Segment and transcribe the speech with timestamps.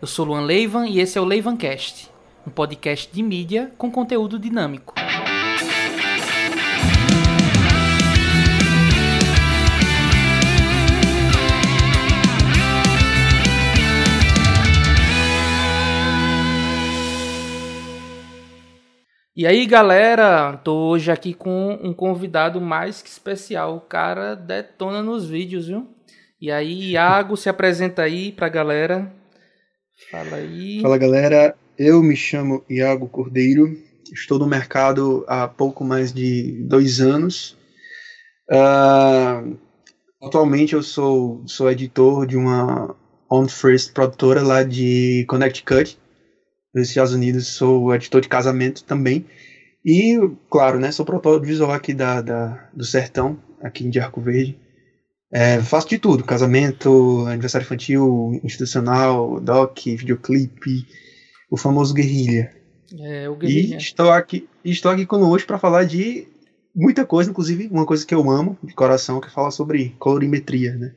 [0.00, 2.08] Eu sou Luan Leivan e esse é o Leivancast,
[2.46, 4.94] um podcast de mídia com conteúdo dinâmico.
[19.34, 23.74] E aí, galera, tô hoje aqui com um convidado mais que especial.
[23.74, 25.88] O cara detona nos vídeos, viu?
[26.40, 29.17] E aí, Iago, se apresenta aí pra galera.
[30.10, 30.80] Fala aí.
[30.80, 31.54] Fala, galera.
[31.76, 33.76] Eu me chamo Iago Cordeiro.
[34.12, 37.56] Estou no mercado há pouco mais de dois anos.
[38.50, 39.58] Uh,
[40.22, 42.96] atualmente eu sou, sou editor de uma
[43.30, 45.98] On First produtora lá de Connecticut,
[46.74, 49.26] nos Estados Unidos, sou editor de casamento também.
[49.84, 50.18] E,
[50.50, 54.58] claro, né, sou produtor visual aqui da, da, do Sertão, aqui de Arco Verde.
[55.30, 60.86] É, faço de tudo, casamento, aniversário infantil, institucional, doc, videoclipe,
[61.50, 62.54] o famoso guerrilha.
[62.98, 63.74] É, o guerrilha.
[63.74, 66.26] E estou aqui, estou aqui conosco para falar de
[66.74, 70.74] muita coisa, inclusive uma coisa que eu amo de coração, que é falar sobre colorimetria,
[70.74, 70.94] né?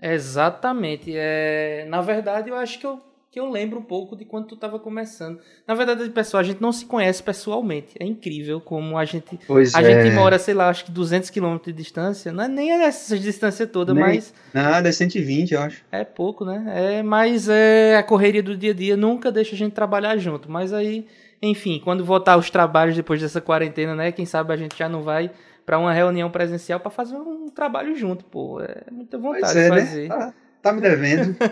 [0.00, 1.12] Exatamente.
[1.14, 4.54] É, na verdade, eu acho que eu que eu lembro um pouco de quando tu
[4.56, 5.38] estava começando.
[5.64, 7.90] Na verdade, pessoal, a gente não se conhece pessoalmente.
[8.00, 10.02] É incrível como a gente pois a é.
[10.02, 12.32] gente mora, sei lá, acho que 200 quilômetros de distância.
[12.32, 15.84] Não é nem essa distância toda, Nem- mas Nada, é 120, eu acho.
[15.92, 16.64] é pouco, né?
[16.98, 20.50] É, mas é a correria do dia a dia nunca deixa a gente trabalhar junto.
[20.50, 21.06] Mas aí,
[21.40, 24.10] enfim, quando voltar os trabalhos depois dessa quarentena, né?
[24.10, 25.30] Quem sabe a gente já não vai
[25.64, 28.60] para uma reunião presencial para fazer um trabalho junto, pô.
[28.60, 30.08] É muita vontade Pois de é, fazer.
[30.08, 30.16] né?
[30.16, 31.36] Tá, tá me devendo.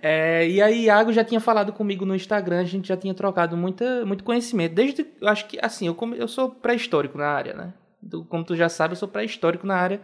[0.00, 3.56] É, e aí, Iago já tinha falado comigo no Instagram, a gente já tinha trocado
[3.56, 4.74] muita, muito conhecimento.
[4.74, 7.74] Desde, acho que, assim, eu, eu sou pré-histórico na área, né?
[8.10, 10.00] Tu- como tu já sabe, eu sou pré-histórico na área,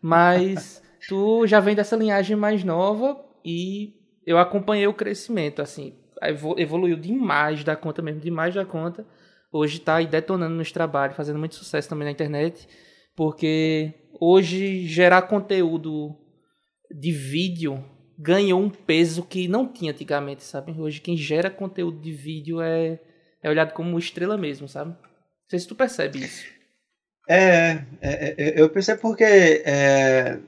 [0.00, 3.94] mas tu já vem dessa linhagem mais nova e
[4.26, 9.04] eu acompanhei o crescimento, assim, evo- evoluiu demais da conta mesmo, demais da conta.
[9.52, 12.68] Hoje tá aí detonando nos trabalhos, fazendo muito sucesso também na internet,
[13.16, 16.16] porque hoje gerar conteúdo
[16.90, 17.82] de vídeo
[18.18, 20.72] ganhou um peso que não tinha antigamente, sabe?
[20.78, 22.98] Hoje quem gera conteúdo de vídeo é,
[23.42, 24.90] é olhado como estrela mesmo, sabe?
[24.90, 24.98] Não
[25.48, 26.44] sei se tu percebe isso.
[27.28, 30.38] É, é, é, eu percebo porque é,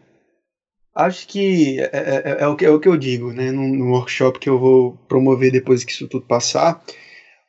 [0.95, 3.51] acho que é, é- é o que é o que eu digo, né?
[3.51, 6.83] No, no workshop que eu vou promover depois que isso tudo passar,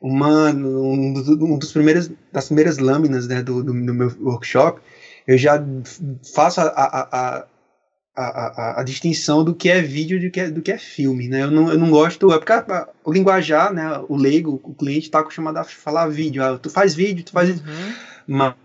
[0.00, 4.80] uma um um dos primeiros das primeiras lâminas né, do, do, do meu workshop,
[5.26, 5.62] eu já
[6.34, 7.46] faço a, a, a,
[8.14, 8.24] a,
[8.76, 11.28] a, a distinção do que é vídeo e do que é, do que é filme,
[11.28, 11.42] né?
[11.42, 13.82] Eu não, eu não gosto, é porque a- o linguajar, né?
[14.08, 17.50] O leigo, o cliente está acostumado a falar vídeo, ah, tu faz vídeo, tu faz.
[17.60, 17.92] Uhum.
[18.26, 18.56] Ma-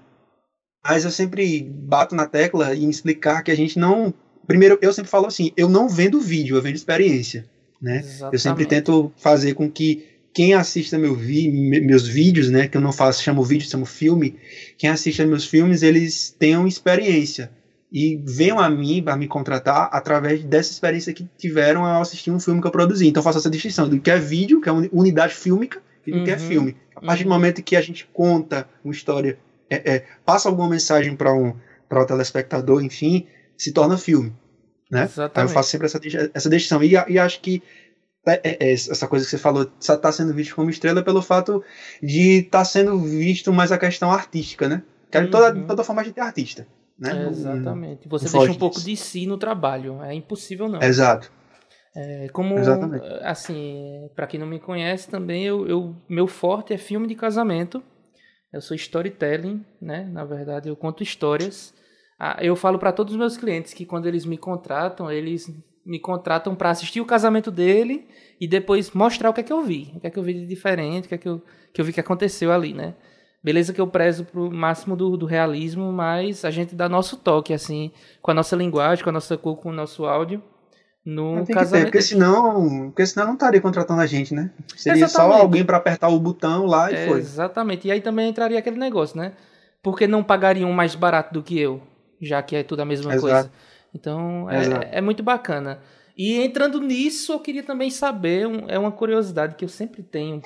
[0.83, 4.13] Mas eu sempre bato na tecla em explicar que a gente não.
[4.47, 7.45] Primeiro, eu sempre falo assim: eu não vendo vídeo, eu vendo experiência.
[7.81, 8.01] Né?
[8.31, 12.77] Eu sempre tento fazer com que quem assista meu vi, me- meus vídeos, né, que
[12.77, 14.37] eu não faço, chamo vídeo, chamo filme,
[14.77, 17.49] quem assista meus filmes, eles tenham experiência
[17.91, 22.39] e venham a mim para me contratar através dessa experiência que tiveram ao assistir um
[22.39, 23.07] filme que eu produzi.
[23.07, 26.11] Então eu faço essa distinção do que é vídeo, que é uni- unidade fílmica, e
[26.11, 26.39] do que é Uhum.
[26.39, 26.75] filme.
[26.95, 27.35] A partir do Uhum.
[27.35, 29.37] momento que a gente conta uma história,
[29.69, 31.53] é, é, passa alguma mensagem para um,
[31.87, 33.25] para o telespectador, enfim,
[33.57, 34.33] se torna filme.
[34.91, 34.99] Né?
[35.01, 35.53] Aí eu Exatamente.
[35.53, 35.99] faço sempre essa,
[36.33, 36.81] essa distinção.
[36.83, 37.61] E, e acho que
[38.27, 41.63] é- é- é essa coisa que você falou está sendo visto como estrela pelo fato
[42.01, 44.81] de estar sendo visto mais a questão artística, né?
[45.11, 45.65] Que de toda, Uhum.
[45.67, 46.67] toda forma a gente é artista.
[46.99, 47.13] Né?
[47.13, 48.07] Não- Exatamente.
[48.09, 48.85] Você deixa um pouco disso.
[48.87, 50.01] de si no trabalho.
[50.03, 50.81] É impossível não.
[50.81, 51.31] Exato.
[51.95, 53.05] É, como, Exatamente.
[53.21, 57.81] assim, para quem não me conhece também, eu, eu- meu forte é filme de casamento.
[58.53, 60.07] Eu sou storytelling, né?
[60.11, 61.73] Na verdade, eu conto histórias.
[62.19, 65.47] Ah, eu falo para todos os meus clientes que quando eles me contratam, eles
[65.85, 68.07] me contratam para assistir o casamento dele
[68.39, 70.33] e depois mostrar o que é que eu vi, o que é que eu vi
[70.33, 71.41] de diferente, o que é que eu,
[71.73, 72.95] que eu vi que aconteceu ali, né?
[73.43, 77.53] Beleza que eu prezo pro máximo do, do realismo, mas a gente dá nosso toque,
[77.53, 77.91] assim,
[78.21, 80.43] com a nossa linguagem, com a nossa cor, com o nosso áudio
[81.05, 81.85] no Tem que ter, casamento.
[81.85, 84.51] porque senão, porque senão não estaria contratando a gente, né?
[84.75, 85.33] Seria Exatamente.
[85.35, 87.19] só alguém para apertar o botão lá e É, foi.
[87.19, 87.87] Exatamente.
[87.87, 89.31] E aí também entraria aquele negócio, né?
[89.81, 91.81] Porque não pagariam mais barato do que eu,
[92.21, 93.21] já que é tudo a mesma Exato.
[93.21, 93.51] coisa.
[93.95, 95.79] Então, é, é muito bacana.
[96.17, 100.41] E entrando nisso, eu queria também saber, um- é uma curiosidade que eu sempre tenho,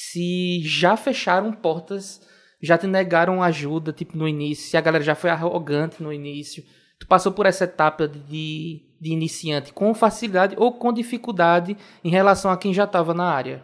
[0.00, 2.20] se já fecharam portas,
[2.62, 6.62] já te negaram ajuda, tipo, no início, se a galera já foi arrogante no início.
[7.00, 12.48] Tu passou por essa etapa de, de iniciante com facilidade ou com dificuldade em relação
[12.48, 13.60] a quem já estava na área?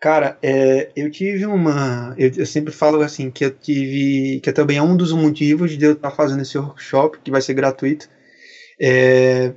[0.00, 2.12] Cara, é, eu tive uma.
[2.18, 4.40] Eu, eu sempre falo assim que eu tive.
[4.40, 7.54] Que também é um dos motivos de eu estar fazendo esse workshop, que vai ser
[7.54, 8.08] gratuito.
[8.80, 9.52] É,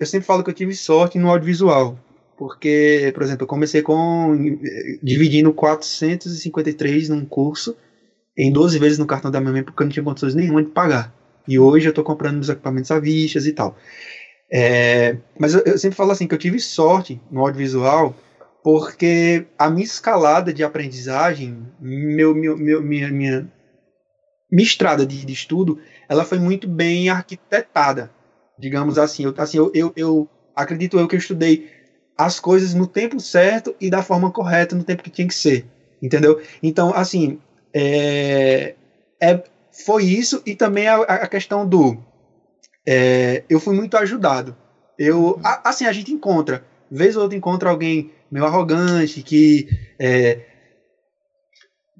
[0.00, 1.98] eu sempre falo que eu tive sorte no audiovisual,
[2.36, 4.34] porque, por exemplo, eu comecei com
[5.02, 7.76] dividindo 453 num curso
[8.36, 10.70] em 12 vezes no cartão da minha mãe porque eu não tinha condições nenhuma de
[10.70, 11.14] pagar.
[11.46, 13.76] E hoje eu estou comprando meus equipamentos à vista e tal.
[14.50, 18.14] É, mas eu, eu, sempre falo assim que eu tive sorte no audiovisual
[18.62, 23.52] porque a minha escalada de aprendizagem, meu, meu, meu minha, minha,
[24.50, 25.78] minha estrada de, de, estudo,
[26.08, 28.10] ela foi muito bem arquitetada,
[28.58, 29.24] digamos assim.
[29.24, 31.68] Eu, assim eu, eu, eu acredito eu que eu estudei
[32.16, 35.66] as coisas no tempo certo e da forma correta, no tempo que tinha que ser,
[36.00, 36.40] entendeu?
[36.62, 37.38] Então, assim,
[37.72, 38.74] é,
[39.20, 39.42] é
[39.84, 41.98] foi isso e também a, a questão do
[42.86, 44.56] é, eu fui muito ajudado.
[44.98, 49.68] Eu, a, assim, a gente encontra, vez ou outra encontra alguém meio arrogante que
[49.98, 50.40] é,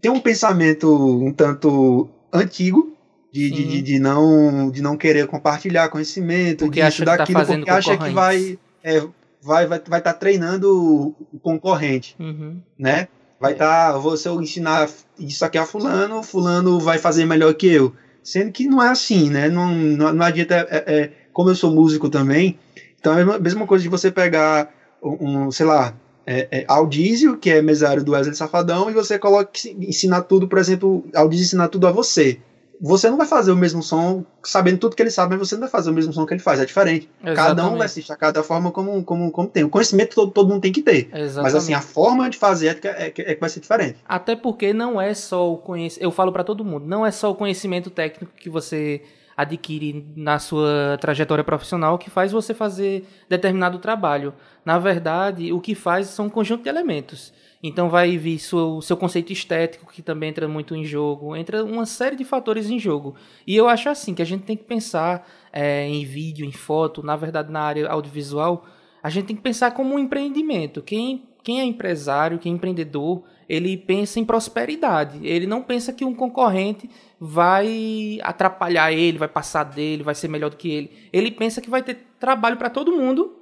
[0.00, 2.96] tem um pensamento um tanto antigo
[3.32, 7.40] de, de, de, de, não, de não querer compartilhar conhecimento, porque disso, acha tá daquilo,
[7.40, 9.02] tá porque acha que vai é,
[9.44, 12.60] vai vai vai estar tá treinando o concorrente, uhum.
[12.78, 13.08] né?
[13.38, 14.88] Vai estar, tá, vou se eu ensinar
[15.18, 17.94] isso aqui a fulano, fulano vai fazer melhor que eu.
[18.22, 19.50] Sendo que não é assim, né?
[19.50, 20.54] Não, não, não adianta.
[20.70, 22.58] É, é, como eu sou músico também,
[22.98, 25.94] então é a mesma coisa de você pegar um, um sei lá,
[26.26, 29.50] é, é, Aldísio, que é mesário do Wesley Safadão, e você coloca
[29.80, 32.40] ensinar tudo, por exemplo, Aldísio ensinar tudo a você
[32.80, 35.62] você não vai fazer o mesmo som sabendo tudo que ele sabe, mas você não
[35.62, 37.08] vai fazer o mesmo som que ele faz, é diferente.
[37.22, 37.36] Exatamente.
[37.36, 39.64] Cada um vai assistir a cada forma como, como, como tem.
[39.64, 41.08] O conhecimento todo, todo mundo tem que ter.
[41.12, 41.42] Exatamente.
[41.42, 43.98] Mas assim, a forma de fazer é que, é, é que vai ser diferente.
[44.06, 46.04] Até porque não é só o conhecimento.
[46.04, 49.02] Eu falo para todo mundo, não é só o conhecimento técnico que você
[49.36, 54.34] adquire na sua trajetória profissional que faz você fazer determinado trabalho.
[54.64, 57.32] Na verdade, o que faz são um conjunto de elementos.
[57.66, 61.86] Então vai vir o seu conceito estético, que também entra muito em jogo, entra uma
[61.86, 63.14] série de fatores em jogo.
[63.46, 67.02] E eu acho assim, que a gente tem que pensar é, em vídeo, em foto,
[67.02, 68.66] na verdade na área audiovisual,
[69.02, 70.82] a gente tem que pensar como um empreendimento.
[70.82, 75.26] Quem, quem é empresário, quem é empreendedor, ele pensa em prosperidade.
[75.26, 76.88] Ele não pensa que um concorrente
[77.20, 80.90] vai atrapalhar ele, vai passar dele, vai ser melhor do que ele.
[81.12, 83.40] Ele pensa que vai ter trabalho para todo mundo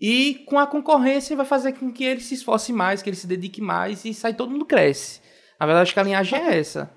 [0.00, 3.26] e com a concorrência vai fazer com que ele se esforce mais, que ele se
[3.26, 5.20] dedique mais e sai todo mundo cresce.
[5.58, 6.95] Na verdade, acho que a linhagem é essa.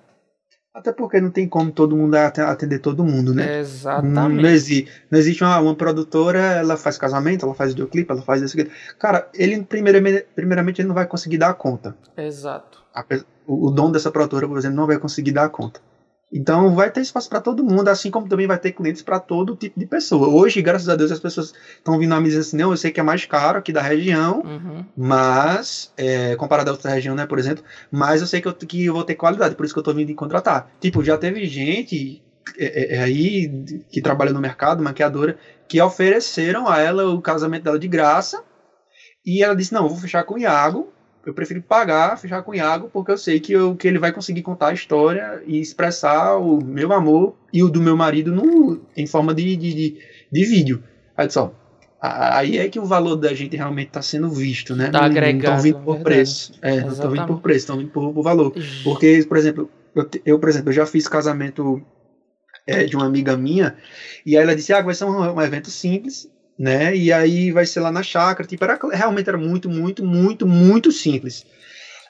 [0.80, 3.60] Até porque não tem como todo mundo atender todo mundo, né?
[3.60, 4.14] Exatamente.
[4.14, 8.22] Não, não existe, não existe uma, uma, produtora, ela faz casamento, ela faz videoclipe, ela
[8.22, 8.72] faz isso aqui.
[8.98, 11.94] Cara, ele primeiramente, primeiramente ele não vai conseguir dar conta.
[12.16, 12.82] Exato.
[12.96, 13.04] A,
[13.46, 15.82] o, o dom dessa produtora, por exemplo, não vai conseguir dar conta.
[16.32, 19.56] Então vai ter espaço para todo mundo, assim como também vai ter clientes para todo
[19.56, 20.28] tipo de pessoa.
[20.28, 22.92] Hoje, graças a Deus, as pessoas estão vindo a me dizer assim, não, eu sei
[22.92, 24.86] que é mais caro aqui da região, uhum.
[24.96, 28.86] mas, é, comparado a outra região, né, por exemplo, mas eu sei que eu, que
[28.86, 30.70] eu vou ter qualidade, por isso que eu estou vindo contratar.
[30.80, 32.22] Tipo, já teve gente
[32.58, 33.50] é, é, é, aí
[33.90, 35.38] que trabalha no mercado, maquiadora,
[35.68, 38.44] que ofereceram a ela o casamento dela de graça,
[39.26, 40.94] e ela disse, não, eu vou fechar com o Iago,
[41.30, 44.12] eu prefiro pagar, fechar com o Iago, porque eu sei que, eu, que ele vai
[44.12, 48.82] conseguir contar a história e expressar o meu amor e o do meu marido no,
[48.98, 49.98] em forma de, de, de,
[50.32, 50.84] de vídeo.
[51.16, 51.54] Aí só,
[52.02, 54.90] aí é que o valor da gente realmente está sendo visto, né?
[54.90, 55.34] Tá agregado.
[55.34, 56.04] Não estão vindo por verdade.
[56.04, 56.54] preço.
[56.62, 58.54] É, não estão vindo por preço, estão vindo por, por valor.
[58.84, 61.82] Porque, por exemplo, eu, eu, por exemplo, eu já fiz casamento
[62.66, 63.76] é, de uma amiga minha,
[64.26, 66.94] e aí ela disse, ah, vai ser um, um evento simples, né?
[66.94, 70.92] E aí vai ser lá na chácara, tipo, era, realmente era muito, muito, muito, muito
[70.92, 71.46] simples.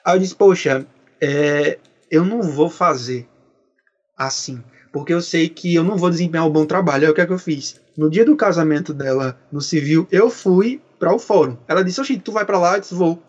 [0.04, 0.84] Aí eu disse, poxa,
[1.20, 1.78] é,
[2.10, 3.28] eu não vou fazer
[4.16, 4.60] assim,
[4.92, 7.04] porque eu sei que eu não vou desempenhar um bom trabalho.
[7.04, 7.80] Aí o que é que eu fiz?
[7.96, 11.56] No dia do casamento dela no civil, eu fui para o fórum.
[11.68, 12.74] Ela disse, oxi, tu vai para lá?
[12.74, 13.22] Eu disse, vou.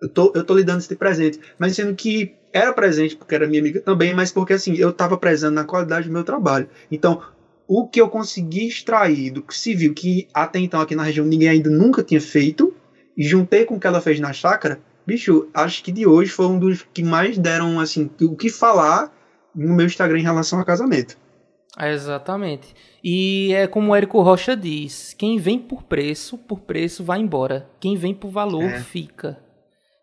[0.00, 1.40] Eu tô, eu tô lhe dando esse presente.
[1.58, 5.18] Mas sendo que era presente porque era minha amiga também, mas porque assim, eu tava
[5.18, 6.68] prezando na qualidade do meu trabalho.
[6.90, 7.20] Então,
[7.72, 11.70] o que eu consegui extrair do civil, que até então aqui na região ninguém ainda
[11.70, 12.74] nunca tinha feito,
[13.16, 16.46] e juntei com o que ela fez na chácara, bicho, acho que de hoje foi
[16.46, 19.12] um dos que mais deram, assim, o que falar
[19.54, 21.16] no meu Instagram em relação a casamento.
[21.80, 22.74] exatamente.
[23.04, 27.70] E é como o Érico Rocha diz: quem vem por preço, por preço vai embora.
[27.78, 28.80] Quem vem por valor, é.
[28.80, 29.38] fica.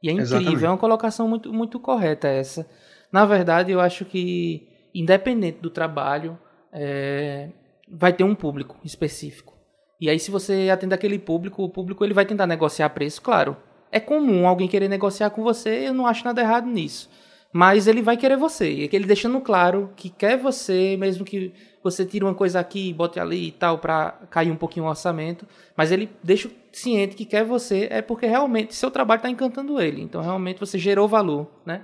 [0.01, 0.63] E é incrível, Exatamente.
[0.63, 2.65] é uma colocação muito, muito correta essa.
[3.12, 6.38] Na verdade, eu acho que, independente do trabalho,
[6.71, 7.50] é,
[7.88, 9.58] vai ter um público específico.
[10.00, 13.58] E aí, se você atender aquele público, o público ele vai tentar negociar preço, claro.
[13.91, 17.10] É comum alguém querer negociar com você, eu não acho nada errado nisso.
[17.51, 18.70] Mas ele vai querer você.
[18.70, 23.20] E ele deixando claro que quer você, mesmo que você tire uma coisa aqui, bote
[23.20, 25.48] ali e tal, para cair um pouquinho o orçamento.
[25.75, 30.01] Mas ele deixa ciente que quer você, é porque realmente seu trabalho está encantando ele.
[30.01, 31.84] Então, realmente, você gerou valor, né?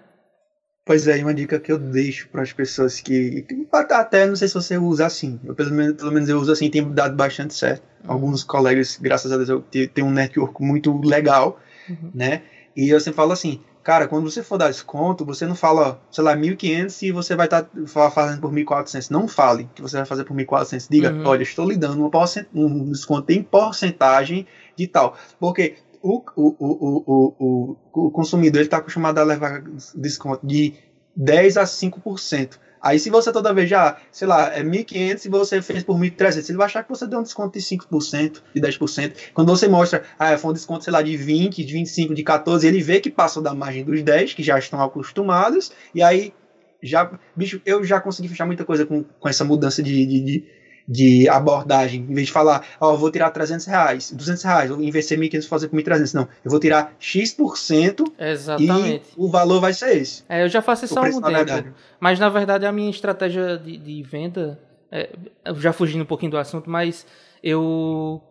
[0.86, 4.50] Pois é, uma dica que eu deixo para as pessoas que, que, até não sei
[4.50, 7.54] se você usa assim, eu, pelo, menos, pelo menos eu uso assim, tem dado bastante
[7.54, 7.84] certo.
[8.04, 8.12] Uhum.
[8.12, 12.12] Alguns colegas, graças a Deus, eu tenho um network muito legal, uhum.
[12.14, 12.42] né?
[12.76, 16.22] E eu sempre falo assim, cara, quando você for dar desconto, você não fala, sei
[16.22, 19.10] lá, 1.500 e você vai estar tá fazendo por 1.400.
[19.10, 20.88] Não fale que você vai fazer por 1.400.
[20.90, 21.26] Diga, uhum.
[21.26, 22.12] olha, estou lhe dando
[22.54, 25.18] um desconto em porcentagem de tal.
[25.40, 29.64] Porque o, o, o, o, o consumidor está acostumado a levar
[29.96, 30.74] desconto de
[31.16, 32.60] 10 a 5%.
[32.82, 36.50] Aí se você toda vez já, sei lá, é 1.500 e você fez por 1.300,
[36.50, 39.16] ele vai achar que você deu um desconto de 5%, de 10%.
[39.34, 42.68] Quando você mostra, ah, foi um desconto, sei lá, de 20, de 25, de 14,
[42.68, 46.34] ele vê que passou da margem dos 10, que já estão acostumados, e aí
[46.82, 50.46] já, bicho, eu já consegui fechar muita coisa com, com essa mudança de, de, de
[50.88, 54.82] de abordagem, em vez de falar, ó, oh, vou tirar 300 reais, 200 reais, vou
[54.82, 59.06] investir 1.500 fazer por 1.300, não, eu vou tirar X% Exatamente.
[59.12, 60.24] e o valor vai ser esse.
[60.28, 61.74] É, eu já faço isso há algum tempo, verdade.
[62.00, 64.60] mas na verdade a minha estratégia de, de venda,
[64.92, 65.10] é,
[65.56, 67.06] já fugindo um pouquinho do assunto, mas
[67.42, 68.22] eu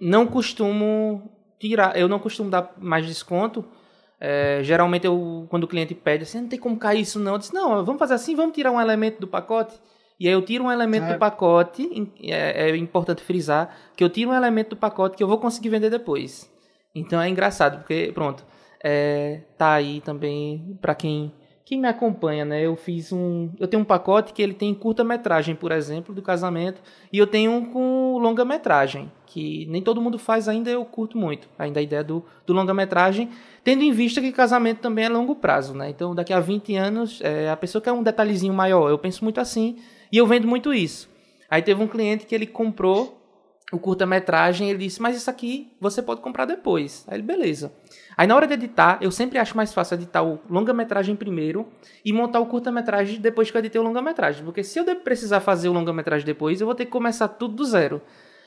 [0.00, 3.64] não costumo tirar, eu não costumo dar mais desconto,
[4.20, 7.38] é, geralmente eu, quando o cliente pede assim, não tem como cair isso não, eu
[7.38, 9.74] disse, não, vamos fazer assim, vamos tirar um elemento do pacote,
[10.22, 11.14] e aí eu tiro um elemento é.
[11.14, 15.26] do pacote, é, é, importante frisar, que eu tiro um elemento do pacote que eu
[15.26, 16.48] vou conseguir vender depois.
[16.94, 18.46] Então é engraçado, porque, pronto,
[18.84, 21.32] é, tá aí também para quem
[21.64, 22.60] quem me acompanha, né?
[22.60, 26.80] Eu fiz um, eu tenho um pacote que ele tem curta-metragem, por exemplo, do casamento,
[27.12, 31.48] e eu tenho um com longa-metragem, que nem todo mundo faz ainda, eu curto muito.
[31.58, 33.30] Ainda a ideia do, do longa-metragem,
[33.64, 35.88] tendo em vista que casamento também é longo prazo, né?
[35.88, 38.90] Então, daqui a 20 anos, é, a pessoa quer um detalhezinho maior.
[38.90, 39.78] Eu penso muito assim,
[40.12, 41.08] e eu vendo muito isso.
[41.50, 43.18] Aí teve um cliente que ele comprou
[43.72, 47.06] o curta-metragem, ele disse, mas isso aqui você pode comprar depois.
[47.08, 47.72] Aí ele, beleza.
[48.16, 51.66] Aí na hora de editar, eu sempre acho mais fácil editar o longa-metragem primeiro
[52.04, 54.44] e montar o curta-metragem depois que eu editei o longa-metragem.
[54.44, 57.64] Porque se eu precisar fazer o longa-metragem depois, eu vou ter que começar tudo do
[57.64, 58.02] zero.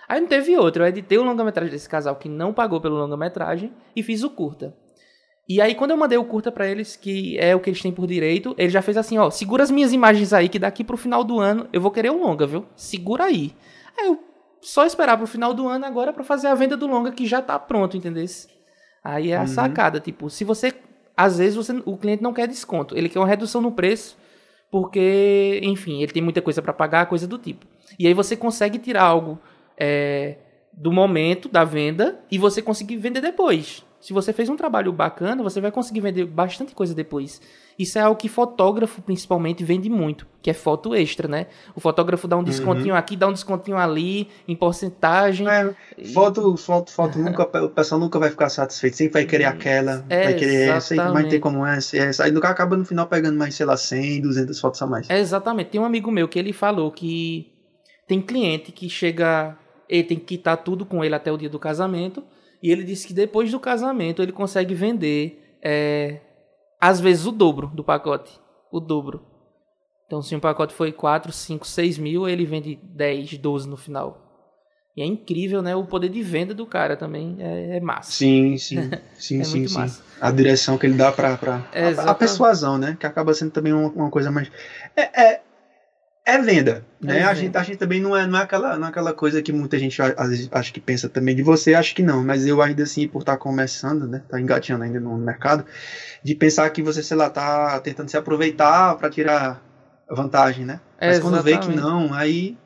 [0.07, 3.73] Aí não teve outro, eu editei o longa-metragem desse casal que não pagou pelo longa-metragem
[3.95, 4.75] e fiz o curta.
[5.47, 7.91] E aí, quando eu mandei o curta para eles, que é o que eles têm
[7.91, 10.97] por direito, ele já fez assim, ó, segura as minhas imagens aí, que daqui pro
[10.97, 12.65] final do ano eu vou querer um longa, viu?
[12.75, 13.53] Segura aí.
[13.97, 14.19] Aí eu
[14.61, 17.41] só esperar pro final do ano agora para fazer a venda do longa que já
[17.41, 18.25] tá pronto, entendeu?
[19.03, 19.47] Aí é a uhum.
[19.47, 20.73] sacada, tipo, se você
[21.15, 24.17] às vezes você, o cliente não quer desconto, ele quer uma redução no preço,
[24.69, 27.65] porque, enfim, ele tem muita coisa para pagar, coisa do tipo.
[27.97, 29.39] E aí você consegue tirar algo
[29.77, 30.37] é,
[30.73, 33.85] do momento da venda e você conseguir vender depois.
[34.05, 37.41] Se você fez um trabalho bacana, você vai conseguir vender bastante coisa depois.
[37.77, 41.47] Isso é algo que fotógrafo, principalmente, vende muito, que é foto extra, né?
[41.75, 42.99] O fotógrafo dá um descontinho uhum.
[42.99, 45.47] aqui, dá um descontinho ali, em porcentagem.
[45.49, 45.73] É,
[46.13, 50.25] foto, foto, foto, nunca, o pessoal nunca vai ficar satisfeito, sempre vai querer aquela, é,
[50.25, 52.25] vai querer essa, vai ter como essa, essa.
[52.25, 55.09] Aí nunca acaba no final pegando mais, sei lá, 100, 200 fotos a mais.
[55.09, 55.71] É, exatamente.
[55.71, 57.51] Tem um amigo meu que ele falou que
[58.07, 59.57] tem cliente que chega,
[59.89, 62.23] ele tem que quitar tudo com ele até o dia do casamento,
[62.65, 66.19] e ele disse que depois do casamento ele consegue vender, é,
[66.81, 68.39] às vezes, o dobro do pacote.
[68.71, 69.23] O dobro.
[70.07, 74.19] Então, se um pacote foi 4, 5, 6 mil, ele vende 10, 12 no final.
[74.97, 75.75] E é incrível, né?
[75.75, 78.11] O poder de venda do cara também é, é massa.
[78.13, 78.89] Sim, sim.
[79.13, 79.77] Sim, é sim, sim.
[79.77, 80.01] Massa.
[80.19, 81.37] A direção que ele dá pra.
[81.37, 82.97] pra é, a, a, persuasão, né?
[82.99, 84.51] Que acaba sendo também uma, uma coisa mais.
[84.95, 85.41] É,
[86.25, 87.19] é, venda, né?
[87.19, 89.43] É a, gente, a gente também não é, não é, aquela, não é aquela coisa
[89.43, 92.47] que muita gente às vezes acha que pensa também de você, acho que não, mas
[92.47, 94.23] eu ainda assim, por estar começando, né?
[94.27, 95.63] Tá engatinhando ainda no mercado,
[96.23, 99.61] de pensar que você, sei lá, tá tentando se aproveitar para tirar
[100.09, 100.79] vantagem, né?
[100.99, 102.57] Mas quando vê que não, aí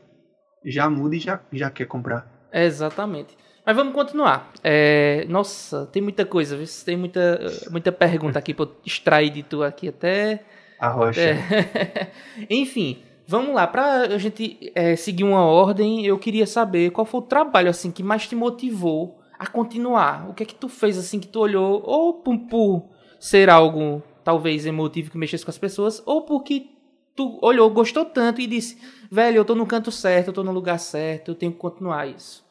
[0.65, 2.27] já muda e já, já quer comprar.
[2.53, 3.37] Exatamente.
[3.65, 4.51] Mas vamos continuar.
[4.63, 7.39] É, nossa, tem muita coisa, tem muita,
[7.69, 10.43] muita pergunta aqui para extrair de tu aqui até.
[10.79, 11.21] A rocha.
[11.21, 12.09] É.
[12.49, 17.19] Enfim, Vamos lá, para a gente é, seguir uma ordem, eu queria saber qual foi
[17.19, 20.27] o trabalho assim que mais te motivou a continuar.
[20.27, 24.01] O que é que tu fez assim que tu olhou ou por, por ser algo
[24.23, 26.71] talvez emotivo que mexesse com as pessoas, ou porque
[27.15, 28.79] tu olhou, gostou tanto e disse,
[29.11, 32.07] velho, eu tô no canto certo, eu tô no lugar certo, eu tenho que continuar
[32.07, 32.43] isso.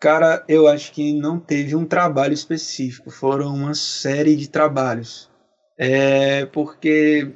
[0.00, 5.28] Cara, eu acho que não teve um trabalho específico, foram uma série de trabalhos.
[5.76, 7.30] É porque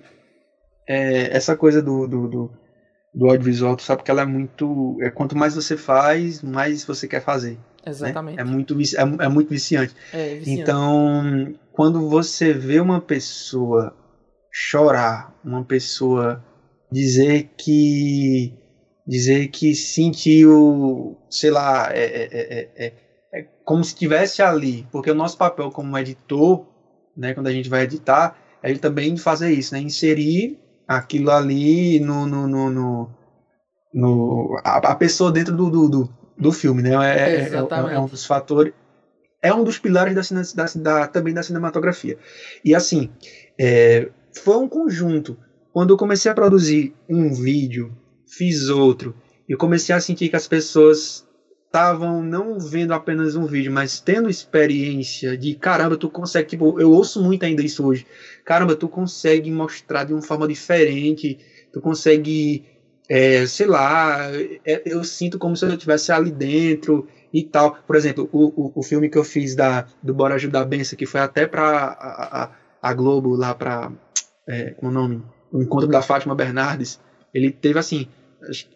[0.86, 2.50] é, essa coisa do, do, do,
[3.14, 4.96] do, audiovisual, tu sabe que ela é muito.
[5.00, 7.52] É, quanto mais você faz, mais você quer fazer.
[7.52, 7.58] Né?
[7.86, 8.36] Exatamente.
[8.36, 8.42] Né?
[8.42, 9.94] É, muito, é, é muito viciante.
[10.12, 10.60] É, viciante.
[10.60, 13.96] Então, quando você vê uma pessoa
[14.52, 16.44] chorar, uma pessoa
[16.92, 18.54] dizer que.
[19.06, 22.92] dizer que sentiu, sei lá, é, é, é,
[23.32, 26.66] é como se estivesse ali, porque o nosso papel como editor,
[27.16, 29.80] né, quando a gente vai editar, é ele também fazer isso, né?
[29.80, 32.26] Inserir aquilo ali no.
[32.26, 33.10] no, no, no,
[33.92, 36.90] no a, a, pessoa dentro do, do, do, do filme, né?
[36.90, 38.72] É, é, é, é, um dos fatores.
[39.42, 42.18] É um dos pilares da, da, da também da cinematografia.
[42.64, 43.10] E assim,
[43.60, 45.36] é, foi um conjunto.
[45.72, 47.94] Quando eu comecei a produzir um vídeo,
[48.26, 49.14] fiz outro,
[49.48, 51.23] eu comecei a sentir que as pessoas
[51.74, 56.92] estavam não vendo apenas um vídeo, mas tendo experiência de caramba, tu consegue, tipo, eu
[56.92, 58.06] ouço muito ainda isso hoje.
[58.44, 61.36] Caramba, tu consegue mostrar de uma forma diferente,
[61.72, 62.64] tu consegue,
[63.08, 64.30] é, sei lá,
[64.64, 67.76] é, eu sinto como se eu estivesse ali dentro e tal.
[67.84, 70.96] Por exemplo, o, o, o, filme que eu fiz da, do Bora Ajudar a Benção,
[70.96, 72.50] que foi até pra a, a,
[72.80, 73.90] a Globo lá pra,
[74.46, 75.22] é, como é o nome?
[75.50, 77.00] O Encontro da Fátima Bernardes,
[77.34, 78.06] ele teve assim,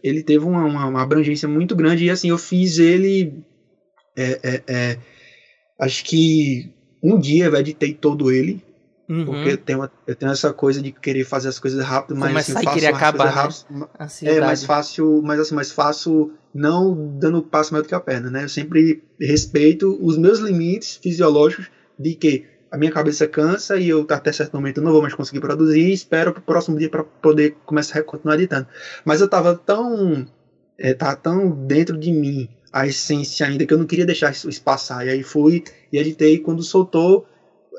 [0.02, 3.44] ele teve uma, uma, uma, abrangência muito grande e assim eu fiz ele
[4.16, 4.98] é, é, é,
[5.80, 6.72] acho que
[7.02, 8.62] um dia eu editei todo ele
[9.08, 9.24] uhum.
[9.24, 12.52] porque eu tenho, eu tenho essa coisa de querer fazer as coisas rápido mas Começar
[12.54, 13.30] assim, faço acabar, né?
[13.30, 13.88] rápido,
[14.24, 18.30] é mais fácil mas assim mais fácil não dando passo maior do que a perna
[18.30, 23.88] né eu sempre respeito os meus limites fisiológicos de que a minha cabeça cansa e
[23.88, 27.04] eu até certo momento não vou mais conseguir produzir e espero pro próximo dia para
[27.04, 28.66] poder começar a continuar editando.
[29.04, 30.26] Mas eu tava tão
[30.78, 34.62] é, tá tão dentro de mim a essência ainda que eu não queria deixar isso
[34.62, 35.06] passar.
[35.06, 37.26] E aí fui e editei quando soltou,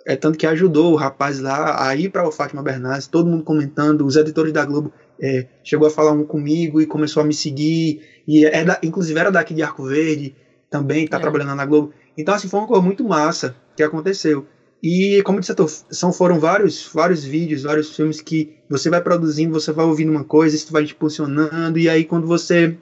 [0.06, 3.44] é tanto que ajudou o rapaz lá a ir para o Fátima Bernardes, todo mundo
[3.44, 4.92] comentando, os editores da Globo
[5.22, 9.20] é, chegou a falar um comigo e começou a me seguir e é da, inclusive
[9.20, 10.36] era daqui de Arco Verde
[10.70, 11.20] também, tá é.
[11.20, 11.94] trabalhando na Globo.
[12.18, 14.46] Então assim foi uma coisa muito massa que aconteceu.
[14.82, 15.54] E como disse,
[15.92, 20.24] são foram vários vários vídeos, vários filmes que você vai produzindo, você vai ouvindo uma
[20.24, 22.78] coisa, isso vai te impulsionando e aí quando você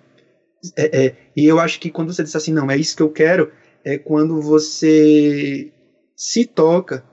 [0.76, 3.10] é, é, e eu acho que quando você diz assim, não, é isso que eu
[3.10, 3.52] quero,
[3.84, 5.72] é quando você
[6.16, 7.04] se toca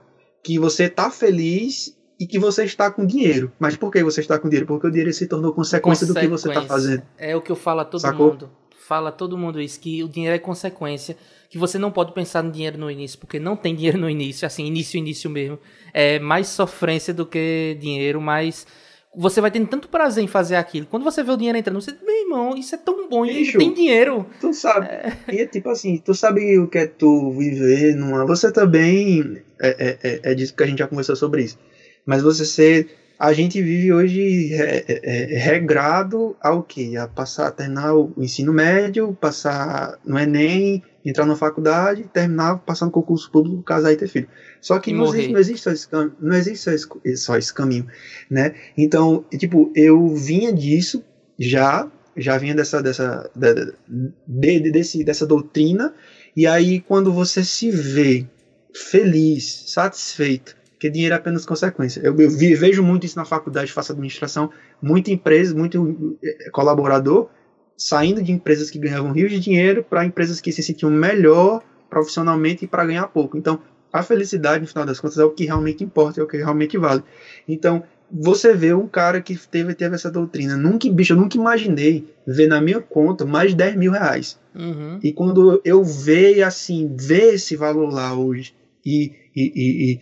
[0.43, 3.51] que você está feliz e que você está com dinheiro.
[3.59, 4.67] Mas por que você está com dinheiro?
[4.67, 6.13] Porque o dinheiro se tornou consequência, consequência.
[6.13, 7.03] do que você está fazendo.
[7.17, 8.31] É o que eu falo a todo Sacou?
[8.31, 8.51] mundo.
[8.87, 11.17] Fala todo mundo isso, que o dinheiro é consequência
[11.49, 14.45] que você não pode pensar no dinheiro no início, porque não tem dinheiro no início,
[14.45, 15.57] assim, início, início mesmo.
[15.93, 18.67] É mais sofrência do que dinheiro, mas
[19.15, 20.85] você vai tendo tanto prazer em fazer aquilo.
[20.85, 23.73] Quando você vê o dinheiro entrando, você, meu irmão, isso é tão bom, Bicho, tem
[23.73, 24.25] dinheiro.
[24.41, 25.13] Tu sabe, é...
[25.31, 28.25] e é tipo assim, tu sabe o que é tu viver numa.
[28.25, 29.41] Você também.
[29.61, 31.57] É, é, é, é disso que a gente já conversou sobre isso.
[32.05, 32.89] Mas você ser.
[33.17, 36.93] A gente vive hoje é, é, é regrado ao quê?
[36.97, 42.91] A passar, terminar o ensino médio, passar no Enem, entrar na faculdade, terminar, passar no
[42.91, 44.27] concurso público, casar e ter filho.
[44.59, 45.87] Só que não existe, não existe, só esse,
[46.19, 47.87] não existe só esse, só esse caminho,
[48.29, 48.53] né?
[48.77, 51.03] Então, tipo, eu vinha disso
[51.39, 55.93] já, já vinha dessa, dessa, de, de, desse, dessa doutrina,
[56.35, 58.25] e aí quando você se vê
[58.73, 61.99] feliz, satisfeito, que dinheiro é apenas consequência.
[62.01, 67.27] Eu, eu vejo muito isso na faculdade, faço administração, muita empresa, muito eh, colaborador,
[67.75, 72.65] saindo de empresas que ganhavam rios de dinheiro para empresas que se sentiam melhor profissionalmente
[72.65, 73.37] e para ganhar pouco.
[73.37, 73.59] Então,
[73.91, 76.77] a felicidade, no final das contas, é o que realmente importa, é o que realmente
[76.77, 77.03] vale.
[77.47, 80.55] Então, você vê um cara que teve, teve essa doutrina.
[80.55, 84.39] Nunca, bicho, eu nunca imaginei ver na minha conta mais de 10 mil reais.
[84.53, 84.99] Uhum.
[85.03, 88.53] E quando eu vejo assim, ver esse valor lá hoje
[88.85, 89.99] e, e, e, e,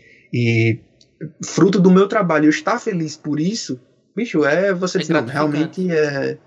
[1.43, 3.79] fruto do meu trabalho, eu estar feliz por isso,
[4.15, 6.37] bicho, é você é dizer, não, realmente é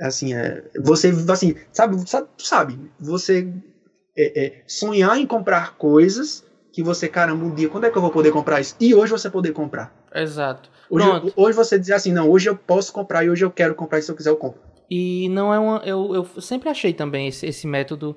[0.00, 3.52] assim, é, você, assim, sabe, sabe, sabe você
[4.16, 8.02] é, é, sonhar em comprar coisas que você, caramba, um dia, quando é que eu
[8.02, 8.76] vou poder comprar isso?
[8.78, 9.94] E hoje você poder comprar.
[10.14, 10.68] Exato.
[10.90, 13.98] Hoje, hoje você dizer assim, não, hoje eu posso comprar e hoje eu quero comprar
[13.98, 14.60] e se eu quiser eu compro.
[14.90, 15.78] E não é uma.
[15.84, 18.16] Eu, eu sempre achei também esse, esse método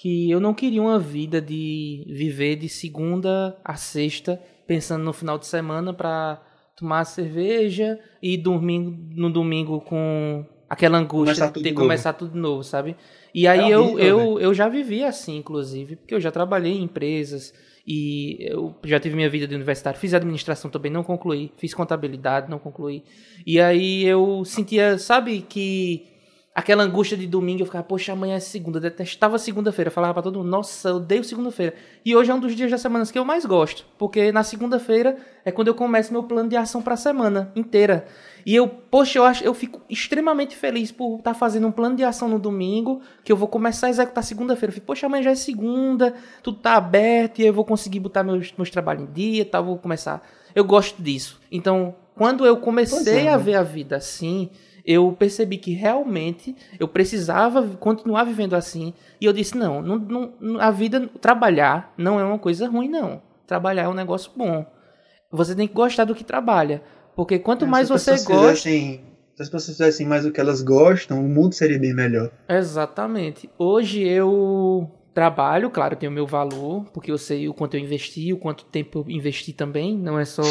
[0.00, 5.36] que eu não queria uma vida de viver de segunda a sexta, pensando no final
[5.36, 6.40] de semana para
[6.76, 12.38] tomar cerveja e dormir no domingo com aquela angústia de ter que começar tudo de
[12.38, 12.94] novo, sabe?
[13.34, 16.74] E aí é horrível, eu, eu, eu já vivi assim, inclusive, porque eu já trabalhei
[16.74, 17.52] em empresas
[17.84, 22.48] e eu já tive minha vida de universitário, fiz administração também, não concluí, fiz contabilidade,
[22.48, 23.02] não concluí.
[23.44, 26.06] E aí eu sentia, sabe, que
[26.58, 30.24] aquela angústia de domingo, eu ficava, poxa, amanhã é segunda, eu detestava segunda-feira, falava pra
[30.24, 31.72] todo mundo, nossa, eu odeio segunda-feira.
[32.04, 35.16] E hoje é um dos dias da semana que eu mais gosto, porque na segunda-feira
[35.44, 38.06] é quando eu começo meu plano de ação pra semana inteira.
[38.44, 41.94] E eu, poxa, eu acho, eu fico extremamente feliz por estar tá fazendo um plano
[41.94, 44.70] de ação no domingo, que eu vou começar a executar segunda-feira.
[44.70, 48.24] Eu fico, poxa, amanhã já é segunda, tudo tá aberto e eu vou conseguir botar
[48.24, 50.28] meus, meus trabalhos em dia, tal, vou começar.
[50.56, 51.40] Eu gosto disso.
[51.52, 53.44] Então, quando eu comecei é, a né?
[53.44, 54.50] ver a vida assim,
[54.88, 58.94] eu percebi que realmente eu precisava continuar vivendo assim.
[59.20, 63.20] E eu disse: não, não, não, a vida, trabalhar não é uma coisa ruim, não.
[63.46, 64.64] Trabalhar é um negócio bom.
[65.30, 66.82] você tem que gostar do que trabalha.
[67.14, 68.56] Porque quanto é, mais você gosta.
[68.56, 69.02] se
[69.38, 72.30] as pessoas fizessem mais o que elas gostam, o mundo seria bem melhor.
[72.48, 73.50] Exatamente.
[73.58, 78.32] Hoje eu trabalho, claro, tenho o meu valor, porque eu sei o quanto eu investi,
[78.32, 79.98] o quanto tempo eu investi também.
[79.98, 80.42] Não é só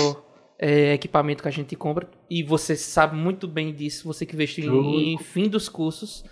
[0.59, 2.07] é, equipamento que a gente compra.
[2.29, 6.23] E você sabe muito bem disso, você que investiu em, em fim dos cursos.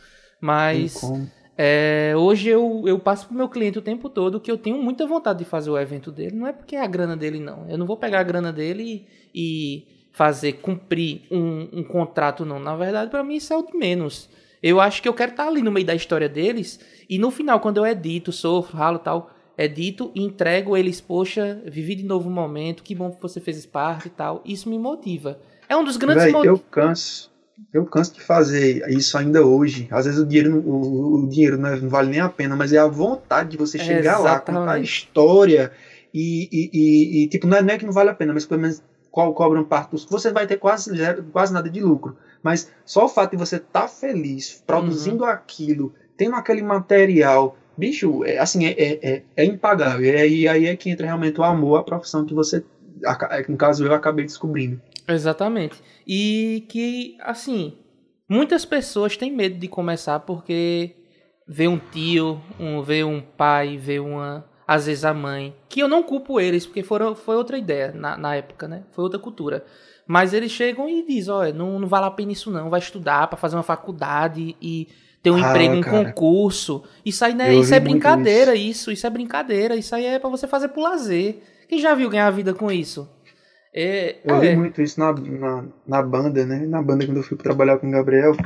[0.41, 1.01] Mas
[1.57, 5.07] é, hoje eu, eu passo pro meu cliente o tempo todo que eu tenho muita
[5.07, 6.35] vontade de fazer o evento dele.
[6.35, 7.69] Não é porque é a grana dele, não.
[7.69, 12.59] Eu não vou pegar a grana dele e, e fazer cumprir um, um contrato, não.
[12.59, 14.29] Na verdade, para mim isso é o de menos.
[14.61, 17.29] Eu acho que eu quero estar tá ali no meio da história deles e no
[17.29, 22.29] final, quando eu edito, sofro, ralo tal, edito e entrego eles, poxa, vivi de novo
[22.29, 24.41] um momento, que bom que você fez parte e tal.
[24.45, 25.39] Isso me motiva.
[25.67, 26.45] É um dos grandes motivos.
[26.45, 27.35] Eu canso
[27.73, 29.87] eu canso de fazer isso ainda hoje.
[29.91, 32.73] Às vezes o dinheiro, o, o dinheiro não, é, não, vale nem a pena, mas
[32.73, 35.71] é a vontade de você chegar lá, contar a história
[36.13, 38.45] e, e, e, e, tipo, não é, não é que não vale a pena, mas
[38.45, 40.05] pelo menos qual cobram parte dos.
[40.05, 40.91] Você vai ter quase,
[41.31, 42.17] quase nada de lucro.
[42.43, 45.29] Mas só o fato de você estar tá feliz produzindo uhum.
[45.29, 50.05] aquilo, tendo aquele material, bicho, é, assim, é, é, é, é impagável.
[50.05, 52.63] E aí é que entra realmente o amor à profissão que você,
[53.47, 54.81] no caso eu, acabei descobrindo.
[55.07, 55.81] Exatamente.
[56.07, 57.77] E que, assim,
[58.27, 60.95] muitas pessoas têm medo de começar porque
[61.47, 64.45] vê um tio, um, vê um pai, vê uma.
[64.67, 65.55] Às vezes a mãe.
[65.69, 68.83] Que eu não culpo eles, porque foram, foi outra ideia na, na época, né?
[68.91, 69.63] Foi outra cultura.
[70.07, 73.27] Mas eles chegam e dizem: olha, não, não vale a pena isso não, vai estudar
[73.27, 74.88] para fazer uma faculdade e
[75.25, 76.05] ter um ah, emprego, um cara.
[76.05, 76.83] concurso.
[77.03, 78.69] Isso aí né, isso é brincadeira, isso.
[78.69, 78.91] isso.
[78.91, 79.07] isso.
[79.07, 81.39] é brincadeira, isso aí é para você fazer por lazer.
[81.67, 83.09] Quem já viu ganhar vida com isso?
[83.73, 84.51] É, eu é.
[84.51, 86.67] vi muito isso na, na, na, banda, né?
[86.67, 88.38] Na banda quando eu fui trabalhar com o Gabriel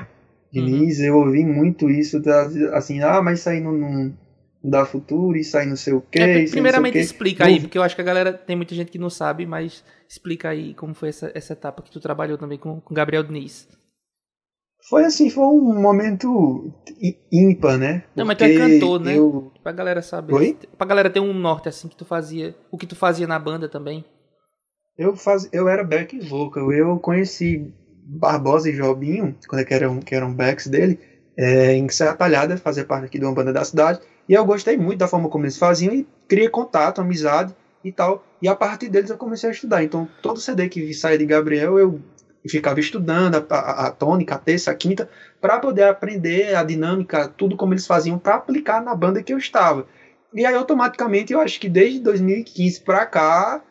[0.53, 1.05] Diniz, uhum.
[1.05, 4.13] eu ouvi muito isso, da, assim, ah, mas isso aí não, não
[4.63, 6.19] dá futuro, isso aí não sei o quê.
[6.19, 9.09] É, primeiramente explica aí, porque eu acho que a galera tem muita gente que não
[9.09, 12.93] sabe, mas explica aí como foi essa, essa etapa que tu trabalhou também com o
[12.93, 13.67] Gabriel Diniz.
[14.87, 16.73] Foi assim, foi um momento
[17.31, 18.03] ímpar, né?
[18.15, 19.17] Não, mas tu é cantor, né?
[19.17, 19.51] Eu...
[19.61, 20.33] Pra galera saber.
[20.33, 20.57] Oi?
[20.77, 22.55] Pra galera ter um norte assim que tu fazia.
[22.71, 24.05] O que tu fazia na banda também.
[24.97, 26.71] Eu, faz, eu era back vocal.
[26.71, 27.73] Eu conheci
[28.05, 30.99] Barbosa e Jobinho, quando é que eram, que eram backs dele,
[31.37, 33.99] é, em Serra Talhada, fazer parte aqui de uma banda da cidade.
[34.27, 38.23] E eu gostei muito da forma como eles faziam e criei contato, amizade e tal.
[38.41, 39.83] E a partir deles eu comecei a estudar.
[39.83, 42.01] Então, todo CD que saía de Gabriel, eu
[42.47, 45.09] ficava estudando a, a, a tônica, a terça, a quinta,
[45.41, 49.37] para poder aprender a dinâmica, tudo como eles faziam, para aplicar na banda que eu
[49.37, 49.85] estava.
[50.33, 53.63] E aí, automaticamente, eu acho que desde 2015 para cá,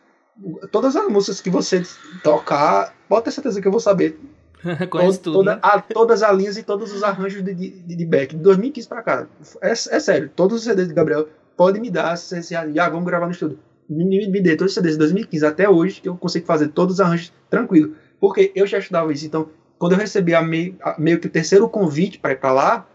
[0.71, 1.83] todas as músicas que você
[2.23, 4.19] tocar, pode ter certeza que eu vou saber.
[4.91, 5.35] Conhece tudo.
[5.39, 5.61] Toda, né?
[5.63, 8.35] a, todas as linhas e todos os arranjos de, de, de back.
[8.35, 9.27] De 2015 pra cá.
[9.63, 12.17] É, é sério, todos os CDs de Gabriel pode me dar.
[12.17, 13.59] Se, se, ah, vamos gravar no estúdio.
[13.89, 16.69] Me, me, me dê todos os CDs de 2015 até hoje, que eu consigo fazer
[16.69, 17.95] todos os arranjos tranquilo.
[18.21, 19.27] Porque eu já estudava isso.
[19.27, 22.53] Então, quando eu recebi a meio, a, meio que o terceiro convite para ir para
[22.53, 22.89] lá,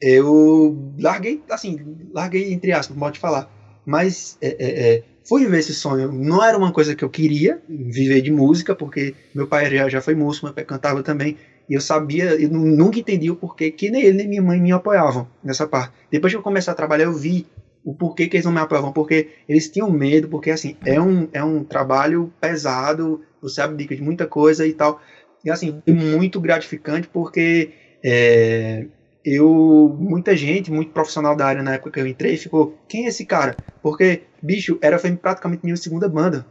[0.00, 1.78] eu larguei, assim,
[2.12, 3.48] larguei entre aspas, pode falar.
[3.84, 6.12] Mas é, é, é fui ver esse sonho.
[6.12, 10.00] Não era uma coisa que eu queria, viver de música, porque meu pai já, já
[10.00, 11.36] foi músico, meu pai cantava também.
[11.68, 14.72] E eu sabia, eu nunca entendi o porquê que nem ele nem minha mãe me
[14.72, 15.94] apoiavam nessa parte.
[16.10, 17.46] Depois que eu comecei a trabalhar, eu vi
[17.84, 21.28] o porquê que eles não me apoiavam, porque eles tinham medo, porque assim, é um,
[21.32, 25.00] é um trabalho pesado, você abdica de muita coisa e tal.
[25.44, 27.72] E assim, muito gratificante, porque
[28.04, 28.86] é,
[29.24, 33.08] eu muita gente, muito profissional da área na época que eu entrei, ficou, quem é
[33.08, 33.56] esse cara?
[33.82, 36.46] Porque, bicho, era foi praticamente minha segunda banda,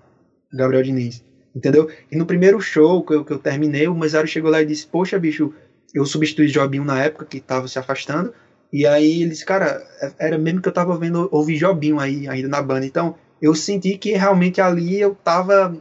[0.52, 1.24] Gabriel Diniz,
[1.56, 1.90] entendeu?
[2.12, 4.86] E no primeiro show que eu, que eu terminei, o Mesário chegou lá e disse,
[4.86, 5.54] poxa, bicho,
[5.94, 8.34] eu substituí Jobinho na época, que tava se afastando,
[8.72, 12.28] e aí ele disse, cara, é, era mesmo que eu tava vendo, ouvir Jobinho aí,
[12.28, 15.76] ainda na banda, então eu senti que realmente ali eu tava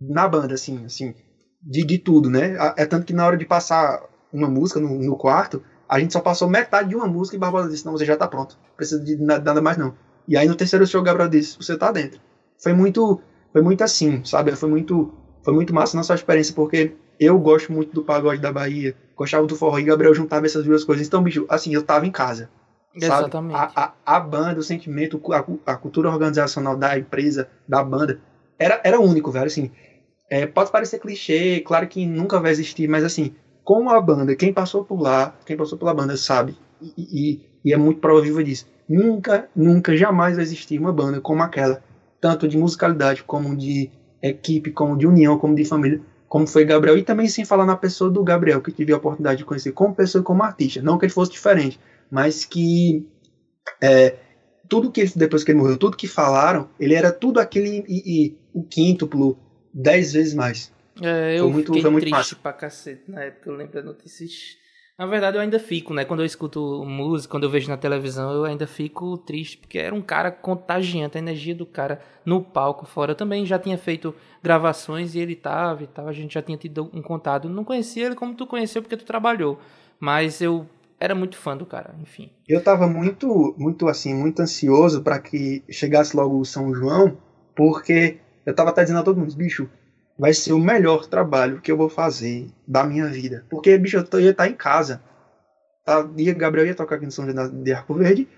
[0.00, 1.14] na banda, assim, assim,
[1.62, 2.56] de, de tudo, né?
[2.76, 6.20] É tanto que na hora de passar uma música no, no quarto, a gente só
[6.20, 8.58] passou metade de uma música e Barbosa disse: Não, você já tá pronto.
[8.76, 9.94] Precisa de nada mais não.
[10.26, 12.20] E aí no terceiro show, Gabriel disse: Você tá dentro.
[12.62, 13.20] Foi muito,
[13.52, 14.54] foi muito assim, sabe?
[14.56, 15.12] Foi muito,
[15.44, 19.46] foi muito massa a nossa experiência, porque eu gosto muito do pagode da Bahia, gostava
[19.46, 21.06] do forró e Gabriel juntava essas duas coisas.
[21.06, 22.50] Então, bicho, assim, eu tava em casa.
[22.94, 23.56] Exatamente.
[23.56, 28.20] A, a, a, banda, o sentimento, a, a, cultura organizacional da empresa, da banda,
[28.58, 29.46] era, era único, velho.
[29.46, 29.70] Assim,
[30.30, 34.52] é, pode parecer clichê, claro que nunca vai existir, mas assim, como a banda, quem
[34.52, 38.66] passou por lá, quem passou pela banda sabe, e, e, e é muito provável disso.
[38.88, 41.82] Nunca, nunca, jamais vai existir uma banda como aquela,
[42.20, 43.90] tanto de musicalidade, como de
[44.22, 46.00] equipe, como de união, como de família,
[46.32, 49.36] como foi Gabriel, e também sem falar na pessoa do Gabriel, que tive a oportunidade
[49.36, 50.80] de conhecer como pessoa e como artista.
[50.80, 51.78] Não que ele fosse diferente,
[52.10, 53.06] mas que
[53.82, 54.16] é,
[54.66, 58.24] tudo que ele, depois que ele morreu, tudo que falaram, ele era tudo aquele e,
[58.26, 59.38] e o quíntuplo,
[59.74, 60.72] dez vezes mais.
[61.02, 62.36] É, eu foi muito, fiquei foi muito triste massa.
[62.36, 64.26] pra cacete na época, eu lembro da notícia.
[64.98, 66.04] Na verdade, eu ainda fico, né?
[66.04, 69.94] Quando eu escuto música, quando eu vejo na televisão, eu ainda fico triste, porque era
[69.94, 73.12] um cara contagiante, a energia do cara no palco fora.
[73.12, 76.58] Eu também já tinha feito gravações e ele tava e tal, a gente já tinha
[76.58, 77.48] tido um contato.
[77.48, 79.58] Não conhecia ele como tu conheceu, porque tu trabalhou.
[79.98, 80.66] Mas eu
[81.00, 82.30] era muito fã do cara, enfim.
[82.46, 87.16] Eu tava muito, muito assim, muito ansioso para que chegasse logo o São João,
[87.56, 89.68] porque eu tava até dizendo a todo mundo, bicho,
[90.22, 93.44] vai ser o melhor trabalho que eu vou fazer da minha vida.
[93.50, 95.02] Porque, bicho, eu ia estar tá em casa.
[95.84, 96.08] Tá?
[96.16, 98.28] Ia, Gabriel ia tocar aqui no São João de Arco Verde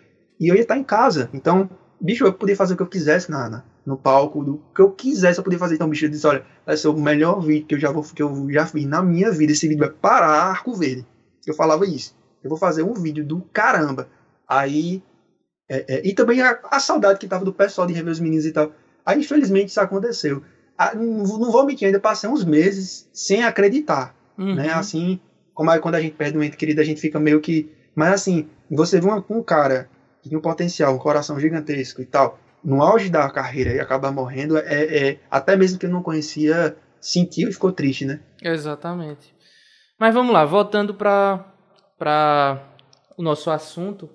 [0.41, 1.29] e eu ia estar tá em casa.
[1.35, 1.69] Então,
[2.01, 4.93] bicho, eu podia fazer o que eu quisesse na, na, no palco, do que eu
[4.93, 5.75] quisesse eu podia fazer.
[5.75, 8.23] Então, bicho, eu disse, olha, vai ser o melhor vídeo que eu já vou que
[8.23, 9.53] eu já fiz na minha vida.
[9.53, 11.07] Esse vídeo vai parar Arco Verde.
[11.47, 12.17] Eu falava isso.
[12.43, 14.09] Eu vou fazer um vídeo do caramba.
[14.49, 15.03] Aí.
[15.69, 18.47] É, é, e também a, a, saudade que tava do pessoal de rever os meninos
[18.47, 18.73] e tal.
[19.05, 20.43] Aí, infelizmente, isso aconteceu.
[20.77, 24.15] Ah, não, vou mentir, ainda passei uns meses sem acreditar.
[24.37, 24.55] Uhum.
[24.55, 24.73] Né?
[24.73, 25.21] Assim,
[25.53, 27.71] como é quando a gente perde um ente querido, a gente fica meio que.
[27.95, 29.89] Mas assim, você vê um, um cara
[30.21, 34.11] que tem um potencial, um coração gigantesco e tal, no auge da carreira e acaba
[34.11, 38.21] morrendo, é, é até mesmo que eu não conhecia, sentiu e ficou triste, né?
[38.43, 39.35] Exatamente.
[39.99, 41.45] Mas vamos lá, voltando para
[43.17, 44.09] o nosso assunto.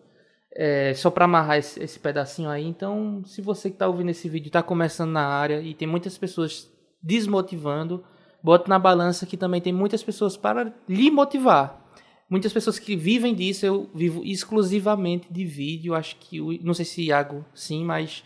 [0.61, 4.27] É, só para amarrar esse, esse, pedacinho aí, então, se você que está ouvindo esse
[4.27, 6.69] vídeo está começando na área e tem muitas pessoas
[7.01, 8.03] desmotivando,
[8.43, 11.81] bote na balança que também tem muitas pessoas para lhe motivar.
[12.29, 17.03] Muitas pessoas que vivem disso, eu vivo exclusivamente de vídeo, acho que, não sei se
[17.03, 18.21] Iago sim, mas...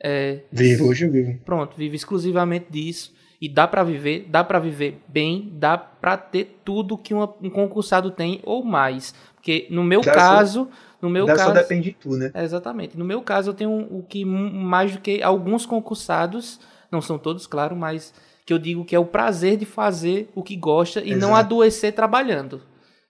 [0.00, 1.40] É, vivo, hoje eu vivo.
[1.44, 6.60] Pronto, vivo exclusivamente disso e dá para viver, dá para viver bem, dá para ter
[6.64, 9.12] tudo que uma, um concursado tem ou mais.
[9.34, 10.68] Porque no meu caso,
[11.00, 12.30] no meu caso, só depende de tu, né?
[12.36, 12.96] Exatamente.
[12.96, 17.44] No meu caso, eu tenho o que mais do que alguns concursados, não são todos,
[17.48, 18.14] claro, mas
[18.46, 21.20] que eu digo que é o prazer de fazer o que gosta e Exato.
[21.20, 22.62] não adoecer trabalhando.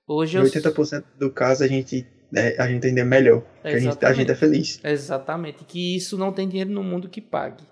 [0.08, 0.44] Hoje eu...
[0.44, 3.42] 80% do caso a gente é, a gente ainda é melhor.
[3.62, 4.80] A gente, a gente é feliz.
[4.82, 5.62] Exatamente.
[5.64, 7.62] Que isso não tem dinheiro no mundo que pague.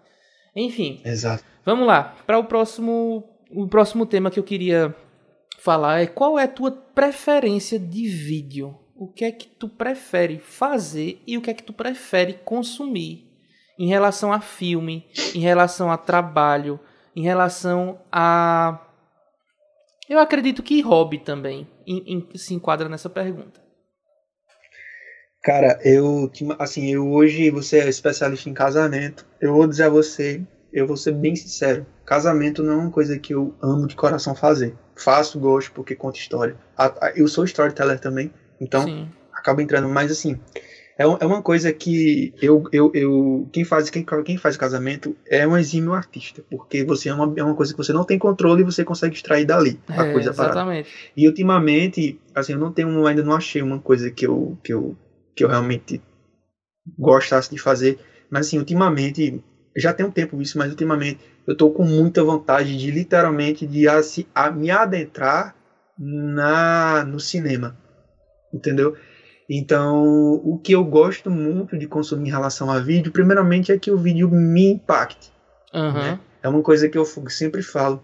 [0.54, 1.00] Enfim.
[1.04, 1.44] Exato.
[1.64, 2.16] Vamos lá.
[2.26, 4.94] Para o próximo, o próximo tema que eu queria
[5.58, 8.80] falar é qual é a tua preferência de vídeo?
[9.00, 13.26] o que é que tu prefere fazer e o que é que tu prefere consumir
[13.78, 16.78] em relação a filme, em relação a trabalho,
[17.16, 18.78] em relação a.
[20.06, 23.58] Eu acredito que hobby também em, em, se enquadra nessa pergunta.
[25.42, 29.26] Cara, eu assim, eu hoje você é especialista em casamento.
[29.40, 31.86] Eu vou dizer a você, eu vou ser bem sincero.
[32.04, 34.74] Casamento não é uma coisa que eu amo de coração fazer.
[34.96, 36.56] Faço, gosto porque conta história.
[37.14, 39.08] Eu sou storyteller também, então, Sim.
[39.32, 39.88] acaba entrando.
[39.88, 40.38] Mas, assim,
[40.98, 45.46] é, é uma coisa que eu, eu, eu quem, faz, quem, quem faz casamento é
[45.48, 48.60] um exímio artista, porque você é uma, é uma coisa que você não tem controle
[48.60, 50.84] e você consegue extrair dali a é, coisa exatamente.
[50.84, 51.12] Parada.
[51.16, 54.94] E ultimamente, assim, eu não tenho, ainda não achei uma coisa que eu, que eu,
[55.34, 56.02] que eu realmente
[56.98, 57.98] gostasse de fazer,
[58.30, 59.42] mas assim, ultimamente,
[59.76, 63.88] já tem um tempo isso, mas ultimamente eu tô com muita vontade de literalmente de
[63.88, 64.00] a,
[64.34, 65.54] a me adentrar
[65.98, 67.76] na no cinema
[68.52, 68.96] entendeu?
[69.48, 73.90] Então, o que eu gosto muito de consumir em relação a vídeo, primeiramente é que
[73.90, 75.32] o vídeo me impacte.
[75.74, 75.92] Uhum.
[75.92, 76.20] Né?
[76.42, 78.02] É uma coisa que eu sempre falo.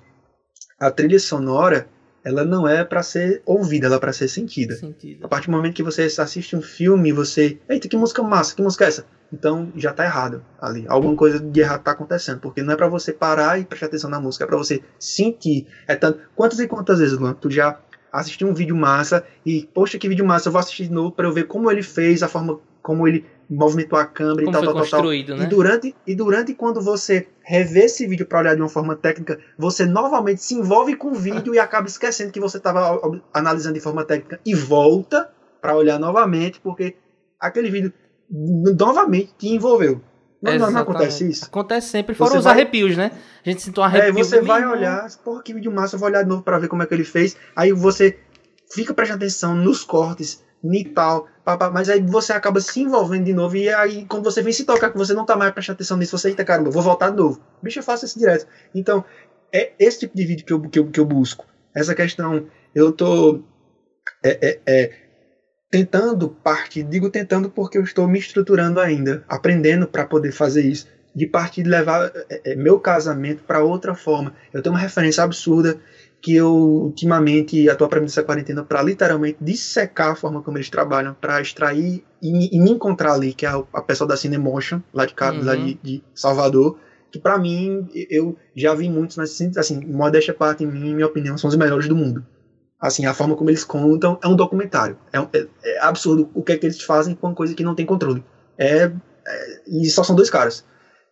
[0.78, 1.88] A trilha sonora,
[2.26, 4.74] ela não é para ser ouvida, ela é para ser sentida.
[4.74, 5.24] sentida.
[5.24, 8.60] A partir do momento que você assiste um filme, você, eita, que música massa, que
[8.60, 9.06] música é essa?
[9.32, 10.84] Então já tá errado ali.
[10.88, 14.10] Alguma coisa de errado tá acontecendo, porque não é para você parar e prestar atenção
[14.10, 15.68] na música, é para você sentir.
[15.86, 17.78] É tanto, quantas e quantas vezes, Luan, tu já
[18.10, 21.28] assistir um vídeo massa e, poxa, que vídeo massa, eu vou assistir de novo para
[21.28, 24.62] eu ver como ele fez, a forma como ele movimentou a câmera como e tal,
[24.64, 25.38] tal, construído, tal.
[25.38, 25.44] Né?
[25.44, 29.38] E durante, e durante quando você revê esse vídeo para olhar de uma forma técnica,
[29.56, 33.00] você novamente se envolve com o vídeo e acaba esquecendo que você estava
[33.32, 35.30] analisando de forma técnica e volta
[35.60, 36.96] para olhar novamente, porque
[37.40, 37.92] aquele vídeo
[38.30, 40.00] novamente te envolveu.
[40.42, 41.46] Não, não, não, acontece isso.
[41.46, 42.52] Acontece sempre, fora você os vai...
[42.52, 43.10] arrepios, né?
[43.44, 44.08] A gente sentiu um arrepio.
[44.08, 46.68] É, você vai olhar, porra, que vídeo massa, eu vou olhar de novo pra ver
[46.68, 47.36] como é que ele fez.
[47.54, 48.18] Aí você
[48.70, 53.32] fica prestando atenção nos cortes, e tal, papá, mas aí você acaba se envolvendo de
[53.32, 53.56] novo.
[53.56, 56.16] E aí, quando você vem se tocar que você não tá mais prestando atenção nisso,
[56.16, 57.40] você, eita caramba, vou voltar de novo.
[57.62, 58.46] Bicho, eu faço isso direto.
[58.74, 59.04] Então,
[59.52, 61.46] é esse tipo de vídeo que eu, que eu, que eu busco.
[61.74, 63.44] Essa questão, eu tô.
[64.24, 64.92] É, é, é,
[65.70, 70.86] tentando partir, digo tentando porque eu estou me estruturando ainda, aprendendo para poder fazer isso,
[71.14, 74.34] de partir de levar é, é meu casamento para outra forma.
[74.52, 75.78] Eu tenho uma referência absurda
[76.20, 81.14] que eu ultimamente estou aprendendo essa quarentena para literalmente dissecar a forma como eles trabalham,
[81.14, 84.82] para extrair e me, e me, encontrar ali, que é a, a pessoa da Cinemotion,
[84.92, 85.44] lá de, uhum.
[85.44, 86.78] lá de, de Salvador,
[87.10, 91.48] que para mim, eu já vi muitos, mas assim, modéstia parte, em minha opinião, são
[91.48, 92.26] os melhores do mundo.
[92.80, 94.98] Assim, a forma como eles contam é um documentário.
[95.12, 97.74] É, é, é absurdo o que é que eles fazem com uma coisa que não
[97.74, 98.22] tem controle.
[98.58, 100.64] É, é e só são dois caras.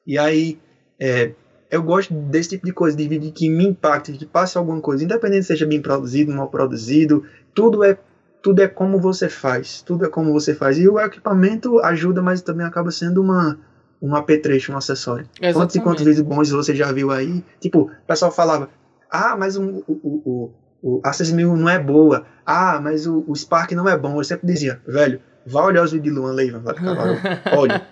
[0.06, 0.58] E aí,
[1.00, 1.32] é,
[1.74, 5.02] eu gosto desse tipo de coisa, de vídeo que me impacte, que passe alguma coisa,
[5.02, 7.98] independente seja bem produzido, mal produzido, tudo é
[8.40, 10.78] tudo é como você faz, tudo é como você faz.
[10.78, 13.58] E o equipamento ajuda, mas também acaba sendo uma
[14.00, 15.26] um apetrecho, um acessório.
[15.40, 15.54] Exatamente.
[15.54, 17.42] Quantos e quantos vídeos bons você já viu aí?
[17.58, 18.68] Tipo, o pessoal falava,
[19.10, 20.50] ah, mas o, o, o,
[20.82, 24.20] o a 6000 não é boa, ah, mas o, o Spark não é bom.
[24.20, 26.62] Eu sempre dizia, velho, vá olhar os vídeos de Luan Leiva,
[27.56, 27.86] olha.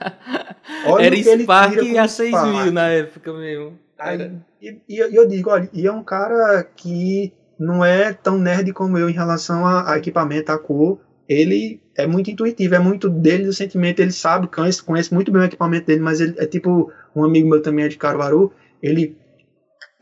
[0.87, 3.79] Olha Era Spark a 6 mil na época mesmo.
[3.99, 8.73] Aí, e, e, eu digo, olha, e é um cara que não é tão nerd
[8.73, 11.01] como eu em relação a, a, equipamento, a cor.
[11.29, 15.43] Ele é muito intuitivo, é muito dele do sentimento, ele sabe, conhece, conhece muito bem
[15.43, 19.17] o equipamento dele, mas ele é tipo um amigo meu também é de Caruaru, ele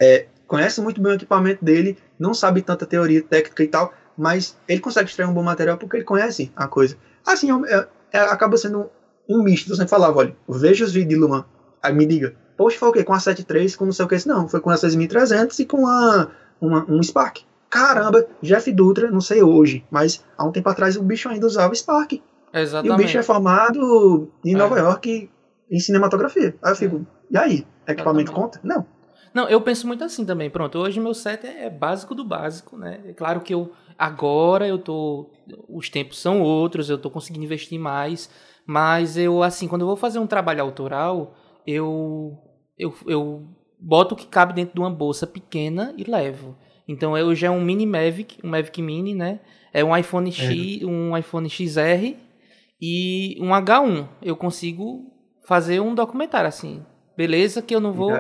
[0.01, 4.57] é, conhece muito bem o equipamento dele, não sabe tanta teoria técnica e tal, mas
[4.67, 6.97] ele consegue extrair um bom material porque ele conhece a coisa.
[7.27, 8.91] Assim, é, é, acaba sendo
[9.29, 9.75] um misto.
[9.75, 11.45] Você falava, olha, veja os vídeos de Luan.
[11.83, 13.05] Aí me diga, poxa, foi o quê?
[13.05, 14.29] Com a 7.3, com não sei o que.
[14.29, 16.29] Não, foi com a 6300 e com a,
[16.61, 17.39] uma, um Spark.
[17.69, 21.75] Caramba, Jeff Dutra, não sei hoje, mas há um tempo atrás o bicho ainda usava
[21.75, 22.21] Spark.
[22.53, 22.91] Exatamente.
[22.91, 24.59] E o bicho é formado em é.
[24.59, 25.31] Nova York
[25.71, 26.55] em cinematografia.
[26.61, 27.01] Aí eu fico, é.
[27.31, 27.67] e aí?
[27.87, 28.33] Equipamento Exatamente.
[28.33, 28.61] conta?
[28.65, 28.87] Não.
[29.33, 30.51] Não, eu penso muito assim também.
[30.51, 33.01] Pronto, hoje meu set é básico do básico, né?
[33.07, 35.31] É claro que eu agora eu tô
[35.69, 38.31] os tempos são outros, eu tô conseguindo investir mais,
[38.67, 41.35] mas eu, assim, quando eu vou fazer um trabalho autoral,
[41.67, 42.39] eu,
[42.79, 43.47] eu, eu
[43.79, 46.57] boto o que cabe dentro de uma bolsa pequena e levo.
[46.89, 49.41] Então eu já é um mini Mavic, um Mavic Mini, né?
[49.73, 50.87] É um iPhone X, é.
[50.87, 52.17] um iPhone XR
[52.81, 54.09] e um H1.
[54.23, 55.13] Eu consigo
[55.47, 56.83] fazer um documentário assim.
[57.17, 58.19] Beleza que eu não vou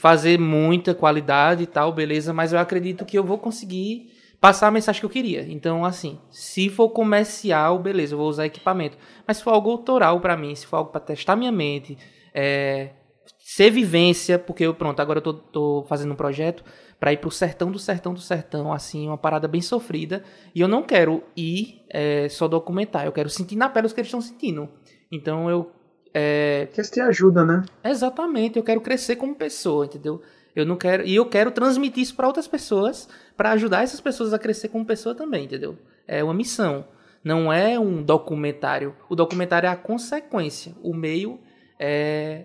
[0.00, 4.11] fazer muita qualidade e tal, beleza, mas eu acredito que eu vou conseguir
[4.42, 5.46] passar a mensagem que eu queria.
[5.48, 8.98] Então, assim, se for comercial, beleza, eu vou usar equipamento.
[9.24, 11.96] Mas se for algo autoral para mim, se for algo para testar minha mente,
[12.34, 12.90] é,
[13.38, 16.64] ser vivência, porque eu, pronto, agora eu tô, tô fazendo um projeto
[16.98, 20.24] para ir pro sertão do sertão do sertão, assim, uma parada bem sofrida.
[20.52, 24.00] E eu não quero ir é, só documentar, eu quero sentir na pele o que
[24.00, 24.68] eles estão sentindo.
[25.10, 25.70] Então eu.
[26.12, 26.68] É...
[26.72, 27.62] Que isso te ajuda, né?
[27.84, 30.20] Exatamente, eu quero crescer como pessoa, entendeu?
[30.54, 31.06] Eu não quero.
[31.06, 34.84] E eu quero transmitir isso para outras pessoas, para ajudar essas pessoas a crescer como
[34.84, 35.78] pessoa também, entendeu?
[36.06, 36.84] É uma missão.
[37.24, 38.94] Não é um documentário.
[39.08, 40.74] O documentário é a consequência.
[40.82, 41.40] O meio
[41.78, 42.44] é,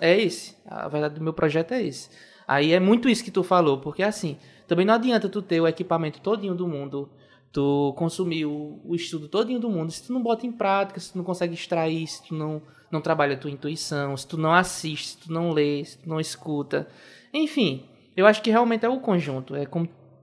[0.00, 0.56] é esse.
[0.66, 2.08] A verdade do meu projeto é esse.
[2.46, 4.36] Aí é muito isso que tu falou, porque assim,
[4.66, 7.08] também não adianta tu ter o equipamento todinho do mundo,
[7.52, 11.12] tu consumir o, o estudo todinho do mundo, se tu não bota em prática, se
[11.12, 14.52] tu não consegue extrair, se tu não, não trabalha a tua intuição, se tu não
[14.52, 16.86] assiste, se tu não lê, se tu não escuta,
[17.34, 17.84] enfim,
[18.16, 19.54] eu acho que realmente é o conjunto.
[19.54, 19.66] É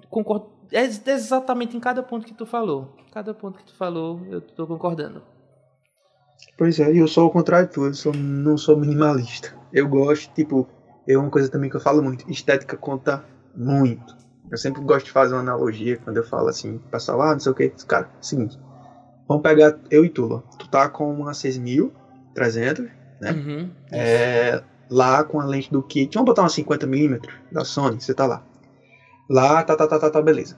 [0.10, 2.95] concordo é exatamente em cada ponto que tu falou.
[3.12, 5.21] Cada ponto que tu falou, eu tô concordando.
[6.58, 9.54] Pois é, eu sou o contrário de tu, eu sou, não sou minimalista.
[9.71, 10.67] Eu gosto, tipo,
[11.08, 13.24] é uma coisa também que eu falo muito, estética conta
[13.56, 14.15] muito.
[14.50, 17.52] Eu sempre gosto de fazer uma analogia quando eu falo assim, pessoal, ah, não sei
[17.52, 18.58] o que, cara, seguinte,
[19.28, 20.39] vamos pegar eu e tu, ó.
[20.58, 22.86] tu tá com uma 6300,
[23.21, 23.32] né?
[23.32, 26.14] Uhum, é, lá com a lente do kit.
[26.14, 28.44] Vamos botar uma 50mm da Sony, você tá lá.
[29.30, 30.58] Lá, tá, tá, tá, tá, tá beleza.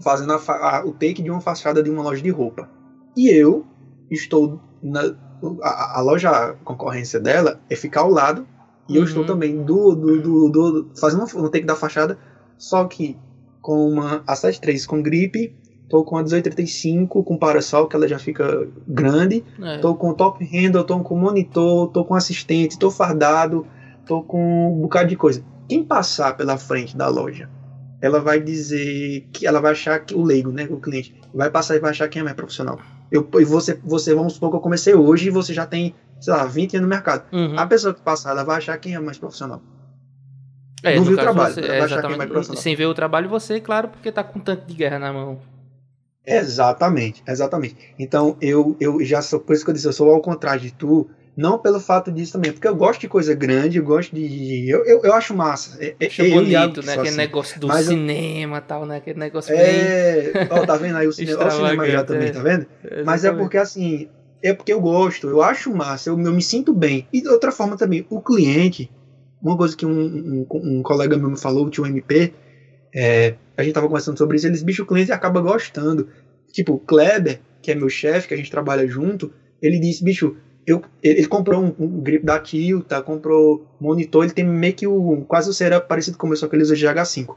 [0.00, 2.70] Fazendo a, a, o take de uma fachada de uma loja de roupa.
[3.16, 3.66] E eu
[4.08, 5.16] estou na.
[5.62, 8.46] A, a loja a concorrência dela é ficar ao lado.
[8.88, 8.98] E uhum.
[8.98, 9.26] eu estou uhum.
[9.26, 12.16] também do, do, do, do fazendo um take da fachada,
[12.56, 13.18] só que
[13.60, 15.54] com uma A73 com gripe
[15.88, 19.42] Tô com a 1835 com parasol, que ela já fica grande.
[19.62, 19.78] É.
[19.78, 23.66] Tô com top handle, tô com monitor, tô com assistente, tô fardado,
[24.06, 25.42] tô com um bocado de coisa.
[25.66, 27.48] Quem passar pela frente da loja,
[28.02, 31.76] ela vai dizer que ela vai achar que o leigo, né, o cliente, vai passar
[31.76, 32.78] e vai achar quem é mais profissional.
[33.10, 36.34] Eu, e você, você, vamos supor que eu comecei hoje e você já tem, sei
[36.34, 37.24] lá, 20 anos no mercado.
[37.32, 37.58] Uhum.
[37.58, 39.62] A pessoa que passar, ela vai achar quem é mais profissional.
[40.82, 42.60] É, não viu o trabalho, você, é, exatamente.
[42.60, 45.38] Sem ver o trabalho, você, claro, porque tá com tanque de guerra na mão.
[46.36, 47.76] Exatamente, exatamente.
[47.98, 50.72] Então eu, eu já sou, por isso que eu disse, eu sou ao contrário de
[50.72, 51.08] tu,
[51.38, 54.68] não pelo fato disso também, porque eu gosto de coisa grande, eu gosto de.
[54.68, 55.78] Eu, eu, eu acho massa.
[55.80, 56.94] É, é acho eu bonito, né?
[56.94, 57.16] Aquele assim.
[57.16, 58.96] negócio do cinema e tal, né?
[58.96, 60.48] Aquele negócio é, bem.
[60.50, 62.66] Ó, tá vendo aí o cinema, o cinema já também, tá vendo?
[62.82, 64.08] É, Mas é porque assim,
[64.42, 67.06] é porque eu gosto, eu acho massa, eu, eu me sinto bem.
[67.12, 68.90] E de outra forma também, o cliente,
[69.40, 72.32] uma coisa que um, um, um colega meu me falou, o tio MP,
[72.94, 76.08] é, a gente tava conversando sobre isso, eles, bicho, o cliente acaba gostando.
[76.52, 80.36] Tipo, o Kleber, que é meu chefe, que a gente trabalha junto, ele disse, bicho,
[80.66, 85.24] eu, ele, comprou um, um grip da Tilta, comprou monitor, ele tem meio que o,
[85.26, 87.36] quase o setup parecido com o meu, só que ele usa GH5.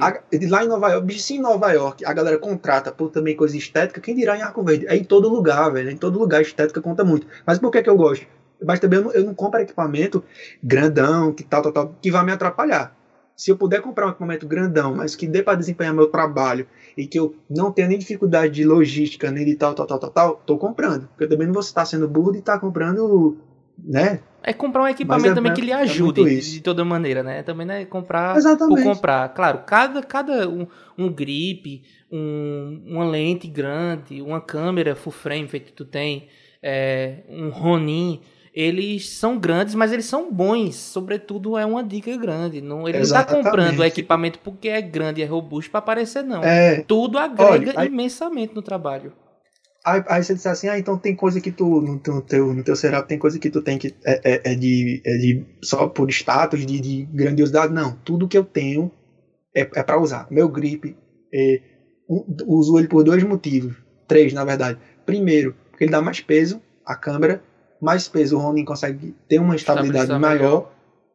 [0.00, 3.56] A, lá em Nova York, se em Nova York a galera contrata por também coisa
[3.56, 4.86] estética, quem dirá em Arco Verde?
[4.88, 5.88] É em todo lugar, velho.
[5.88, 7.28] É em todo lugar, estética conta muito.
[7.46, 8.26] Mas por que, que eu gosto?
[8.64, 10.24] Mas também eu não, eu não compro equipamento
[10.60, 12.97] grandão, que tal, tal, tal, que vai me atrapalhar.
[13.38, 16.66] Se eu puder comprar um equipamento grandão, mas que dê para desempenhar meu trabalho
[16.96, 20.10] e que eu não tenha nem dificuldade de logística, nem de tal, tal, tal, tal,
[20.10, 21.06] tal, tô comprando.
[21.06, 23.38] Porque eu também não vou estar sendo burro de estar tá comprando,
[23.78, 24.18] né?
[24.42, 27.22] É comprar um equipamento é, também que lhe é ajude é de, de, toda maneira,
[27.22, 27.44] né?
[27.44, 28.82] Também não é comprar Exatamente.
[28.82, 29.28] por comprar.
[29.28, 30.66] Claro, cada, cada um,
[30.98, 36.26] um grip, um, uma lente grande, uma câmera full frame feito que tu tem,
[36.60, 38.20] é, um Ronin
[38.58, 40.74] eles são grandes, mas eles são bons.
[40.74, 42.60] Sobretudo é uma dica grande.
[42.60, 43.30] Não, ele Exatamente.
[43.30, 46.42] não está comprando o equipamento porque é grande e é robusto para aparecer, não.
[46.42, 46.80] É...
[46.80, 47.86] Tudo agrega Olha, aí...
[47.86, 49.12] imensamente no trabalho.
[49.86, 52.52] Aí, aí, você disse assim, ah, então tem coisa que tu, no teu, no teu,
[52.52, 55.46] no teu setup, tem coisa que tu tem que é, é, é, de, é de
[55.62, 57.72] só por status, de, de grandiosidade.
[57.72, 58.90] Não, tudo que eu tenho
[59.56, 60.26] é, é para usar.
[60.32, 60.96] Meu grip,
[61.32, 61.60] é,
[62.44, 63.76] uso ele por dois motivos.
[64.08, 64.80] Três, na verdade.
[65.06, 67.40] Primeiro, porque ele dá mais peso à câmera
[67.80, 70.70] mais peso, o Ronin consegue ter uma estabilidade maior.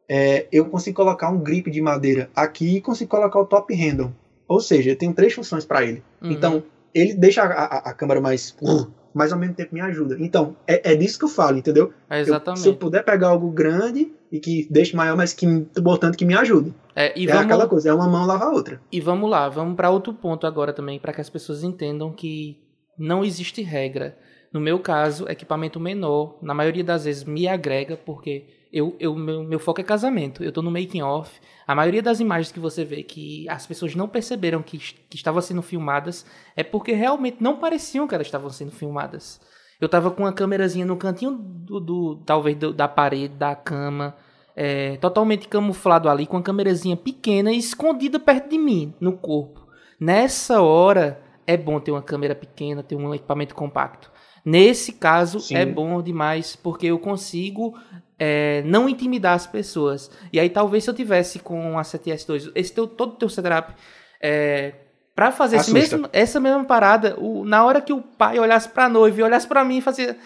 [0.08, 4.12] É, eu consigo colocar um grip de madeira aqui e consigo colocar o top handle.
[4.46, 6.02] Ou seja, eu tenho três funções para ele.
[6.22, 6.30] Uhum.
[6.30, 6.62] Então,
[6.94, 8.54] ele deixa a, a, a, câmera mais.
[8.60, 10.16] Uh, mas ao mesmo tempo me ajuda.
[10.20, 11.92] Então, é, é disso que eu falo, entendeu?
[12.10, 12.58] É exatamente.
[12.58, 16.24] Eu, se eu puder pegar algo grande e que deixe maior, mas que importante que
[16.24, 16.74] me ajude.
[16.94, 17.44] É, e é vamos...
[17.44, 18.80] aquela coisa, é uma mão lava a outra.
[18.90, 22.58] E vamos lá, vamos para outro ponto agora também, para que as pessoas entendam que
[22.98, 24.16] não existe regra.
[24.54, 29.42] No meu caso, equipamento menor, na maioria das vezes me agrega, porque eu, eu meu,
[29.42, 30.44] meu foco é casamento.
[30.44, 31.40] Eu estou no making off.
[31.66, 35.40] A maioria das imagens que você vê que as pessoas não perceberam que, que estavam
[35.40, 36.24] sendo filmadas
[36.54, 39.40] é porque realmente não pareciam que elas estavam sendo filmadas.
[39.80, 44.14] Eu estava com uma câmerazinha no cantinho do, do talvez do, da parede, da cama,
[44.54, 49.66] é, totalmente camuflado ali, com uma câmerazinha pequena e escondida perto de mim, no corpo.
[49.98, 54.13] Nessa hora, é bom ter uma câmera pequena, ter um equipamento compacto.
[54.44, 55.56] Nesse caso, Sim.
[55.56, 57.74] é bom demais, porque eu consigo
[58.18, 60.10] é, não intimidar as pessoas.
[60.32, 63.74] E aí, talvez se eu tivesse com a 7S2, esse teu, todo o teu setup,
[64.20, 64.74] é,
[65.14, 69.20] para fazer mesmo, essa mesma parada, o, na hora que o pai olhasse pra noiva
[69.20, 70.16] e olhasse para mim e fazia.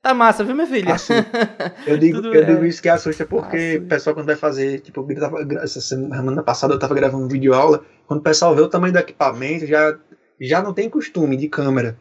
[0.00, 0.94] Tá massa, viu, minha filha?
[1.86, 2.44] Eu digo, eu é...
[2.44, 6.42] digo isso que assusta porque o pessoal quando vai fazer, tipo, eu tava, essa semana
[6.42, 9.66] passada eu tava gravando um vídeo aula, quando o pessoal vê o tamanho do equipamento,
[9.66, 9.96] já,
[10.38, 11.96] já não tem costume de câmera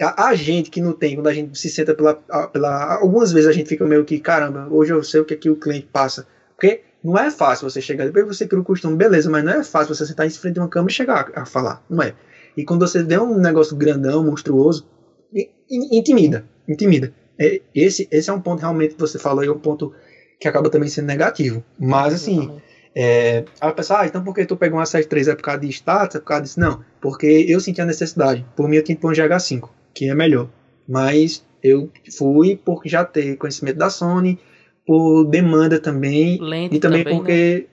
[0.00, 2.94] a, gente que não tem, quando a gente se senta pela, pela.
[2.94, 5.50] Algumas vezes a gente fica meio que, caramba, hoje eu sei o que, é que
[5.50, 6.26] o cliente passa.
[6.56, 9.62] Porque não é fácil você chegar, depois você cria o costume, beleza, mas não é
[9.62, 11.84] fácil você sentar em frente de uma câmera e chegar a, a falar.
[11.88, 12.14] Não é.
[12.56, 14.88] E quando você vê um negócio grandão, monstruoso,
[15.70, 16.44] intimida.
[16.66, 17.12] Intimida.
[17.38, 19.92] É, esse, esse é um ponto realmente que você falou, é um ponto
[20.38, 21.62] que acaba também sendo negativo.
[21.78, 22.58] Mas assim.
[22.92, 25.30] É, a pessoa, ah, então por que tu pegou uma 7.3?
[25.30, 26.16] É por causa de status?
[26.16, 26.58] É por causa disso?
[26.58, 28.44] Não, porque eu senti a necessidade.
[28.56, 30.48] Por mim eu tinha que pôr um GH5 que é melhor.
[30.88, 34.38] Mas eu fui porque já ter conhecimento da Sony,
[34.86, 36.38] por demanda também.
[36.40, 37.68] Lento e também, também porque.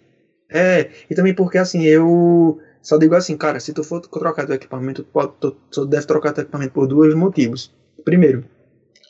[0.50, 0.60] Né?
[0.60, 4.56] É, e também porque assim, eu só digo assim, cara, se tu for trocar teu
[4.56, 7.76] equipamento, tu, pode, tu, tu deve trocar teu equipamento por dois motivos.
[8.06, 8.46] Primeiro,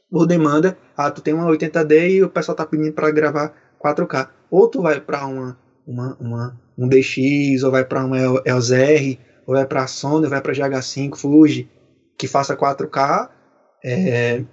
[0.09, 3.53] por demanda, ah, tu tem uma 80D e o pessoal tá pedindo para gravar
[3.83, 4.29] 4K.
[4.49, 9.53] Ou tu vai para uma, uma, uma, um DX, ou vai para uma EOS-R, ou
[9.53, 11.69] vai para Sony, ou vai para GH5, Fuji
[12.17, 13.29] que faça 4K,
[13.83, 14.43] é,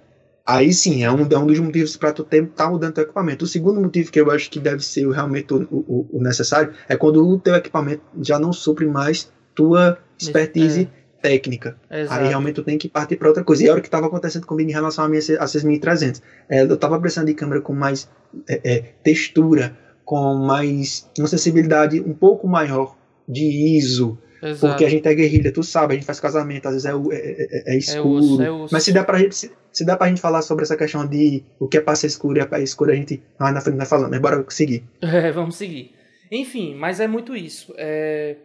[0.45, 3.45] aí sim, é um, é um dos motivos para tu estar tá mudando teu equipamento.
[3.45, 6.95] O segundo motivo que eu acho que deve ser realmente o, o, o necessário é
[6.95, 11.21] quando o teu equipamento já não supre mais tua expertise é.
[11.21, 11.77] técnica.
[11.89, 12.21] Exato.
[12.21, 13.63] Aí realmente tu tem que partir para outra coisa.
[13.63, 16.21] E era o que estava acontecendo comigo em relação a minha a 6300.
[16.47, 18.07] É, eu estava precisando de câmera com mais
[18.47, 22.95] é, é, textura, com mais uma sensibilidade um pouco maior
[23.27, 24.67] de ISO, Exato.
[24.67, 27.15] Porque a gente é guerrilha, tu sabe, a gente faz casamento, às vezes é, é,
[27.15, 28.41] é, é, é escuro.
[28.41, 30.77] É osso, Mas se dá, pra gente, se, se dá pra gente falar sobre essa
[30.77, 33.53] questão de o que é pra ser escuro e é pra escuro, a gente mais
[33.53, 34.83] na frente vai falando, mas bora seguir.
[35.01, 35.95] É, vamos seguir.
[36.31, 37.73] Enfim, mas é muito isso.
[37.77, 38.37] É...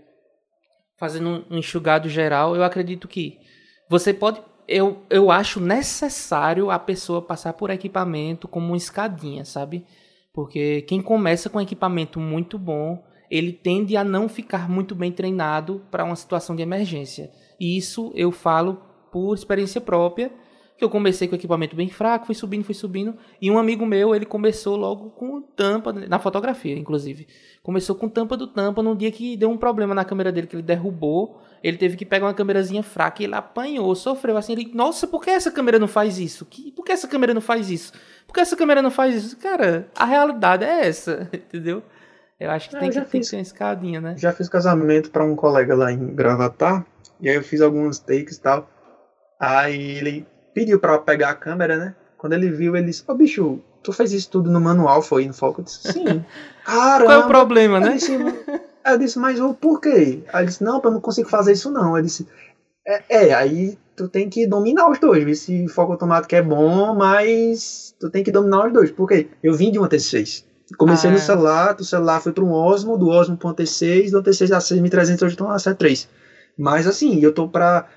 [0.98, 3.38] Fazendo um enxugado geral, eu acredito que
[3.88, 4.40] você pode.
[4.68, 9.84] Eu, eu acho necessário a pessoa passar por equipamento como uma escadinha, sabe?
[10.32, 15.82] Porque quem começa com equipamento muito bom ele tende a não ficar muito bem treinado
[15.90, 17.30] para uma situação de emergência.
[17.58, 20.32] E isso eu falo por experiência própria,
[20.76, 23.14] que eu comecei com equipamento bem fraco, fui subindo, fui subindo.
[23.40, 27.28] E um amigo meu, ele começou logo com tampa, na fotografia, inclusive.
[27.62, 30.56] Começou com tampa do tampa num dia que deu um problema na câmera dele, que
[30.56, 31.38] ele derrubou.
[31.62, 34.52] Ele teve que pegar uma câmerazinha fraca e ele apanhou, sofreu assim.
[34.52, 36.46] Ele, nossa, por que essa câmera não faz isso?
[36.74, 37.92] Por que essa câmera não faz isso?
[38.26, 39.36] Por que essa câmera não faz isso?
[39.36, 41.82] Cara, a realidade é essa, entendeu?
[42.40, 44.14] Eu acho que tem, que, tem que ter uma escadinha, né?
[44.16, 46.86] Já fiz casamento para um colega lá em Gravatar.
[47.20, 48.66] E aí eu fiz alguns takes e tal.
[49.38, 51.94] Aí ele pediu para pegar a câmera, né?
[52.16, 55.26] Quando ele viu, ele disse: Ô oh, bicho, tu fez isso tudo no manual, foi
[55.26, 55.60] no foco?
[55.60, 56.24] Eu disse: Sim.
[56.64, 57.04] Caramba.
[57.04, 57.88] Qual é o problema, né?
[57.88, 58.12] Eu disse,
[58.86, 60.24] eu disse mas o por quê?
[60.32, 61.94] Aí ele disse: Não, eu não consigo fazer isso não.
[61.94, 62.26] Eu disse:
[62.86, 65.22] É, é aí tu tem que dominar os dois.
[65.22, 68.90] Ver se foco automático é bom, mas tu tem que dominar os dois.
[68.90, 69.28] Por quê?
[69.42, 70.48] Eu vim de uma T6.
[70.76, 74.10] Comecei ah, no celular, do celular fui para um Osmo, do Osmo para um T6,
[74.10, 76.08] do T6 a 6300, hoje estou na C3.
[76.56, 77.88] Mas assim, eu tô para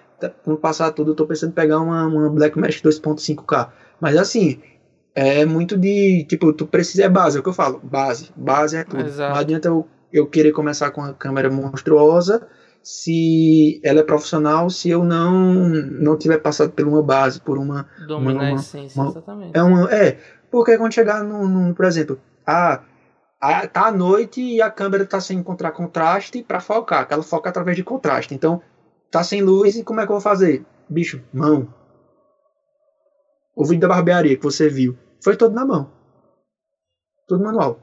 [0.44, 3.70] quando passar tudo, eu tô pensando em pegar uma, uma Blackmagic 2.5K.
[4.00, 4.62] Mas assim,
[5.14, 6.26] é muito de.
[6.28, 7.04] Tipo, tu precisa.
[7.04, 7.80] É base, é o que eu falo.
[7.84, 8.32] Base.
[8.36, 9.06] Base é tudo.
[9.06, 9.34] Exato.
[9.34, 12.48] Não adianta eu, eu querer começar com a câmera monstruosa
[12.82, 17.88] se ela é profissional, se eu não não tiver passado por uma base, por uma.
[18.08, 19.58] Dominar uma, a essência, uma, exatamente.
[19.58, 20.18] É, uma, é,
[20.52, 22.82] porque quando chegar no, no por exemplo, ah,
[23.68, 27.50] tá à noite e a câmera tá sem encontrar contraste para focar, que ela foca
[27.50, 28.34] através de contraste.
[28.34, 28.62] Então,
[29.14, 30.66] Tá sem luz e como é que eu vou fazer?
[30.90, 31.72] Bicho, mão.
[33.56, 35.92] O vídeo da barbearia que você viu foi todo na mão.
[37.28, 37.80] Todo manual.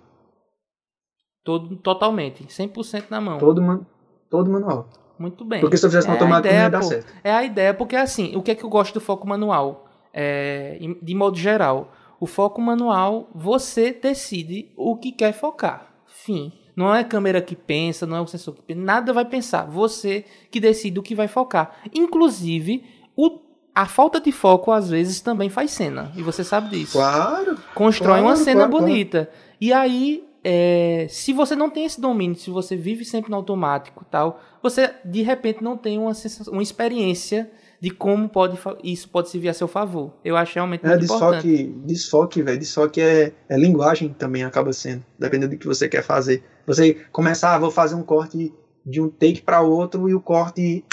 [1.45, 2.47] Todo, totalmente.
[2.47, 3.39] 100% na mão.
[3.39, 3.87] Todo, man,
[4.29, 4.89] todo manual.
[5.17, 5.61] Muito bem.
[5.61, 7.15] Porque se eu fizesse é automático ideia, não ia dar pô, certo.
[7.23, 9.87] É a ideia, porque assim, o que é que eu gosto do foco manual?
[10.13, 15.91] É, de modo geral, o foco manual, você decide o que quer focar.
[16.07, 16.53] Fim.
[16.77, 19.65] Não é a câmera que pensa, não é o sensor que pensa, nada vai pensar.
[19.65, 21.81] Você que decide o que vai focar.
[21.95, 22.85] Inclusive,
[23.17, 23.41] o,
[23.75, 26.13] a falta de foco às vezes também faz cena.
[26.15, 26.93] E você sabe disso.
[26.93, 27.59] Claro.
[27.75, 29.27] Constrói claro, uma cena claro, bonita.
[29.27, 29.41] Claro.
[29.61, 34.05] E aí, é, se você não tem esse domínio, se você vive sempre no automático
[34.11, 37.51] tal, você de repente não tem uma, sensação, uma experiência
[37.81, 40.13] de como pode isso pode servir a seu favor.
[40.23, 41.87] Eu acho realmente muito é, desfoque, importante.
[41.87, 42.59] Desfoque, velho.
[42.59, 46.45] Desfoque é, é linguagem também acaba sendo, dependendo do que você quer fazer.
[46.67, 48.53] Você começar, ah, vou fazer um corte
[48.85, 50.85] de um take para outro e o corte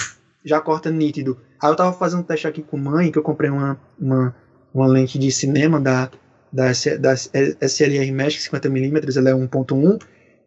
[0.44, 1.38] já corta nítido.
[1.62, 4.34] Aí eu tava fazendo um teste aqui com mãe, que eu comprei uma, uma,
[4.72, 6.10] uma lente de cinema da,
[6.52, 6.68] da,
[6.98, 10.02] da SLR Mesh 50mm, ela é 1.1,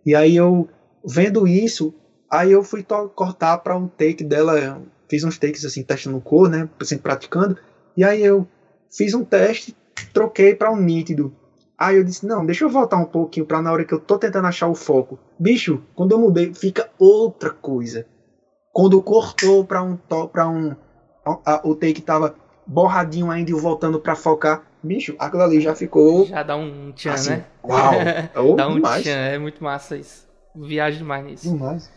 [0.06, 0.68] e aí eu,
[1.06, 1.94] vendo isso,
[2.30, 2.84] aí eu fui
[3.14, 4.82] cortar para um take dela
[5.12, 6.70] fiz uns takes assim, testando cor, né?
[6.80, 7.58] Assim, praticando.
[7.98, 8.48] E aí eu
[8.90, 9.76] fiz um teste,
[10.14, 11.36] troquei para um nítido.
[11.78, 14.18] Aí eu disse, não, deixa eu voltar um pouquinho para na hora que eu tô
[14.18, 15.20] tentando achar o foco.
[15.38, 18.06] Bicho, quando eu mudei, fica outra coisa.
[18.72, 20.74] Quando cortou para um para um
[21.26, 22.36] a, a, o take tava
[22.66, 27.12] borradinho ainda e voltando para focar, bicho, aquilo ali já ficou já dá um tchan,
[27.12, 27.46] assim, né?
[27.66, 27.94] Uau.
[28.34, 29.04] Oh, dá um demais.
[29.04, 30.26] tchan, é muito massa isso.
[30.56, 31.52] Viagem demais nisso.
[31.52, 31.92] Demais.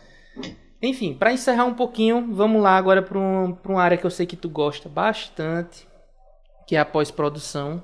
[0.85, 4.25] Enfim, para encerrar um pouquinho, vamos lá agora para um, uma área que eu sei
[4.25, 5.87] que tu gosta bastante,
[6.67, 7.81] que é a pós-produção.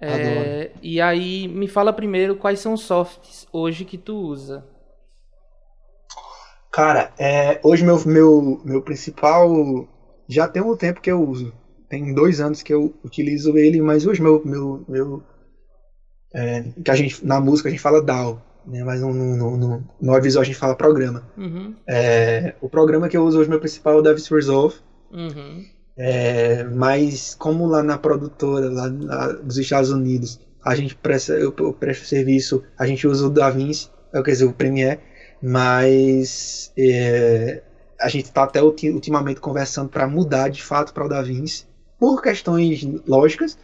[0.00, 4.64] É, e aí, me fala primeiro quais são os softs hoje que tu usa.
[6.72, 9.86] Cara, é, hoje meu, meu, meu principal.
[10.28, 11.52] Já tem um tempo que eu uso.
[11.88, 14.40] Tem dois anos que eu utilizo ele, mas hoje meu.
[14.44, 15.22] meu, meu
[16.32, 18.84] é, que a gente, na música a gente fala DAW né?
[18.84, 21.22] mas no, no, no, no audiovisual a gente fala programa.
[21.36, 21.74] Uhum.
[21.86, 24.76] É, o programa que eu uso hoje, meu principal, é o DevS Resolve.
[25.12, 25.64] Uhum.
[25.96, 31.54] É, mas como lá na produtora, lá, lá, dos Estados Unidos, a gente presta, eu,
[31.58, 35.00] eu presto serviço, a gente usa o DaVinci, é, quer dizer, o Premiere,
[35.42, 37.62] mas é,
[38.00, 41.66] a gente está até ultimamente conversando para mudar de fato para o DaVinci,
[41.98, 43.58] por questões lógicas,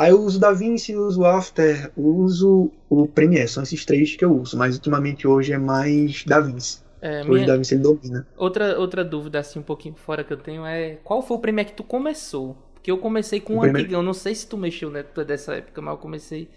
[0.00, 4.24] Aí eu uso o DaVinci, uso o After, uso o Premiere, são esses três que
[4.24, 6.82] eu uso, mas ultimamente hoje é mais DaVinci.
[7.02, 7.44] É, hoje minha...
[7.44, 8.26] o DaVinci ele domina.
[8.34, 11.68] Outra, outra dúvida assim um pouquinho fora que eu tenho é qual foi o Premiere
[11.68, 12.56] que tu começou?
[12.72, 13.84] Porque eu comecei com o um Premiere...
[13.84, 16.48] antigão, não sei se tu mexeu né, dessa época, mas eu comecei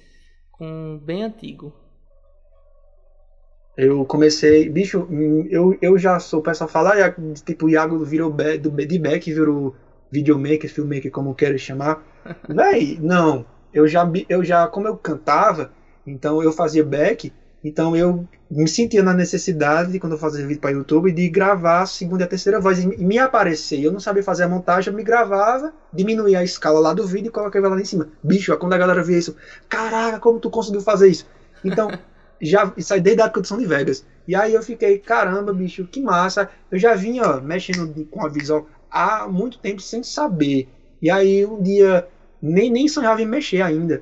[0.50, 1.74] com bem antigo.
[3.76, 5.06] Eu comecei, bicho,
[5.50, 7.14] eu, eu já sou, o pessoal fala, ah,
[7.44, 9.76] tipo, o Iago virou do, de back, virou
[10.14, 12.04] videomaker, filmmaker, como quero chamar.
[12.48, 13.46] Véi, não.
[13.74, 15.72] Eu já, eu já, como eu cantava,
[16.06, 17.34] então eu fazia back,
[17.64, 21.86] então eu me sentia na necessidade, quando eu fazia vídeo para YouTube, de gravar a
[21.88, 23.82] segunda e a terceira voz e me aparecer.
[23.82, 27.30] Eu não sabia fazer a montagem, eu me gravava, diminuía a escala lá do vídeo
[27.30, 28.10] e colocava lá em cima.
[28.22, 29.36] Bicho, quando a galera via isso,
[29.68, 31.26] caraca, como tu conseguiu fazer isso?
[31.66, 31.90] Então,
[32.40, 34.06] já sai desde a São de Vegas.
[34.28, 36.50] E aí eu fiquei, caramba, bicho, que massa.
[36.70, 40.70] Eu já vinha ó, mexendo com a visual há muito tempo sem saber.
[41.02, 42.08] E aí um dia,
[42.42, 44.02] nem, nem sonhava em mexer ainda.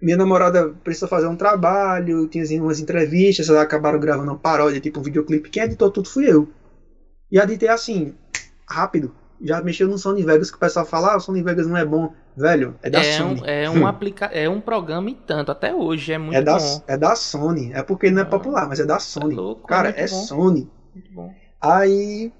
[0.00, 4.78] Minha namorada precisou fazer um trabalho, tinha assim, umas entrevistas, elas acabaram gravando uma paródia,
[4.80, 5.48] tipo um videoclipe.
[5.48, 6.46] Quem editou tudo fui eu.
[7.32, 8.14] E editei assim,
[8.68, 9.12] rápido.
[9.40, 11.84] Já mexeu no Sony Vegas que o pessoal fala, ah, o Sony Vegas não é
[11.84, 12.12] bom.
[12.36, 13.40] Velho, é da é Sony.
[13.40, 16.58] Um, é, um aplica é um programa e tanto, até hoje, é muito é da,
[16.58, 16.82] bom.
[16.86, 17.72] É da Sony.
[17.72, 19.34] É porque ele não é Ah, popular, mas é da Sony.
[19.34, 20.06] louco, Cara, é é.
[20.06, 20.70] Sony.
[20.94, 21.34] Muito bom.
[21.60, 22.32] Aí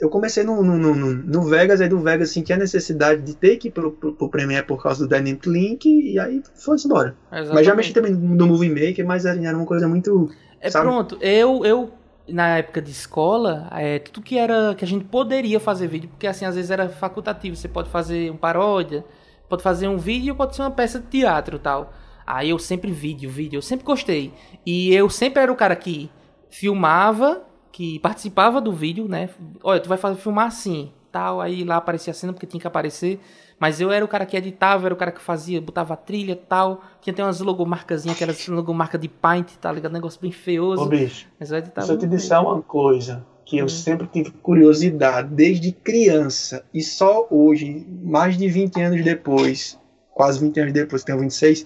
[0.00, 3.56] eu comecei no, no, no, no- Vegas, aí do Vegas senti a necessidade de ter
[3.56, 7.16] que ir pro, pro, pro Premiere por causa do Dynamic Link, e aí foi embora.
[7.30, 7.76] Mas já Exatamente.
[7.76, 10.30] mexi também no Movie Maker, mas era uma coisa muito.
[10.60, 10.86] É sabe?
[10.86, 11.90] pronto, eu, eu
[12.26, 16.26] na época de escola, é, tudo que era que a gente poderia fazer vídeo, porque
[16.26, 19.04] assim às vezes era facultativo, você pode fazer um paródia,
[19.48, 21.92] pode fazer um vídeo, pode ser uma peça de teatro e tal.
[22.26, 24.34] Aí eu sempre vídeo, vídeo, eu sempre gostei.
[24.66, 26.10] E eu sempre era o cara que
[26.50, 27.42] filmava,
[27.78, 29.30] que participava do vídeo, né?
[29.62, 32.66] Olha, tu vai fazer filmar assim, tal, aí lá aparecia a cena porque tinha que
[32.66, 33.20] aparecer.
[33.56, 36.32] Mas eu era o cara que editava, era o cara que fazia, botava a trilha
[36.32, 36.82] e tal.
[37.00, 39.92] Tinha até umas logomarcazinhas, aquelas logomarcas de paint, tá ligado?
[39.92, 40.82] Negócio bem feioso.
[40.82, 41.86] Ô, bicho, Mas eu editava.
[41.86, 43.68] se eu te disser uma coisa que eu Hum.
[43.68, 49.78] sempre tive curiosidade desde criança, e só hoje, mais de 20 anos depois,
[50.12, 51.64] quase 20 anos depois, tenho 26,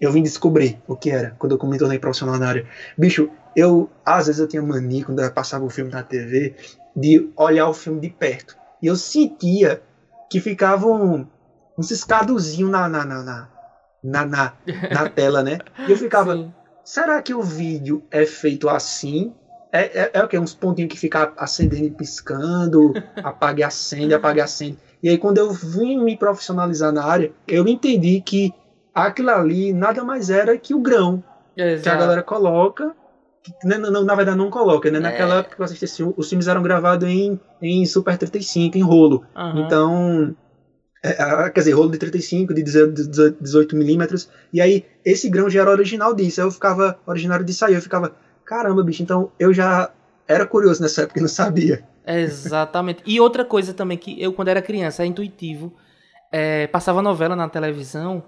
[0.00, 2.66] eu vim descobrir o que era quando eu me tornei profissional na área.
[2.96, 6.54] Bicho, eu, às vezes eu tinha mania quando eu passava o filme na TV
[6.94, 8.56] de olhar o filme de perto.
[8.80, 9.82] E eu sentia
[10.30, 11.28] que ficavam
[11.76, 13.48] uns escadozinhos na, na, na, na,
[14.02, 14.52] na, na,
[14.94, 15.58] na tela, né?
[15.86, 16.52] E eu ficava, Sim.
[16.84, 19.34] será que o vídeo é feito assim?
[19.72, 20.38] É, é, é o quê?
[20.38, 22.92] Uns pontinhos que fica acendendo e piscando,
[23.24, 24.78] apaga e acende, apaga e acende.
[25.02, 28.54] E aí quando eu vim me profissionalizar na área, eu entendi que
[28.94, 31.98] aquilo ali nada mais era que o grão que a Exato.
[31.98, 32.94] galera coloca.
[33.64, 34.98] Né, não, na verdade não coloca, né?
[35.00, 35.38] Naquela É.
[35.40, 39.24] época que eu assisti filme, os filmes eram gravados em, em Super 35, em rolo.
[39.36, 39.60] Aham.
[39.60, 40.36] Então,
[41.02, 44.28] é, ah, quer dizer, rolo de 35, de 18 18 milímetros.
[44.52, 46.40] E aí, esse grão já era original disso.
[46.40, 47.74] Aí eu ficava, originário disso aí.
[47.74, 48.14] Eu ficava,
[48.44, 49.90] caramba, bicho, então eu já
[50.26, 51.82] era curioso nessa época e não sabia.
[52.06, 53.02] Exatamente.
[53.06, 55.72] E outra coisa também que eu, quando era criança, é intuitivo.
[56.32, 58.22] é, passava novela na televisão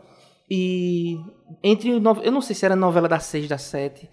[0.51, 1.17] e
[1.63, 4.09] entre eu não sei se era novela das seis, das sete.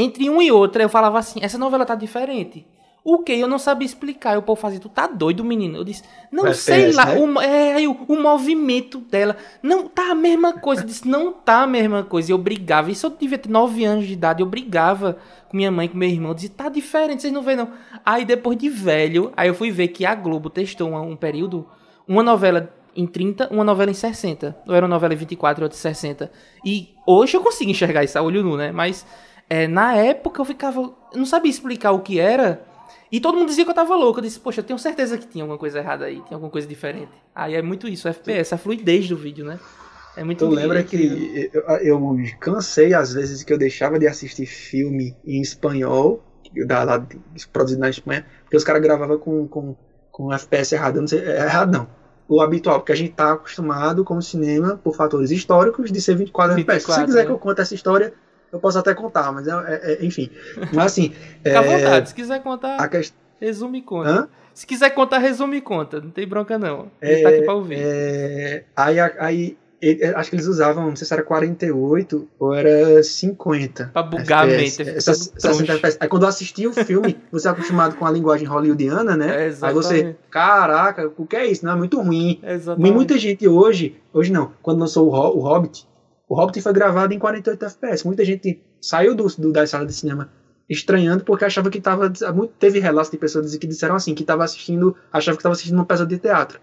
[0.00, 2.64] Entre um e outra eu falava assim, essa novela tá diferente.
[3.02, 3.32] O que?
[3.32, 4.34] Eu não sabia explicar.
[4.34, 5.78] E o povo fazia, tu tá doido, menino?
[5.78, 7.06] Eu disse, não sei lá.
[7.06, 7.18] né?
[7.18, 9.36] O, é, aí o, o movimento dela.
[9.60, 10.82] Não tá a mesma coisa.
[10.82, 12.30] Eu disse, não tá a mesma coisa.
[12.30, 12.90] E eu brigava.
[12.92, 14.40] Isso eu devia ter nove anos de idade.
[14.42, 15.16] Eu brigava
[15.48, 16.30] com minha mãe, com meu irmão.
[16.30, 17.70] Eu dizia, tá diferente, vocês não vêem não.
[18.04, 21.66] Aí depois de velho, aí eu fui ver que a Globo testou um, um período,
[22.06, 24.56] uma novela em 30, uma novela em 60.
[24.66, 26.30] Ou era uma novela em 24 e outra em 60.
[26.64, 28.70] E hoje eu consigo enxergar isso a olho nu, né?
[28.70, 29.06] Mas
[29.48, 30.80] é, na época eu ficava.
[30.80, 32.62] Eu não sabia explicar o que era.
[33.10, 34.18] E todo mundo dizia que eu tava louco.
[34.18, 36.66] Eu disse, poxa, eu tenho certeza que tinha alguma coisa errada aí, tinha alguma coisa
[36.66, 37.12] diferente.
[37.34, 39.58] Aí é muito isso, o FPS, a fluidez do vídeo, né?
[40.14, 41.16] É muito Tu lembra incrível.
[41.16, 46.22] que eu, eu cansei às vezes que eu deixava de assistir filme em espanhol,
[46.66, 47.06] da, lá,
[47.52, 49.76] produzido na Espanha, porque os caras gravavam com, com,
[50.10, 51.00] com FPS errado.
[51.00, 51.88] Não sei, é errado não.
[52.28, 56.14] O habitual, porque a gente tá acostumado com o cinema, por fatores históricos, de ser
[56.16, 56.80] 24, FPS.
[56.80, 57.26] Se você 24, quiser né?
[57.26, 58.12] que eu conte essa história,
[58.52, 60.30] eu posso até contar, mas é, é- é- enfim.
[60.72, 61.10] Mas assim,
[61.44, 63.16] Fica à é, vontade, se quiser contar, a questão.
[63.40, 64.10] resume e conta.
[64.10, 64.28] Hã?
[64.54, 66.00] Se quiser contar, resume e conta.
[66.00, 66.90] Não tem bronca, não.
[67.00, 67.78] É, Ele tá aqui pra ouvir.
[67.78, 69.56] É, aí, aí
[70.16, 73.90] acho que eles usavam, não sei se era 48 ou era 50.
[73.92, 74.78] Pra bugar a FPS.
[74.82, 75.72] mente, todo 60 troncho.
[75.72, 75.96] FPS.
[76.00, 79.46] Aí quando eu assisti o filme, você é acostumado com a linguagem hollywoodiana, né?
[79.46, 81.64] É, aí você, caraca, o que é isso?
[81.64, 82.40] Não, é muito ruim.
[82.42, 82.90] Exatamente.
[82.90, 85.86] E muita gente hoje, hoje não, quando lançou o Hobbit,
[86.28, 88.06] o Hobbit foi gravado em 48 FPS.
[88.06, 90.30] Muita gente saiu do, do, da sala de cinema
[90.68, 92.12] estranhando porque achava que estava.
[92.58, 95.86] Teve relatos de pessoas que disseram assim, que estava assistindo, achava que estava assistindo uma
[95.86, 96.60] peça de teatro.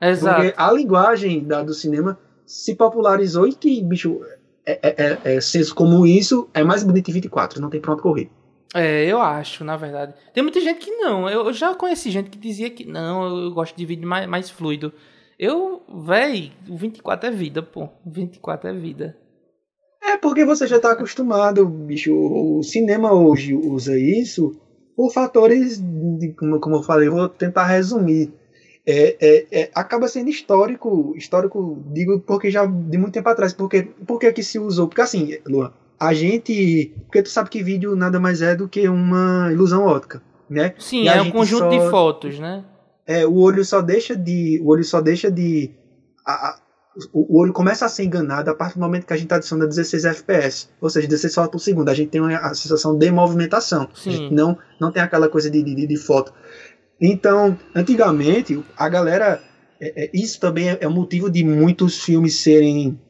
[0.00, 0.40] Exato.
[0.40, 4.20] Porque a linguagem da, do cinema se popularizou e que, bicho,
[4.64, 7.92] é, é, é, é senso como isso é mais bonito em 24, não tem pra
[7.92, 8.30] onde correr.
[8.74, 10.14] É, eu acho, na verdade.
[10.32, 11.28] Tem muita gente que não.
[11.28, 14.50] Eu, eu já conheci gente que dizia que não, eu gosto de vídeo mais, mais
[14.50, 14.92] fluido.
[15.44, 17.86] Eu, véi, o 24 é vida, pô.
[18.06, 19.16] O 24 é vida.
[20.00, 22.14] É porque você já tá acostumado, bicho.
[22.14, 24.56] O cinema hoje usa isso
[24.96, 28.32] por fatores, de, como, como eu falei, eu vou tentar resumir.
[28.86, 33.52] É, é, é, acaba sendo histórico, histórico, digo porque já de muito tempo atrás.
[33.52, 34.86] Porque, por que que se usou?
[34.86, 36.94] Porque assim, Luan, a gente.
[37.06, 40.74] Porque tu sabe que vídeo nada mais é do que uma ilusão ótica, né?
[40.78, 42.64] Sim, E é um conjunto só- de fotos, né?
[43.06, 44.60] É, o olho só deixa de.
[44.62, 45.70] O olho só deixa de.
[46.26, 46.62] a- a-
[47.12, 49.66] o, o olho começa a ser enganado a partir do momento que a gente adiciona
[49.66, 50.68] 16 FPS.
[50.80, 51.88] Ou seja, 16 fotos por segundo.
[51.88, 53.88] A gente tem uma- a sensação de movimentação.
[53.92, 54.10] A Sim.
[54.12, 56.32] gente não, não tem aquela coisa de, de, de foto.
[57.00, 59.42] Então, antigamente, a galera
[59.80, 63.00] é, é, isso também é, é o motivo de muitos filmes serem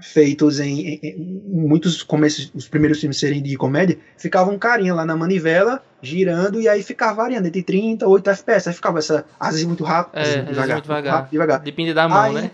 [0.00, 4.94] feitos em, em, em, muitos começos, os primeiros filmes serem de comédia, ficava um carinha
[4.94, 8.68] lá na manivela, girando, e aí ficava variando entre 30 e 8 FPS.
[8.68, 10.84] Aí ficava essa, às vezes muito rápido, às É, vezes às muito vezes devagar, muito
[10.84, 11.14] devagar.
[11.14, 11.60] rápido, devagar.
[11.60, 12.50] Depende da mão, Aí- né?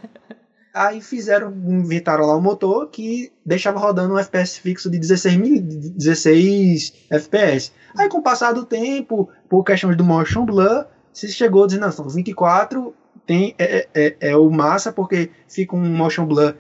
[0.75, 5.61] Aí fizeram, inventaram lá um motor que deixava rodando um FPS fixo de 16, mil,
[5.61, 7.73] 16 FPS.
[7.97, 11.79] Aí com o passar do tempo, por questões do motion blur, se chegou a dizer,
[11.79, 12.95] não, são 24
[13.27, 16.55] tem, é, é, é o massa, porque fica um motion blur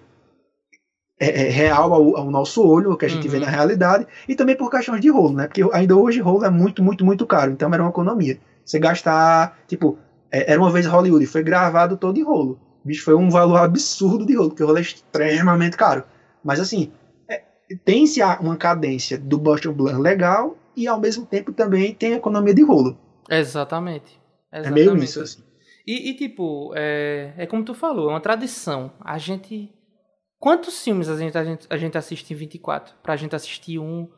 [1.25, 3.33] é, é real ao, ao nosso olho, o que a gente Uhum.
[3.33, 5.47] vê na realidade, e também por questões de rolo, né?
[5.47, 8.39] Porque ainda hoje rolo é muito, muito, muito caro, então era uma economia.
[8.65, 9.99] Você gastar, tipo,
[10.31, 12.59] é, era uma vez Hollywood, foi gravado todo em rolo.
[12.85, 16.03] Bicho, foi um valor absurdo de rolo, porque o rolo é extremamente caro.
[16.43, 16.91] Mas assim,
[17.29, 17.43] é,
[17.85, 22.63] tem-se uma cadência do Boston Blur legal e ao mesmo tempo também tem economia de
[22.63, 22.97] rolo.
[23.31, 24.21] Exatamente.
[24.51, 24.91] É Exatamente.
[24.91, 25.43] meio isso, assim.
[25.87, 28.93] E, e, tipo, é, é como tu falou, é uma tradição.
[29.01, 29.71] A gente.
[30.43, 32.97] Quantos filmes a gente, a gente, a gente assiste em 24?
[33.01, 34.09] Pra gente assistir um.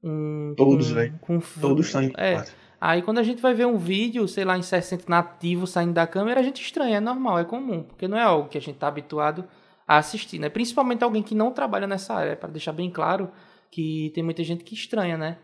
[0.00, 1.18] um Todos, um- velho.
[1.20, 2.36] com- Todos são em É.
[2.36, 2.54] 24.
[2.80, 6.06] Aí quando a gente vai ver um vídeo, sei lá, em 60 nativo saindo da
[6.06, 8.78] câmera, a gente estranha, é normal, é comum, porque não é algo que a gente
[8.78, 9.44] tá habituado
[9.86, 10.48] a assistir, né?
[10.48, 13.28] Principalmente alguém que não trabalha nessa área, para deixar bem claro
[13.68, 15.38] que tem muita gente que estranha, né?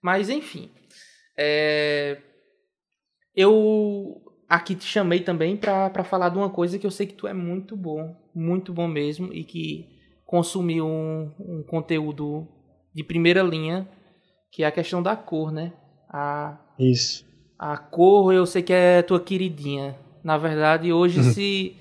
[0.00, 0.70] Mas enfim,
[1.36, 2.16] é,
[3.34, 4.20] eu
[4.50, 7.26] aqui te chamei também pra pra falar de uma coisa que eu sei que tu
[7.28, 9.86] é muito bom, muito bom mesmo, e que
[10.26, 12.46] consumiu um, um conteúdo
[12.94, 13.88] de primeira linha,
[14.52, 15.72] que é a questão da cor, né?
[16.12, 17.24] A, Isso.
[17.58, 19.96] a cor eu sei que é tua queridinha.
[20.22, 21.76] Na verdade, hoje, se,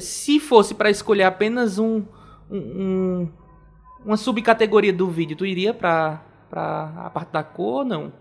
[0.00, 2.02] se fosse pra escolher apenas um,
[2.50, 3.32] um- um-
[4.06, 8.12] uma subcategoria do vídeo, tu iria pra a parte da cor ou não?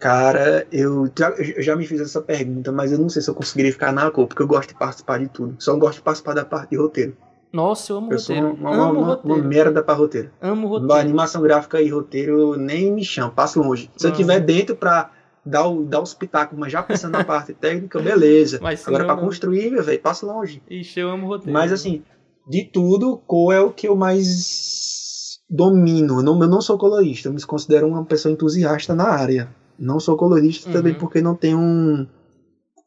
[0.00, 3.34] Cara, eu já, eu já me fiz essa pergunta, mas eu não sei se eu
[3.34, 5.54] conseguiria ficar na cor, porque eu gosto de participar de tudo.
[5.58, 7.14] Só gosto de participar da parte de roteiro.
[7.52, 8.56] Nossa, eu amo Eu sou roteiro.
[8.58, 9.36] uma, uma, amo uma, roteiro.
[9.38, 10.30] uma merda pra roteiro.
[10.40, 10.94] Amo roteiro.
[10.94, 13.90] animação gráfica e roteiro nem me chama, passo longe.
[13.94, 15.10] Se eu tiver dentro pra
[15.44, 18.58] dar, o, dar os pitacos, mas já pensando na parte técnica, beleza.
[18.62, 20.62] Mas Agora não, pra construir, meu velho, passo longe.
[20.70, 21.52] Ixi, eu amo roteiro.
[21.52, 22.02] Mas assim,
[22.48, 26.20] de tudo, cor é o que eu mais domino.
[26.20, 29.59] Eu não, eu não sou colorista, eu me considero uma pessoa entusiasta na área.
[29.80, 30.72] Não sou colorista Uhum.
[30.74, 32.06] também porque não tenho um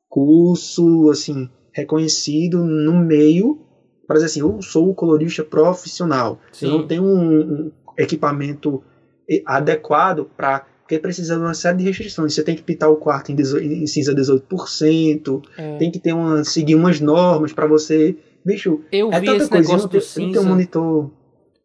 [0.07, 3.59] curso assim reconhecido no meio
[4.05, 6.39] para dizer assim, eu sou o colorista profissional.
[6.51, 6.67] Sim.
[6.67, 8.83] Eu não tenho um, um equipamento
[9.45, 12.33] adequado para porque precisa de uma série de restrições.
[12.33, 15.77] Você tem que pintar o quarto em, 18 em cinza 18%, É.
[15.77, 18.17] tem que ter uma, seguir umas normas para você.
[18.45, 20.41] Bicho, Eu é vi tanta esse coisa, negócio do tem um cinza.
[20.43, 21.09] monitor.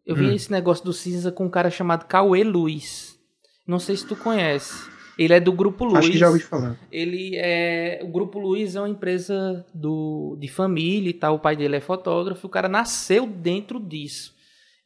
[0.06, 0.32] Eu vi Hum.
[0.34, 3.18] esse negócio do cinza com um cara chamado Cauê Luz.
[3.66, 4.72] Não sei se tu conhece.
[5.18, 5.98] Ele é do Grupo Luz.
[5.98, 6.78] Acho que já ouvi falar.
[6.92, 8.00] Ele é.
[8.04, 11.34] O Grupo Luiz é uma empresa do, de família e tal.
[11.34, 12.46] O pai dele é fotógrafo.
[12.46, 14.32] O cara nasceu dentro disso.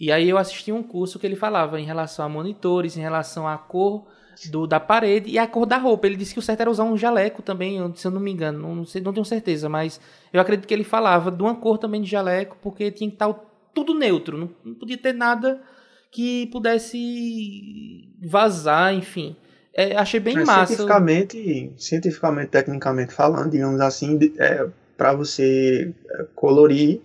[0.00, 3.46] E aí eu assisti um curso que ele falava em relação a monitores, em relação
[3.46, 4.06] à cor
[4.50, 6.06] do, da parede e a cor da roupa.
[6.06, 8.58] Ele disse que o certo era usar um jaleco também, se eu não me engano.
[8.58, 10.00] Não, não sei, não tenho certeza, mas
[10.32, 13.32] eu acredito que ele falava de uma cor também de jaleco, porque tinha que estar
[13.74, 14.38] tudo neutro.
[14.38, 15.62] Não, não podia ter nada
[16.10, 19.36] que pudesse vazar, enfim.
[19.74, 20.66] É, achei bem É, massa.
[20.74, 24.66] Cientificamente, cientificamente, tecnicamente falando, digamos assim, é,
[24.96, 27.00] para você é, colorir,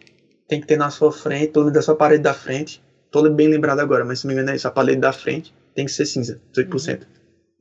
[0.48, 3.80] tem que ter na sua frente, todo da sua parede da frente, tô bem lembrado
[3.80, 6.06] agora, mas se não me engano é isso, a parede da frente tem que ser
[6.06, 7.02] cinza, 18%.
[7.02, 7.08] Uhum.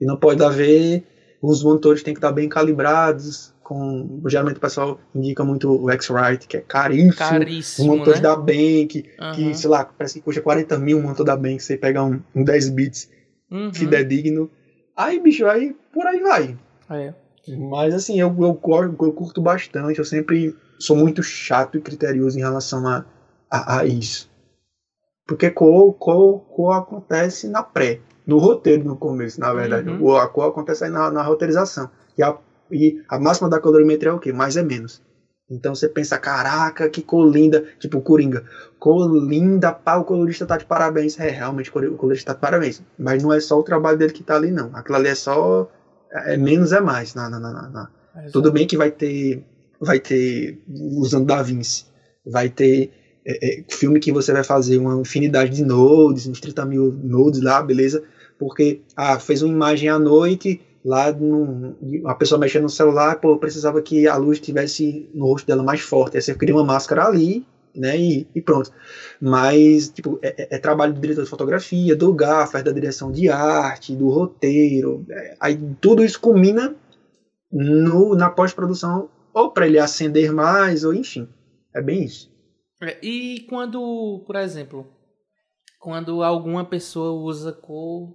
[0.01, 1.05] E não pode haver,
[1.41, 6.47] os monitores têm que estar bem calibrados, com, geralmente o pessoal indica muito o X-Rite,
[6.47, 8.29] que é caríssimo, Caríssimo, monitores né?
[8.29, 9.33] da Bank, Aham.
[9.35, 12.21] que, sei lá, parece que custa 40 mil o monitor da Bank, você pegar um,
[12.35, 13.09] um 10 bits
[13.51, 13.73] Uhum.
[13.73, 14.51] fidedigno.
[14.97, 16.57] Aí, bicho, aí por aí vai.
[16.91, 17.15] É.
[17.71, 18.59] Mas assim, eu, eu,
[19.01, 23.05] eu curto bastante, eu sempre sou muito chato e criterioso em relação a,
[23.51, 24.29] a, a isso.
[25.27, 29.89] Porque cor, cor, cor acontece na pré, no roteiro no começo, na verdade.
[29.89, 30.03] Uhum.
[30.05, 31.91] O- A cor acontece aí na, na roteirização.
[32.17, 32.37] E a,
[32.71, 34.33] e a máxima da colorimetria é o quê?
[34.33, 35.03] Mais é menos.
[35.49, 38.45] Então você pensa, caraca, que cor linda, tipo Coringa.
[38.79, 41.19] Cor linda, pá, o colorista tá de parabéns.
[41.19, 42.83] É, realmente o colo- o colorista tá de parabéns.
[42.99, 44.75] Mas não é só o trabalho dele que tá ali, não.
[44.75, 45.69] Aquilo ali é só.
[46.11, 47.15] É menos é mais.
[47.15, 47.89] Na, na, na- na-
[48.33, 49.43] tudo bem que vai ter,
[49.81, 51.85] vai ter usando Da Vinci,
[52.25, 52.91] vai ter
[53.25, 57.41] é, é, filme que você vai fazer uma infinidade de nodes, uns 30 mil nodes
[57.41, 58.03] lá, beleza?
[58.39, 61.75] Porque ah, fez uma imagem à noite, lá num,
[62.07, 65.81] a pessoa mexendo no celular, pô, precisava que a luz estivesse no rosto dela mais
[65.81, 68.71] forte, aí você cria uma máscara ali, né, e, e pronto.
[69.21, 73.29] Mas, tipo, é, é- é trabalho do diretor de fotografia, do gaffer, da direção de
[73.29, 76.75] arte, do roteiro, é, aí tudo isso culmina
[77.51, 81.29] no, na pós-produção ou para ele acender mais, ou enfim.
[81.75, 82.31] É bem isso.
[82.81, 84.87] É, e quando, por exemplo,
[85.81, 88.15] quando alguma pessoa usa cor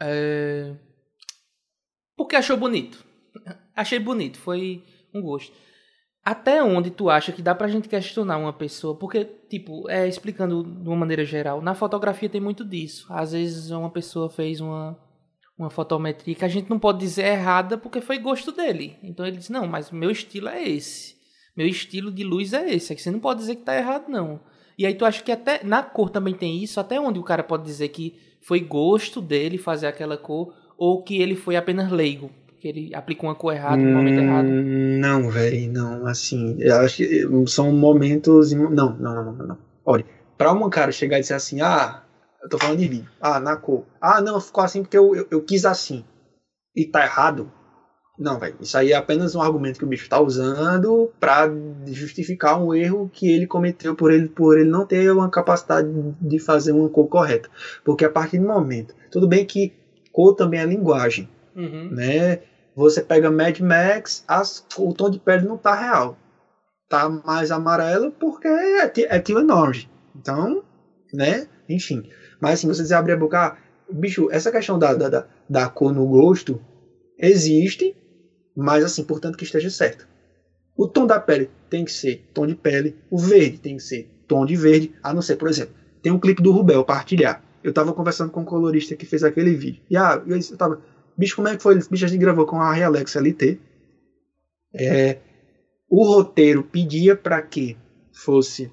[0.00, 0.74] é,
[2.16, 3.04] porque achou bonito.
[3.74, 4.82] Achei bonito, foi
[5.14, 5.52] um gosto.
[6.24, 8.96] Até onde tu acha que dá pra gente questionar uma pessoa?
[8.96, 13.06] Porque, tipo, é, explicando de uma maneira geral, na fotografia tem muito disso.
[13.10, 14.98] Às vezes uma pessoa fez uma,
[15.56, 18.96] uma fotometria que a gente não pode dizer errada porque foi gosto dele.
[19.04, 21.14] Então ele diz, não, mas meu estilo é esse.
[21.56, 22.92] Meu estilo de luz é esse.
[22.92, 24.40] É que você não pode dizer que tá errado, não.
[24.76, 26.80] E aí tu acha que até na cor também tem isso?
[26.80, 31.20] Até onde o cara pode dizer que foi gosto dele fazer aquela cor ou que
[31.20, 32.30] ele foi apenas leigo?
[32.58, 34.46] que ele aplicou uma cor errada no momento errado?
[34.48, 36.06] Hum, não, velho, não.
[36.06, 38.52] Assim, eu acho que são momentos.
[38.52, 39.58] Não, não, não, não, não.
[39.84, 40.04] Olha,
[40.36, 42.02] pra um cara chegar e dizer assim, ah,
[42.42, 45.26] eu tô falando de vídeo, ah, na cor, ah, não, ficou assim porque eu, eu,
[45.30, 46.04] eu quis assim,
[46.74, 47.50] e tá errado.
[48.18, 51.50] Não, velho, isso aí é apenas um argumento que o bicho tá usando para
[51.86, 55.88] justificar um erro que ele cometeu por ele, por ele não ter uma capacidade
[56.20, 57.50] de fazer uma cor correta.
[57.84, 59.74] Porque a partir do momento, tudo bem que
[60.16, 61.90] cor também é linguagem, uhum.
[61.90, 62.40] né?
[62.74, 66.16] Você pega Mad Max, as, o tom de pele não tá real.
[66.88, 69.90] Tá mais amarelo porque é, é Teal Orange.
[70.14, 70.64] Então,
[71.12, 71.46] né?
[71.68, 72.08] Enfim.
[72.40, 73.56] Mas assim, você abrir a boca, ah,
[73.92, 76.58] bicho, essa questão da, da, da cor no gosto
[77.18, 77.94] existe,
[78.56, 80.08] mas assim, portanto que esteja certo.
[80.74, 84.10] O tom da pele tem que ser tom de pele, o verde tem que ser
[84.26, 87.42] tom de verde, a não ser, por exemplo, tem um clipe do Rubel partilhar.
[87.66, 89.82] Eu tava conversando com um colorista que fez aquele vídeo.
[89.90, 90.80] E ah, eu, tava,
[91.18, 91.74] Bicho, como é que foi?
[91.74, 93.58] Bicho, a gente gravou com a Realex LT.
[94.72, 95.18] É,
[95.90, 97.76] o roteiro pedia para que
[98.12, 98.70] fosse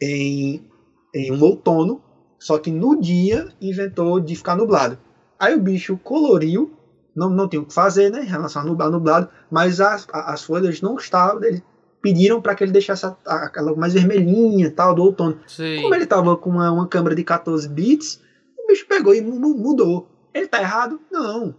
[0.00, 0.66] em,
[1.14, 2.02] em um outono,
[2.38, 4.98] só que no dia inventou de ficar nublado.
[5.38, 6.72] Aí o bicho coloriu,
[7.14, 10.80] não, não tinha o que fazer, né, em relação a nublado, mas as, as folhas
[10.80, 11.62] não estavam, eles
[12.06, 15.40] pediram para que ele deixasse a, aquela mais vermelhinha tal do outono.
[15.48, 15.82] Sim.
[15.82, 18.20] Como ele estava com uma, uma câmera de 14 bits,
[18.56, 20.08] o bicho pegou e mudou.
[20.32, 21.00] Ele tá errado?
[21.10, 21.52] Não.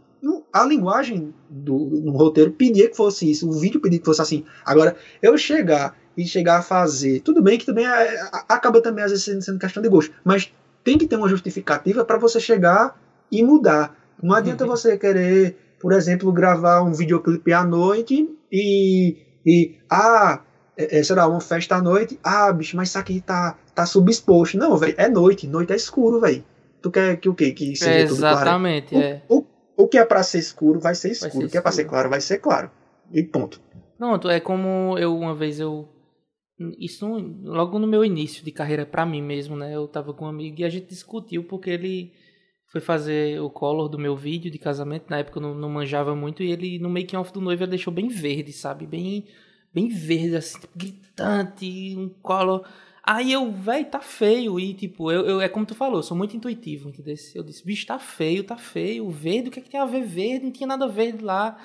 [0.54, 4.46] A linguagem do no roteiro pedia que fosse isso, o vídeo pedia que fosse assim.
[4.66, 9.12] Agora, eu chegar e chegar a fazer, tudo bem que também é, acaba também às
[9.12, 12.98] vezes sendo, sendo questão de gosto, mas tem que ter uma justificativa para você chegar
[13.30, 13.96] e mudar.
[14.24, 14.70] Não adianta uhum.
[14.70, 20.42] você querer, por exemplo, gravar um videoclipe à noite e, e ah,
[20.78, 23.86] é, é, sei lá, uma festa à noite, ah, bicho, mas isso aqui tá, tá
[23.86, 24.58] subexposto.
[24.58, 26.44] Não, velho, é noite, noite é escuro, velho.
[26.82, 27.52] Tu quer que o quê?
[27.52, 29.14] Que seja é, Exatamente, tudo claro?
[29.16, 29.22] é.
[29.28, 29.46] O, o,
[29.84, 31.32] o, que é para ser escuro vai ser escuro.
[31.32, 32.70] Vai ser o que é para ser claro vai ser claro.
[33.12, 33.60] E ponto.
[33.98, 35.90] Pronto, é como eu uma vez eu
[36.80, 37.08] isso
[37.44, 39.76] logo no meu início de carreira para mim mesmo, né?
[39.76, 42.14] Eu tava com um amigo e a gente discutiu porque ele
[42.68, 46.16] foi fazer o color do meu vídeo de casamento, na época eu não, não manjava
[46.16, 48.86] muito e ele no making off do noivo deixou bem verde, sabe?
[48.86, 49.26] Bem
[49.74, 52.66] bem verde assim, gritante, um color
[53.10, 54.60] Aí eu, velho, tá feio.
[54.60, 57.16] E, tipo, eu, eu, é como tu falou, eu sou muito intuitivo, entendeu?
[57.34, 59.10] Eu disse, bicho, tá feio, tá feio.
[59.10, 60.44] Verde, o que é que tem a ver verde?
[60.44, 61.58] Não tinha nada verde lá.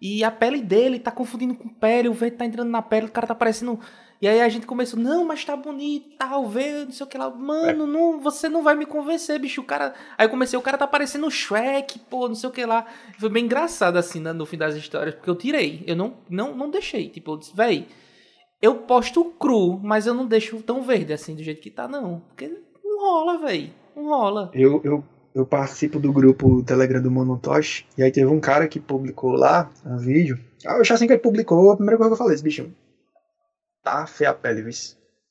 [0.00, 3.12] E a pele dele tá confundindo com pele, o verde tá entrando na pele, o
[3.12, 3.78] cara tá parecendo.
[4.20, 7.16] E aí a gente começou, não, mas tá bonito, tal, verde, não sei o que
[7.16, 7.30] lá.
[7.30, 7.86] Mano, é.
[7.86, 9.60] não, você não vai me convencer, bicho.
[9.60, 9.94] O cara.
[10.16, 12.86] Aí eu comecei, o cara tá parecendo Shrek, pô, não sei o que lá.
[13.18, 15.84] Foi bem engraçado, assim, né, no fim das histórias, porque eu tirei.
[15.86, 17.08] Eu não, não, não deixei.
[17.08, 17.86] Tipo, eu disse, véi
[18.60, 22.20] eu posto cru, mas eu não deixo tão verde assim, do jeito que tá, não.
[22.28, 22.50] Porque
[22.84, 23.70] não rola, velho.
[23.94, 24.50] Não rola.
[24.52, 25.04] Eu, eu,
[25.34, 29.70] eu participo do grupo Telegram do Monotosh, e aí teve um cara que publicou lá
[29.86, 30.38] um vídeo.
[30.66, 32.74] Ah, eu achei assim que ele publicou, a primeira coisa que eu falei, esse bichinho.
[33.88, 34.72] Tá feia a pele, viu?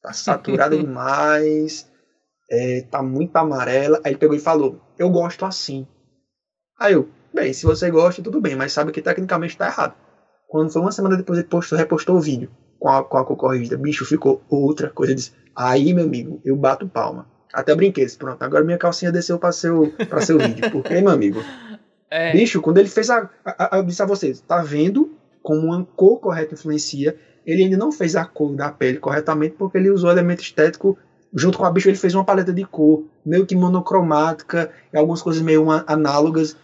[0.02, 1.88] Tá saturada demais.
[2.50, 4.02] É, tá muito amarela.
[4.04, 5.88] Aí ele pegou e falou: Eu gosto assim.
[6.80, 9.94] Aí eu, bem, se você gosta, tudo bem, mas sabe que tecnicamente tá errado.
[10.48, 12.50] Quando foi uma semana depois ele postou, repostou o vídeo
[12.80, 13.78] com a, com a cor corrigida.
[13.78, 15.14] Bicho, ficou outra coisa.
[15.14, 17.28] Disse, aí, meu amigo, eu bato palma.
[17.54, 20.70] Até brinquei, pronto, agora minha calcinha desceu para seu, pra seu vídeo.
[20.72, 21.42] Porque, meu amigo,
[22.10, 22.32] é.
[22.32, 23.80] bicho, quando ele fez a, a, a.
[23.80, 27.18] Eu disse a vocês, tá vendo como uma cor correta influencia?
[27.48, 30.98] Ele ainda não fez a cor da pele corretamente porque ele usou elemento estético
[31.34, 35.22] junto com a bicho ele fez uma paleta de cor meio que monocromática e algumas
[35.22, 36.56] coisas meio análogas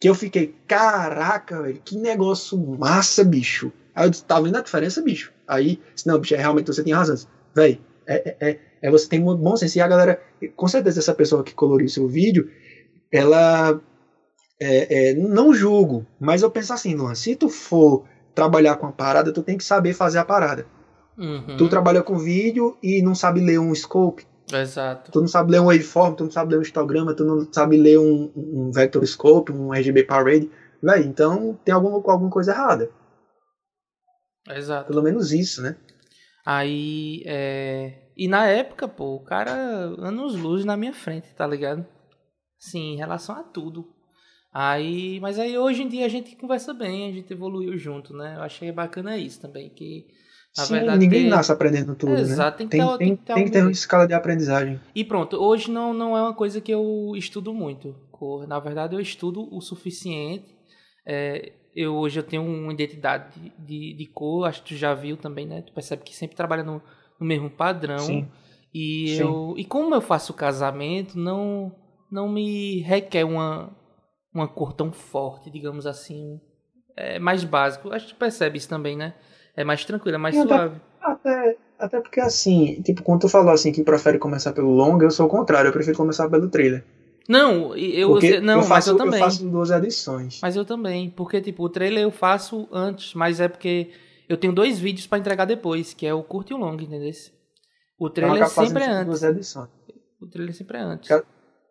[0.00, 4.60] que eu fiquei caraca velho que negócio massa bicho aí eu disse tá vendo a
[4.60, 7.14] diferença bicho Aí, se não, bicho, é, realmente você tem razão.
[7.54, 9.76] Véi, é, é, é, você tem muito bom senso.
[9.76, 10.20] E a galera,
[10.56, 12.50] com certeza, essa pessoa que coloriu seu vídeo,
[13.12, 13.80] ela.
[14.64, 18.04] É, é, não julgo, mas eu penso assim, Luan, se tu for
[18.34, 20.66] trabalhar com a parada, tu tem que saber fazer a parada.
[21.16, 21.56] Uhum.
[21.56, 24.26] Tu trabalha com vídeo e não sabe ler um scope.
[24.52, 25.10] Exato.
[25.12, 27.76] Tu não sabe ler um waveform, tu não sabe ler um histograma, tu não sabe
[27.76, 30.50] ler um, um vector scope, um RGB parade.
[30.82, 32.90] Véi, então tem alguma, alguma coisa errada.
[34.48, 34.88] Exato.
[34.88, 35.76] Pelo menos isso, né?
[36.44, 38.10] Aí, é...
[38.16, 41.86] E na época, pô, o cara anos luz na minha frente, tá ligado?
[42.58, 43.91] Sim, em relação a tudo.
[44.52, 48.34] Aí, mas aí hoje em dia a gente conversa bem, a gente evoluiu junto, né?
[48.36, 50.06] Eu achei bacana isso também, que
[50.56, 51.30] na Sim, verdade, ninguém tem...
[51.30, 52.68] nasce aprendendo tudo, Exato, né?
[52.68, 54.78] tem que tem, ter, tem, tem, tem que ter uma escala de aprendizagem.
[54.94, 57.94] E pronto, hoje não, não é uma coisa que eu estudo muito.
[58.46, 60.56] Na verdade, eu estudo o suficiente.
[61.04, 64.94] É, eu hoje eu tenho uma identidade de, de, de, cor, acho que tu já
[64.94, 65.62] viu também, né?
[65.62, 66.80] Tu percebe que sempre trabalha no,
[67.18, 67.98] no mesmo padrão.
[67.98, 68.28] Sim.
[68.72, 69.22] E Sim.
[69.22, 71.74] eu e como eu faço casamento, não
[72.10, 73.74] não me requer uma
[74.34, 76.40] uma cor tão forte, digamos assim,
[76.96, 77.92] é mais básico.
[77.92, 79.14] Acho que tu percebe isso também, né?
[79.56, 80.80] É mais tranquilo, é mais Não, suave.
[81.00, 85.10] Até, até porque assim, tipo, quando tu falou assim que prefere começar pelo longa, eu
[85.10, 86.84] sou o contrário, eu prefiro começar pelo trailer.
[87.28, 89.20] Não, eu, porque não, eu faço, mas eu também.
[89.20, 90.40] Eu faço duas edições.
[90.42, 93.90] Mas eu também, porque tipo, o trailer eu faço antes, mas é porque
[94.28, 97.10] eu tenho dois vídeos para entregar depois, que é o curto e o longo, entendeu?
[97.98, 99.06] O trailer sempre é antes.
[99.06, 99.68] Duas edições.
[100.20, 101.10] O trailer sempre é antes.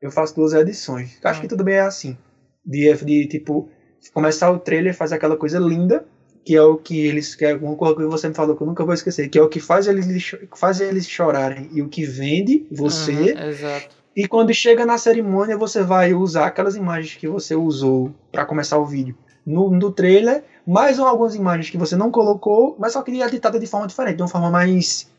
[0.01, 1.19] Eu faço duas edições.
[1.23, 1.41] Acho ah.
[1.41, 2.17] que tudo bem é assim.
[2.63, 3.69] De, de tipo,
[4.13, 6.05] começar o trailer, fazer aquela coisa linda,
[6.43, 8.67] que é o que eles que é uma coisa que você me falou que eu
[8.67, 12.03] nunca vou esquecer, que é o que faz eles faz eles chorarem e o que
[12.03, 13.33] vende você.
[13.33, 13.95] Uhum, exato.
[14.15, 18.77] E quando chega na cerimônia, você vai usar aquelas imagens que você usou para começar
[18.77, 23.25] o vídeo no, no trailer, mais algumas imagens que você não colocou, mas só queria
[23.25, 25.09] editada de forma diferente, de uma forma mais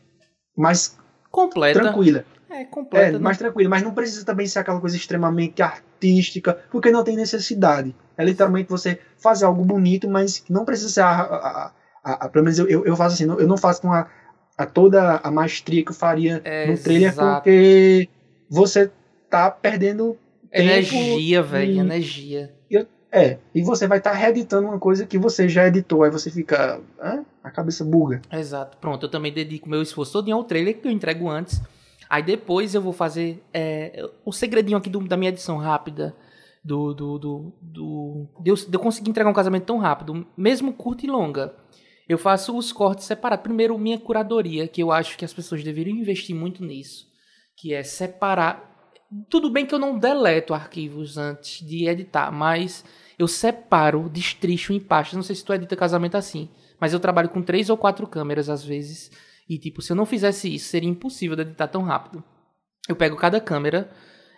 [0.55, 0.95] mais
[1.31, 1.81] completa.
[1.81, 2.25] Tranquila.
[2.53, 3.07] É, completa.
[3.07, 3.17] É, né?
[3.17, 7.95] mais tranquila, mas não precisa também ser aquela coisa extremamente artística, porque não tem necessidade.
[8.15, 11.09] É literalmente você fazer algo bonito, mas não precisa ser a.
[11.09, 11.71] a,
[12.03, 14.07] a, a pelo menos eu, eu, eu, faço assim, eu não faço com a,
[14.71, 17.41] toda a maestria que eu faria é, no trailer, exato.
[17.41, 18.07] porque
[18.47, 18.91] você
[19.29, 20.15] tá perdendo
[20.51, 22.53] energia, tempo velho, energia.
[22.69, 26.11] Eu, é, e você vai estar tá reeditando uma coisa que você já editou, aí
[26.11, 26.79] você fica.
[27.01, 27.25] Hã?
[27.43, 28.21] A cabeça buga.
[28.31, 28.77] Exato.
[28.77, 31.59] Pronto, eu também dedico meu esforço todo ao trailer que eu entrego antes.
[32.13, 36.15] Aí depois eu vou fazer é, o segredinho aqui do, da minha edição rápida.
[36.63, 40.73] Do, do, do, do de, eu, de eu conseguir entregar um casamento tão rápido, mesmo
[40.73, 41.55] curto e longa.
[42.07, 43.41] Eu faço os cortes separados.
[43.41, 47.07] Primeiro, minha curadoria, que eu acho que as pessoas deveriam investir muito nisso.
[47.57, 48.93] Que é separar.
[49.27, 52.85] Tudo bem que eu não deleto arquivos antes de editar, mas
[53.17, 55.15] eu separo, destricho em pastas.
[55.15, 56.47] Não sei se tu edita casamento assim,
[56.79, 59.09] mas eu trabalho com três ou quatro câmeras às vezes.
[59.53, 62.23] E, tipo, se eu não fizesse isso, seria impossível de editar tão rápido.
[62.89, 63.91] Eu pego cada câmera,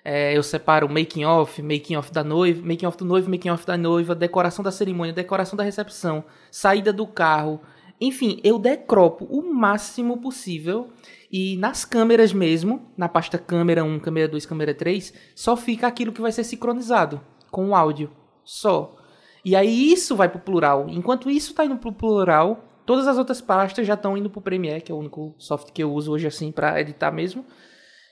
[0.03, 3.65] é, eu separo making off, making off da noiva, making off do noivo, making off
[3.65, 7.61] da noiva, decoração da cerimônia, decoração da recepção, saída do carro.
[7.99, 10.89] Enfim, eu decropo o máximo possível
[11.31, 16.11] e nas câmeras mesmo, na pasta câmera 1, câmera 2, câmera 3, só fica aquilo
[16.11, 18.11] que vai ser sincronizado com o áudio,
[18.43, 18.97] só.
[19.45, 20.87] E aí isso vai pro plural.
[20.89, 24.81] Enquanto isso tá indo pro plural, Todas as outras pastas já estão indo pro Premiere,
[24.81, 27.45] que é o único software que eu uso hoje assim para editar mesmo.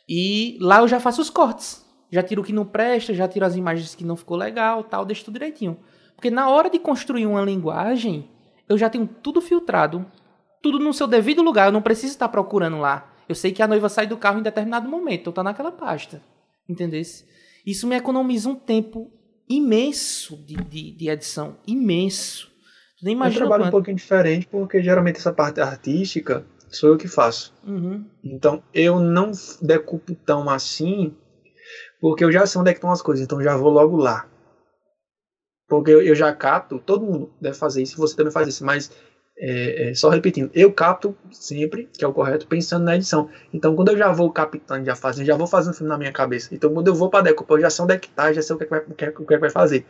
[0.08, 1.86] E lá eu já faço os cortes.
[2.10, 5.06] Já tiro o que não presta, já tiro as imagens que não ficou legal, tal,
[5.06, 5.78] deixo tudo direitinho.
[6.16, 8.30] Porque na hora de construir uma linguagem,
[8.70, 10.06] eu já tenho tudo filtrado,
[10.62, 13.12] tudo no seu devido lugar, eu não preciso estar procurando lá.
[13.28, 16.22] Eu sei que a noiva sai do carro em determinado momento, então tá naquela pasta.
[16.70, 17.26] Entendesse?
[17.66, 19.12] Isso me economiza um tempo
[19.50, 21.58] imenso de, de, de edição.
[21.66, 22.53] Imenso.
[23.04, 23.68] Nem eu trabalho quanto.
[23.68, 27.54] um pouquinho diferente porque geralmente essa parte artística sou eu que faço.
[27.66, 28.06] Uhum.
[28.24, 29.32] Então eu não
[29.62, 31.14] decupo tão assim
[32.00, 34.28] porque eu já sei onde é que estão as coisas, então já vou logo lá.
[35.70, 38.92] Porque eu, eu já capto, todo mundo deve fazer isso, você também faz isso, mas
[39.38, 43.30] é, é, só repetindo, eu capto sempre, que é o correto, pensando na edição.
[43.52, 46.12] Então, quando eu já vou captando, já fazendo, já vou fazendo o filme na minha
[46.12, 46.54] cabeça.
[46.54, 48.56] Então, quando eu vou para decupar, eu já sei onde é que tá, já sei
[48.56, 49.86] o que, é que, vai, o que, é, o que, é que vai fazer.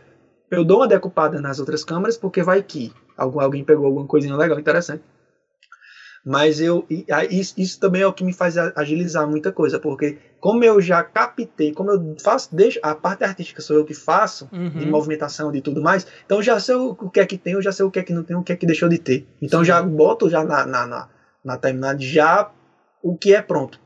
[0.50, 4.60] Eu dou uma decupada nas outras câmeras, porque vai que alguém pegou alguma coisinha legal,
[4.60, 5.04] interessante.
[6.26, 6.86] Mas eu
[7.30, 11.04] isso, isso, também é o que me faz agilizar muita coisa, porque como eu já
[11.04, 14.70] captei, como eu faço, deixo, a parte artística sou eu que faço, uhum.
[14.70, 17.74] de movimentação de tudo mais, então já sei o, que é que tem, eu já
[17.74, 19.28] sei o que é que não tem, o que é que deixou de ter.
[19.42, 19.66] Então Sim.
[19.66, 21.10] já boto já na, na, na,
[21.44, 22.50] na timeline já
[23.02, 23.78] o que é pronto.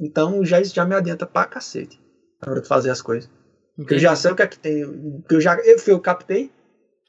[0.00, 2.02] Então já isso já me adianta pra cacete
[2.44, 3.30] na hora de fazer as coisas.
[3.76, 6.50] Porque eu já sei o que é que tem, que eu já eu, eu captei,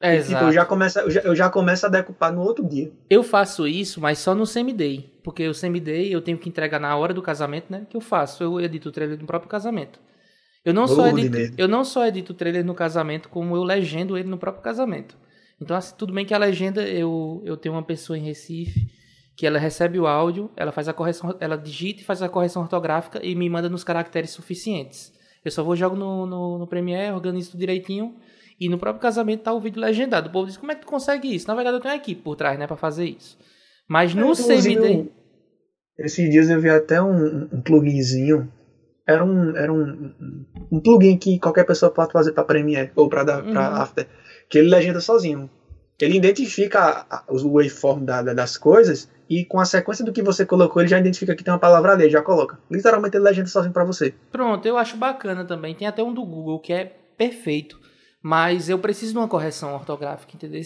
[0.05, 2.67] é, e, tipo, eu já, começo, eu, já, eu já começo a decupar no outro
[2.67, 2.91] dia.
[3.09, 5.09] Eu faço isso, mas só no semi-day.
[5.23, 7.85] Porque o semi-day eu tenho que entregar na hora do casamento, né?
[7.89, 8.43] Que eu faço.
[8.43, 9.99] Eu edito o trailer no próprio casamento.
[10.63, 14.17] Eu não, só edito, eu não só edito o trailer no casamento, como eu legendo
[14.17, 15.15] ele no próprio casamento.
[15.61, 18.87] Então, assim, tudo bem que a legenda, eu, eu tenho uma pessoa em Recife
[19.35, 22.61] que ela recebe o áudio, ela faz a correção, ela digita e faz a correção
[22.61, 25.13] ortográfica e me manda nos caracteres suficientes.
[25.43, 28.15] Eu só vou jogo no, no, no Premiere, organizo tudo direitinho
[28.59, 30.29] e no próprio casamento tá o vídeo legendado.
[30.29, 31.47] O povo diz, como é que tu consegue isso?
[31.47, 33.37] Na verdade, eu tenho uma equipe por trás, né, para fazer isso.
[33.87, 35.09] Mas no Inclusive, CMD.
[35.97, 38.51] Esses dias eu vi até um, um pluginzinho.
[39.07, 40.11] Era um, era um,
[40.71, 43.57] um- plugin que qualquer pessoa pode fazer para Premiere ou para pra Uhum.
[43.57, 44.07] After.
[44.49, 45.49] Que ele legenda sozinho.
[46.01, 50.11] Ele identifica a- a- os waveform da- da- das coisas e com a sequência do
[50.11, 52.59] que você colocou, ele já identifica que tem uma palavra ali, já coloca.
[52.69, 54.13] Literalmente ele legenda sozinho para você.
[54.31, 55.73] Pronto, eu acho bacana também.
[55.75, 56.85] Tem até um do Google que é
[57.17, 57.79] perfeito.
[58.27, 60.59] Mas eu preciso de uma correção ortográfica, entendeu?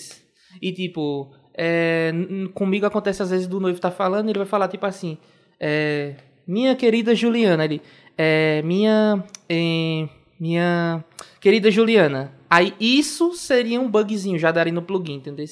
[0.62, 2.10] E tipo, é,
[2.54, 5.18] comigo acontece às vezes do noivo tá falando e ele vai falar tipo assim:
[5.60, 6.16] é,
[6.48, 7.82] Minha querida Juliana, ele.
[8.18, 9.22] É, minha.
[9.50, 10.08] é,
[10.40, 11.04] minha
[11.42, 12.32] querida Juliana.
[12.50, 15.46] Aí isso seria um bugzinho, já daria no plugin, entendeu?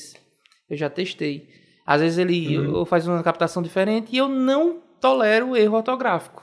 [0.69, 1.49] Eu já testei.
[1.85, 2.85] Às vezes ele Uhum.
[2.85, 6.41] faz uma captação diferente e eu não tolero erro ortográfico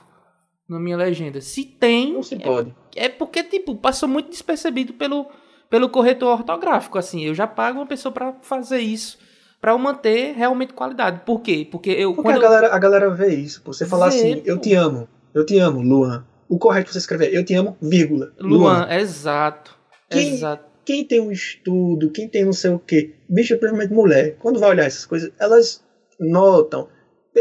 [0.69, 1.41] na minha legenda.
[1.41, 2.71] Se tem, Não se pode.
[2.95, 5.25] é porque, tipo, passou muito despercebido pelo,
[5.69, 7.23] pelo corretor ortográfico, assim.
[7.25, 9.17] Eu já pago uma pessoa pra fazer isso,
[9.59, 11.21] pra eu manter realmente qualidade.
[11.25, 11.67] Por quê?
[11.69, 12.13] Porque eu...
[12.13, 13.61] Porque a eu- galera, a galera vê isso.
[13.65, 14.61] Você falar Vê, assim, eu pô.
[14.61, 16.25] te amo, eu te amo, Luan.
[16.47, 18.31] O correto é você escrever, eu te amo, vírgula.
[18.39, 19.75] Luan, exato.
[20.09, 20.63] Quem- Exato.
[20.85, 24.69] Quem tem um estudo, quem tem não sei o quê, bicho, principalmente mulher, quando vai
[24.69, 25.83] olhar essas coisas, elas
[26.19, 26.87] notam.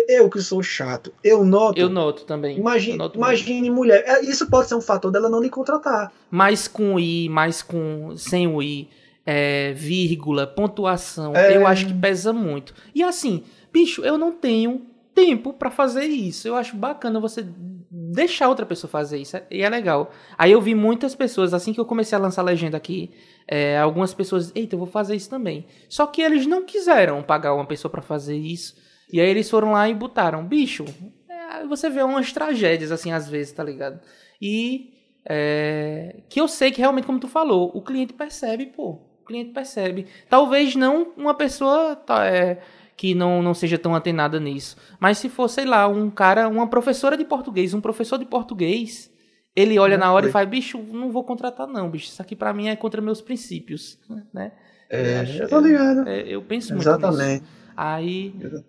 [0.09, 1.78] Eu que sou chato, eu noto.
[1.78, 2.59] Eu noto também.
[2.59, 4.03] Imagine, noto imagine mulher.
[4.07, 6.12] É, Isso pode ser um fator dela não lhe contratar.
[6.30, 8.88] mais com i, mais com sem o i,
[9.24, 11.57] é, vírgula, pontuação, É.
[11.57, 12.74] eu acho que pesa muito.
[12.95, 14.82] E assim, bicho, eu não tenho
[15.14, 16.49] tempo pra fazer isso.
[16.49, 17.47] Eu acho bacana você
[17.90, 20.11] deixar outra pessoa fazer isso, e é legal.
[20.36, 23.11] Aí eu vi muitas pessoas, assim que eu comecei a lançar legenda aqui,
[23.47, 25.66] é, algumas pessoas, eita, eu vou fazer isso também.
[25.88, 28.76] Só que eles não quiseram pagar uma pessoa pra fazer isso.
[29.14, 30.84] E aí eles foram lá e botaram, bicho,
[31.28, 34.00] é, você vê umas tragédias assim às vezes, tá ligado?
[34.42, 34.92] E
[35.24, 38.98] é, que eu sei que realmente, como tu falou, o cliente percebe, pô.
[39.22, 40.06] O cliente percebe.
[40.28, 42.60] Talvez não uma pessoa tá, é,
[42.96, 44.76] que não, não seja tão antenada nisso.
[44.98, 49.12] Mas se for, sei lá, um cara, uma professora de português, um professor de português,
[49.54, 50.32] ele olha na hora e foi.
[50.32, 52.06] faz, bicho, não vou contratar não, bicho.
[52.08, 53.96] Isso aqui pra mim é contra meus princípios,
[54.32, 54.50] né?
[54.90, 56.08] É, eu tô ligado.
[56.08, 57.06] É, eu penso muito nisso.
[57.06, 57.44] Exatamente.
[57.76, 58.64] Aí Exa-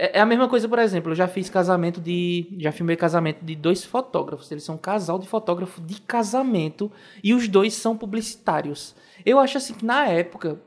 [0.00, 2.56] é é a mesma coisa, por exemplo, eu já fiz casamento de.
[2.58, 4.50] Já filmei casamento de dois fotógrafos.
[4.50, 6.90] Eles são um casal de fotógrafo de casamento
[7.22, 8.96] e os dois são publicitários.
[9.26, 10.58] Eu acho assim que na época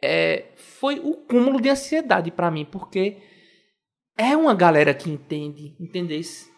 [0.00, 3.16] é, foi o cúmulo de ansiedade pra mim, porque
[4.16, 6.48] é uma galera que entende, entendesse?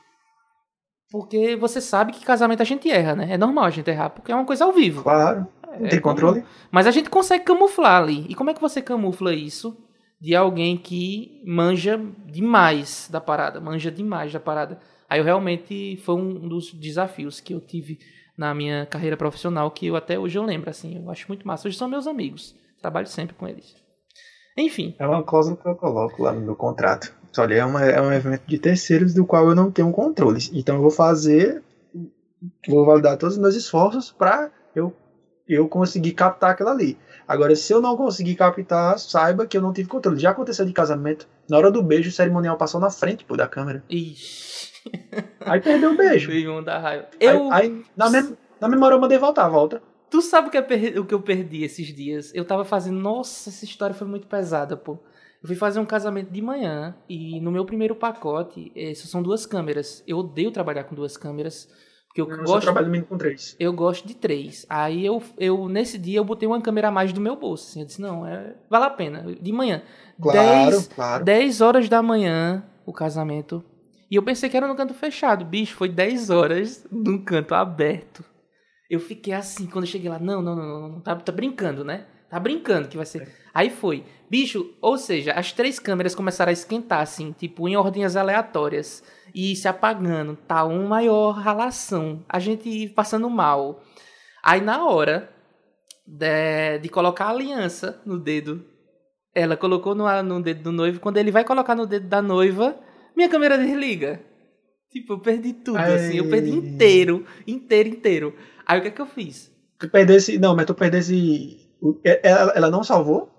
[1.10, 3.32] Porque você sabe que casamento a gente erra, né?
[3.32, 5.02] É normal a gente errar, porque é uma coisa ao vivo.
[5.02, 5.46] Claro.
[5.78, 6.44] Não É tem controle?
[6.70, 8.26] Mas a gente consegue camuflar ali.
[8.28, 9.76] E como é que você camufla isso
[10.22, 13.60] de alguém que manja demais da parada?
[13.60, 14.78] Manja demais da parada.
[15.10, 17.98] Aí eu realmente foi um dos desafios que eu tive
[18.38, 21.02] na minha carreira profissional que eu até hoje eu lembro, assim.
[21.02, 21.66] Eu acho muito massa.
[21.66, 22.54] Hoje são meus amigos.
[22.80, 23.74] Trabalho sempre com eles.
[24.56, 24.94] Enfim.
[24.96, 27.12] É uma cláusula que eu coloco lá no meu contrato.
[27.36, 30.38] Olha, é, uma, é um evento de terceiros do qual eu não tenho controle.
[30.52, 31.64] Então eu vou fazer,
[32.68, 34.94] vou validar todos os meus esforços para eu,
[35.48, 36.96] eu conseguir captar aquilo ali.
[37.26, 40.18] Agora, se eu não conseguir captar, saiba que eu não tive controle.
[40.18, 41.28] Já aconteceu de casamento.
[41.48, 43.84] Na hora do beijo, o cerimonial passou na frente pô, da câmera.
[43.88, 44.72] Ixi.
[45.40, 46.30] Aí perdeu o beijo.
[46.62, 47.08] Da raiva.
[47.20, 47.52] Aí, Eu.
[47.52, 49.82] aí, na, mem na memória eu mandei voltar, volta.
[50.10, 52.34] Tu sabe o que, eu perdi, o que eu perdi esses dias?
[52.34, 53.00] Eu tava fazendo.
[53.00, 54.98] Nossa, essa história foi muito pesada, pô.
[55.42, 59.44] Eu fui fazer um casamento de manhã e no meu primeiro pacote, essas são duas
[59.44, 60.04] câmeras.
[60.06, 61.68] Eu odeio trabalhar com duas câmeras.
[62.12, 62.64] Porque eu, Eu gosto.
[62.64, 63.56] trabalho mínimo com três.
[63.58, 64.66] Eu gosto de três.
[64.68, 67.70] Aí eu, eu, nesse dia, eu botei uma câmera a mais do meu bolso.
[67.70, 69.24] Assim, eu disse, não, é, vale a pena.
[69.40, 69.82] De manhã.
[70.20, 71.24] Claro, 10, claro.
[71.24, 73.64] 10 horas da manhã, o casamento.
[74.10, 75.42] E eu pensei que era no canto fechado.
[75.42, 78.22] Bicho, foi 10 horas num canto aberto.
[78.90, 81.82] Eu fiquei assim, quando eu cheguei lá, não, não, não, não, não tá, tá brincando,
[81.82, 82.04] né?
[82.28, 83.26] Tá brincando que vai ser.
[83.54, 84.04] Aí foi.
[84.30, 89.02] Bicho, ou seja, as três câmeras começaram a esquentar, assim, tipo, em ordens aleatórias.
[89.34, 92.24] E se apagando, tá uma maior ralação.
[92.28, 93.82] A gente passando mal.
[94.42, 95.30] Aí na hora
[96.06, 98.64] de, de colocar a aliança no dedo,
[99.34, 101.00] ela colocou no, no dedo do noivo.
[101.00, 102.78] Quando ele vai colocar no dedo da noiva,
[103.16, 104.20] minha câmera desliga.
[104.90, 106.18] Tipo, eu perdi tudo, assim.
[106.18, 106.56] Eu perdi Ai.
[106.56, 108.34] inteiro, inteiro, inteiro.
[108.66, 109.50] Aí o que é que eu fiz?
[109.78, 110.38] Tu perdesse.
[110.38, 111.58] Não, mas tu perdesse.
[112.04, 113.30] Ela, ela não salvou?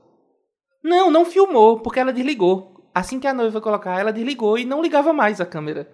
[0.83, 2.72] Não, não filmou, porque ela desligou.
[2.93, 5.87] Assim que a noiva colocar, ela desligou e não ligava mais a câmera.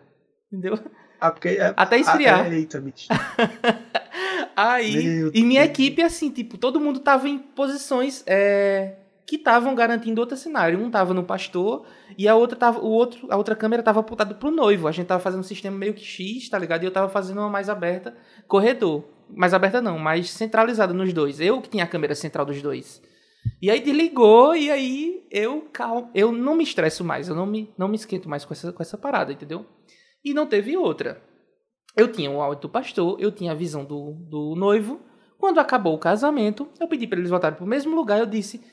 [0.52, 0.78] Entendeu?
[1.22, 1.50] Ah, porque.
[1.50, 2.46] é- Até esfriar.
[2.46, 3.08] Ah, eita, bicho.
[4.56, 5.72] Aí, Meu e minha Deus.
[5.72, 8.96] equipe, assim, tipo, todo mundo tava em posições é,
[9.26, 10.80] que estavam garantindo outro cenário.
[10.80, 11.86] Um tava no pastor
[12.18, 14.88] e a outra tava, o outro, a outra câmera tava apontada pro noivo.
[14.88, 16.84] A gente tava fazendo um sistema meio que X, tá ligado?
[16.84, 18.16] E eu tava fazendo uma mais aberta,
[18.48, 19.06] corredor.
[19.30, 21.40] Mais aberta não, mais centralizada nos dois.
[21.40, 23.02] Eu que tinha a câmera central dos dois.
[23.62, 27.74] E aí desligou, e aí eu calmo, eu não me estresso mais, eu não me,
[27.78, 29.66] não me esquento mais com essa, com essa parada, entendeu?
[30.24, 31.22] E não teve outra.
[31.96, 35.02] Eu tinha o áudio do pastor, eu tinha a visão do, do noivo.
[35.38, 38.64] Quando acabou o casamento, eu pedi para eles voltarem pro mesmo lugar, eu disse,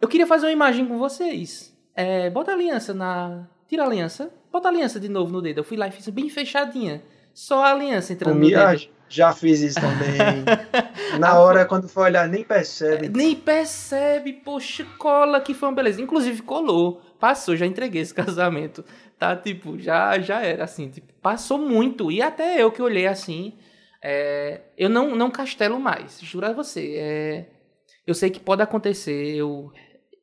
[0.00, 1.76] eu queria fazer uma imagem com vocês.
[1.94, 3.48] É, bota a aliança na...
[3.66, 5.58] Tira a aliança, bota a aliança de novo no dedo.
[5.58, 7.02] Eu fui lá e fiz bem fechadinha.
[7.36, 8.88] Só a aliança entrando no dedo.
[9.10, 10.42] Já fiz isso também.
[11.20, 13.10] Na hora, quando for olhar, nem percebe.
[13.10, 16.00] Nem percebe, poxa, cola que foi uma beleza.
[16.00, 17.02] Inclusive, colou.
[17.20, 18.82] Passou, já entreguei esse casamento.
[19.18, 20.88] Tá, tipo, já, já era assim.
[20.88, 22.10] Tipo, passou muito.
[22.10, 23.52] E até eu que olhei assim.
[24.02, 26.94] É, eu não, não castelo mais, juro a você.
[26.96, 27.46] É,
[28.06, 29.70] eu sei que pode acontecer, eu,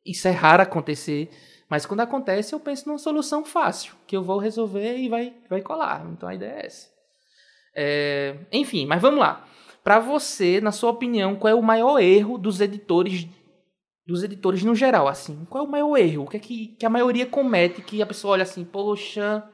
[0.04, 1.28] isso é raro acontecer,
[1.68, 5.60] mas quando acontece eu penso numa solução fácil, que eu vou resolver e vai, vai
[5.60, 6.04] colar.
[6.10, 6.93] Então a ideia é essa.
[7.74, 9.46] É, enfim, mas vamos lá.
[9.82, 13.28] Para você, na sua opinião, qual é o maior erro dos editores,
[14.06, 15.44] dos editores no geral, assim?
[15.50, 16.24] Qual é o maior erro?
[16.24, 19.46] O que é que, que a maioria comete que a pessoa olha assim, poxa...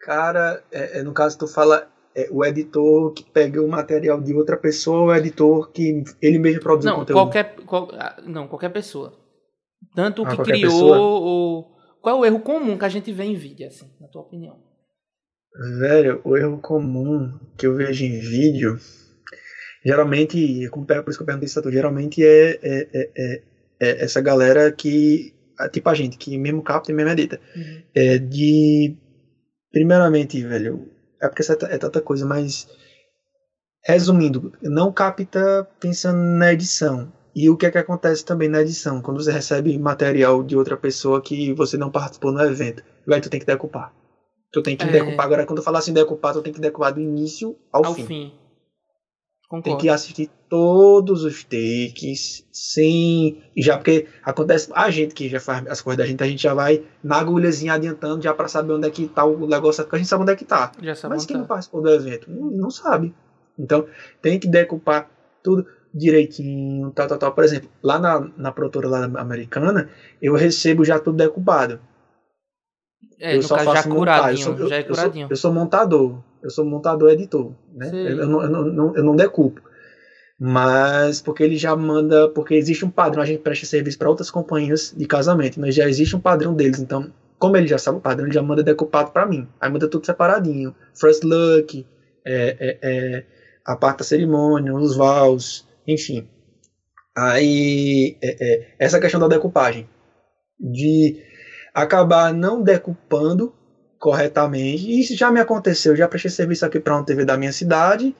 [0.00, 4.34] Cara, é, é, no caso tu fala é, o editor que pega o material de
[4.34, 7.20] outra pessoa ou o editor que ele mesmo produz não, o conteúdo?
[7.20, 9.12] Qualquer, qual, ah, não, qualquer pessoa.
[9.94, 10.98] Tanto o ah, que criou pessoa?
[10.98, 11.72] ou...
[12.00, 14.71] Qual é o erro comum que a gente vê em vídeo, assim, na tua opinião?
[15.54, 18.78] Velho, o erro comum que eu vejo em vídeo,
[19.84, 23.42] geralmente, por isso que eu perguntei isso, geralmente é, é, é,
[23.80, 25.34] é, essa galera que,
[25.70, 27.38] tipo a gente, que mesmo capta e mesmo edita.
[27.54, 27.82] Uhum.
[27.94, 28.96] É de,
[29.70, 30.88] primeiramente, velho,
[31.20, 32.66] é porque é tanta coisa, mas
[33.84, 37.12] resumindo, não capta pensando na edição.
[37.34, 39.00] E o que é que acontece também na edição?
[39.00, 43.30] Quando você recebe material de outra pessoa que você não participou no evento, vai tu
[43.30, 43.92] tem que decupar.
[44.52, 44.88] Tu tem que é...
[44.88, 45.26] decupar.
[45.26, 48.06] Agora, quando eu falar assim decupar, tu tem que decupar do início ao, ao fim.
[48.06, 48.32] fim.
[49.62, 53.42] Tem que assistir todos os takes, sem.
[53.56, 54.70] Já porque acontece.
[54.74, 57.74] A gente que já faz as coisas da gente, a gente já vai na agulhazinha
[57.74, 60.32] adiantando já para saber onde é que tá o negócio, porque a gente sabe onde
[60.32, 60.72] é que tá.
[61.16, 63.14] Mas quem não participou do evento não, não sabe.
[63.58, 63.86] Então,
[64.22, 65.10] tem que decupar
[65.42, 67.32] tudo direitinho, tal, tal, tal.
[67.32, 71.78] Por exemplo, lá na, na produtora lá americana, eu recebo já tudo decupado.
[73.22, 75.22] É, eu só caso, faço já curadinho, eu sou, já é curadinho.
[75.22, 77.88] Eu sou, eu sou, montador, eu sou montador editor, né?
[77.92, 79.62] Eu, eu, não, eu, não, eu não decupo.
[80.40, 84.28] Mas porque ele já manda, porque existe um padrão, a gente presta serviço para outras
[84.28, 88.00] companhias de casamento, mas já existe um padrão deles, então, como ele já sabe o
[88.00, 89.46] padrão, ele já manda decupado para mim.
[89.60, 90.74] Aí manda tudo separadinho.
[90.92, 91.86] First look,
[92.26, 93.24] é, é, é,
[93.64, 96.28] a parte da cerimônia, os vows, enfim.
[97.16, 99.88] Aí, é, é, essa questão da decupagem.
[100.58, 101.22] De
[101.74, 103.54] acabar não decupando
[103.98, 104.90] corretamente.
[104.90, 108.14] E isso já me aconteceu, já prestei serviço aqui para uma TV da minha cidade,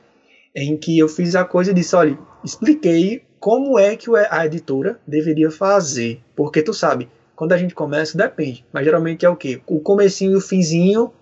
[0.55, 5.01] em que eu fiz a coisa e disse, olha, expliquei como é que a editora
[5.07, 6.23] deveria fazer.
[6.37, 8.65] Porque tu sabe, quando a gente começa, depende.
[8.73, 9.61] Mas geralmente é o quê?
[9.66, 11.12] O comecinho e o finzinho,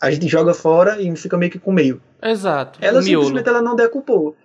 [0.00, 2.00] a gente joga fora e fica meio que com meio.
[2.22, 2.78] Exato.
[2.80, 4.36] Ela simplesmente ela não decupou.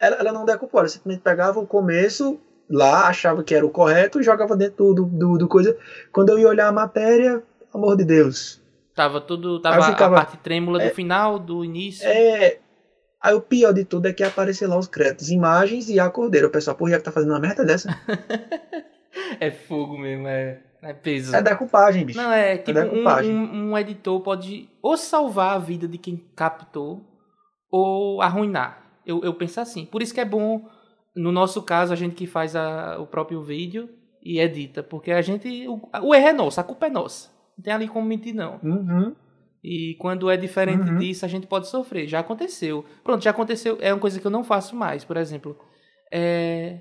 [0.00, 4.20] Ela, ela não decupou, ela simplesmente pegava o começo lá, achava que era o correto
[4.20, 5.76] e jogava dentro do, do, do coisa.
[6.12, 7.42] Quando eu ia olhar a matéria,
[7.72, 8.62] amor de Deus.
[8.94, 9.60] Tava tudo.
[9.60, 12.06] Tava ficava, a parte trêmula é, do final, do início.
[12.06, 12.58] É.
[13.20, 16.46] Aí o pior de tudo é que aparecer lá os créditos, imagens e a cordeira.
[16.46, 17.88] O pessoal, porra, já que tá fazendo uma merda dessa.
[19.40, 20.60] é fogo mesmo, é.
[20.82, 21.34] É peso.
[21.34, 22.20] É decupagem, bicho.
[22.20, 25.96] Não, é, é tipo, é um, um, um, editor pode ou salvar a vida de
[25.96, 27.02] quem captou,
[27.70, 28.84] ou arruinar.
[29.06, 29.86] Eu, eu penso assim.
[29.86, 30.68] Por isso que é bom
[31.14, 33.88] no nosso caso, a gente que faz a, o próprio vídeo
[34.22, 35.68] e edita, porque a gente.
[35.68, 37.30] O, o, erro é nosso, a culpa é nossa.
[37.56, 38.58] Não tem ali como mentir, não.
[38.62, 39.14] Uhum.
[39.62, 40.98] E quando é diferente uhum.
[40.98, 42.06] disso, a gente pode sofrer.
[42.08, 42.84] Já aconteceu.
[43.02, 43.78] Pronto, já aconteceu.
[43.80, 45.56] É uma coisa que eu não faço mais, por exemplo.
[46.12, 46.80] É,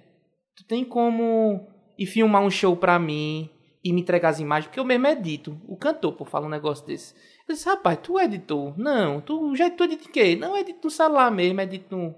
[0.55, 3.49] tu tem como ir filmar um show pra mim
[3.83, 5.61] e me entregar as imagens, porque eu mesmo edito.
[5.67, 7.13] O cantor, por falar um negócio desse.
[7.47, 8.73] Eu disse, rapaz, tu é editor?
[8.77, 10.35] Não, tu já tu edita em quê?
[10.35, 12.15] Não, edito no celular mesmo, edito no,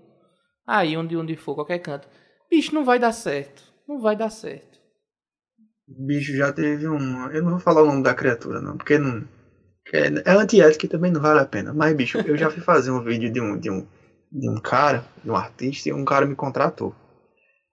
[0.66, 2.08] Aí, onde, onde for, qualquer canto.
[2.50, 3.64] Bicho, não vai dar certo.
[3.88, 4.80] Não vai dar certo.
[5.88, 7.30] Bicho, já teve um.
[7.30, 9.24] Eu não vou falar o nome da criatura, não, porque não.
[9.94, 11.72] É, é antiético e também não vale a pena.
[11.72, 13.86] Mas, bicho, eu já fui fazer um vídeo de um, de um,
[14.32, 16.96] de um cara, de um artista, e um cara me contratou.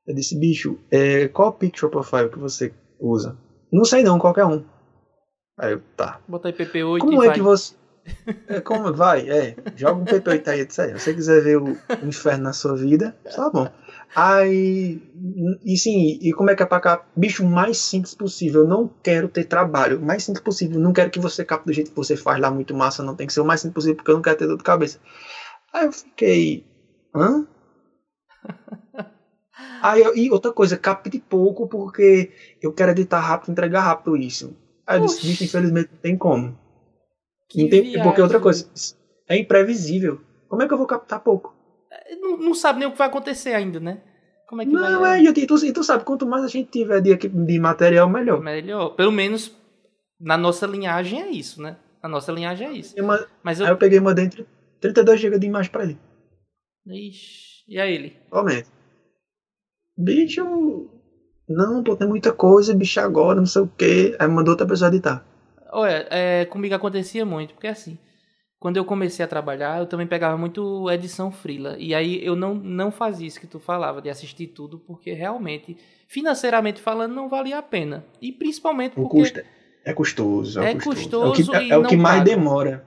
[0.06, 3.38] Eu disse, bicho, é, qual picture profile que você usa?
[3.72, 4.62] Não sei não, qualquer um.
[5.58, 6.20] Aí eu, tá.
[6.28, 7.34] Bota aí PP8 Como é vai.
[7.34, 7.74] que você.
[8.48, 9.56] É como vai, é.
[9.76, 10.70] Joga um PP8 aí, aí.
[10.70, 11.72] Se você quiser ver o,
[12.02, 13.68] o inferno na sua vida, tá bom.
[14.14, 15.00] Aí,
[15.64, 17.04] e sim, e como é que é pra cá?
[17.16, 18.62] Bicho, mais simples possível.
[18.62, 20.00] Eu não quero ter trabalho.
[20.00, 20.78] Mais simples possível.
[20.78, 23.02] Não quero que você capte do jeito que você faz lá, muito massa.
[23.02, 24.64] Não tem que ser o mais simples possível, porque eu não quero ter dor de
[24.64, 24.98] cabeça.
[25.72, 26.66] Aí eu fiquei.
[27.14, 27.46] Hã?
[29.82, 32.30] Aí, eu, e outra coisa, capte pouco porque
[32.60, 34.56] eu quero editar rápido, entregar rápido isso.
[34.86, 36.56] Aí eu disse, bicho, infelizmente não tem como.
[37.52, 38.02] Que viagem.
[38.02, 38.68] porque outra coisa,
[39.28, 40.20] é imprevisível.
[40.48, 41.54] Como é que eu vou captar pouco?
[42.20, 44.00] Não, não sabe nem o que vai acontecer ainda, né?
[44.48, 45.20] Como é que Não, vai.
[45.20, 48.40] é, e tu, e tu sabe, quanto mais a gente tiver de, de material, melhor.
[48.42, 48.90] Melhor.
[48.90, 49.54] Pelo menos
[50.20, 51.76] na nossa linhagem é isso, né?
[52.02, 52.94] Na nossa linhagem é isso.
[52.96, 53.72] E uma- Mas Aí eu.
[53.72, 54.46] eu peguei uma dentro
[54.80, 55.98] 32 GB de imagem pra ele.
[56.86, 58.16] Ixi, e aí ele?
[58.28, 58.68] Somente.
[59.96, 60.88] Bicho,
[61.48, 64.16] não, pô, tem muita coisa, bicho, agora, não sei o quê.
[64.18, 65.24] Aí mandou outra pessoa editar.
[65.72, 67.98] Olha, é, comigo acontecia muito, porque assim,
[68.60, 71.76] quando eu comecei a trabalhar, eu também pegava muito edição frila.
[71.78, 75.76] E aí eu não, não fazia isso que tu falava, de assistir tudo, porque realmente,
[76.08, 78.04] financeiramente falando, não valia a pena.
[78.20, 79.40] E principalmente O porque custo
[79.84, 80.60] é custoso.
[80.60, 80.96] É, É custoso.
[81.30, 82.84] custoso é o que, é, é o que mais demora.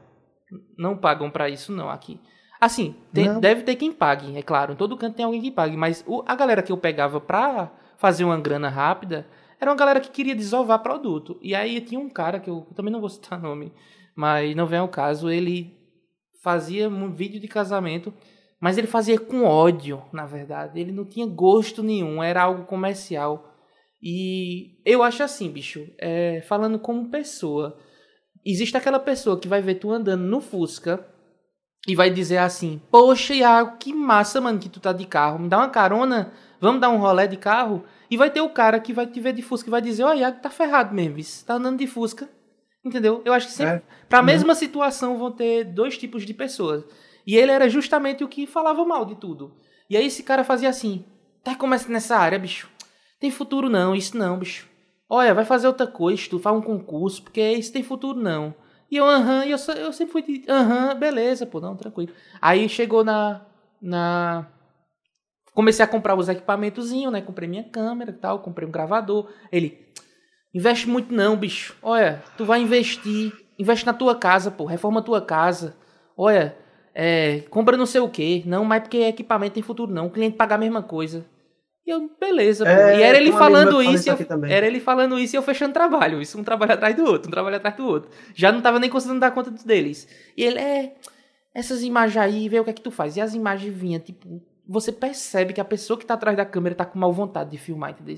[0.77, 2.19] não pagam pra isso não aqui.
[2.61, 3.39] Assim, tem- Não.
[3.41, 4.73] deve ter quem pague, é claro.
[4.73, 5.75] Em todo canto tem alguém que pague.
[5.75, 9.25] Mas o- a galera que eu pegava pra fazer uma grana rápida
[9.59, 11.37] era uma galera que queria desovar produto.
[11.41, 13.71] E aí tinha um cara que eu, também não vou citar nome,
[14.15, 15.29] mas não vem ao caso.
[15.29, 15.75] Ele
[16.43, 18.13] fazia um vídeo de casamento,
[18.59, 20.79] mas ele fazia com ódio, na verdade.
[20.79, 23.51] Ele não tinha gosto nenhum, era algo comercial.
[24.01, 27.77] E eu acho assim, bicho, é, falando como pessoa,
[28.45, 31.03] existe aquela pessoa que vai ver tu andando no Fusca
[31.87, 35.39] e vai dizer assim: Poxa, Iago, que massa, mano, que tu tá de carro.
[35.39, 37.83] Me dá uma carona, vamos dar um rolé de carro.
[38.09, 40.13] E vai ter o cara que vai te ver de Fusca e vai dizer: Ó,
[40.13, 41.45] Iago, tá ferrado mesmo, isso.
[41.45, 42.29] tá andando de Fusca.
[42.83, 43.21] Entendeu?
[43.25, 43.81] Eu acho que sempre, É.
[44.07, 44.25] pra Uhum.
[44.25, 46.83] mesma situação vão ter dois tipos de pessoas.
[47.25, 49.55] E ele era justamente o que falava mal de tudo.
[49.89, 51.03] E aí esse cara fazia assim:
[51.43, 52.69] Tá começando nessa área, bicho.
[53.19, 54.67] Tem futuro não, isso não, bicho.
[55.09, 58.53] Olha, vai fazer outra coisa, tu faz um concurso, porque isso tem futuro não.
[58.89, 62.11] E eu, aham, e eu, eu sempre fui de, aham, beleza, pô, não, tranquilo.
[62.41, 63.41] Aí chegou na,
[63.81, 64.47] na...
[65.55, 69.29] Comecei a comprar os equipamentozinhos, né, comprei minha câmera e tal, comprei um gravador.
[69.49, 69.79] Ele,
[70.53, 71.75] investe muito não, bicho.
[71.81, 75.75] Olha, tu vai investir, investe na tua casa, pô, reforma a tua casa.
[76.17, 76.57] Olha,
[76.93, 80.35] é, compra não sei o que, não, mas porque equipamento tem futuro não, o cliente
[80.35, 81.25] paga a mesma coisa.
[81.87, 82.71] E eu, beleza, pô.
[82.71, 84.17] É, e era ele falando isso, eu,
[84.49, 86.21] era ele falando isso e eu fechando trabalho.
[86.21, 88.09] Isso um trabalho atrás do outro, um trabalho atrás do outro.
[88.33, 90.05] Já não tava nem conseguindo dar conta deles.
[90.35, 90.95] E ele, é,
[91.53, 93.15] essas imagens aí, vê o que é que tu faz.
[93.15, 96.75] E as imagens vinham, tipo, você percebe que a pessoa que tá atrás da câmera
[96.75, 98.15] tá com mal vontade de filmar, entendeu?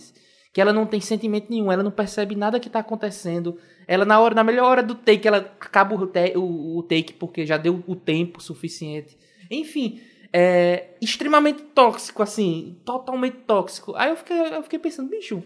[0.53, 3.57] Que ela não tem sentimento nenhum, ela não percebe nada que tá acontecendo.
[3.87, 7.13] Ela, na hora, na melhor hora do take, ela acaba o, te- o- o take
[7.13, 9.17] porque já deu o tempo suficiente.
[9.51, 10.01] Enfim,
[10.33, 13.93] é extremamente tóxico, assim, totalmente tóxico.
[13.95, 15.43] Aí eu fiquei, eu fiquei pensando, bicho,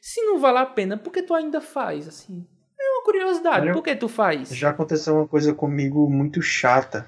[0.00, 2.46] se não vale a pena, por que tu ainda faz, assim?
[2.78, 4.48] É uma curiosidade, Olha, por que tu faz?
[4.50, 7.06] Já aconteceu uma coisa comigo muito chata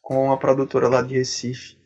[0.00, 1.76] com a produtora lá de Recife.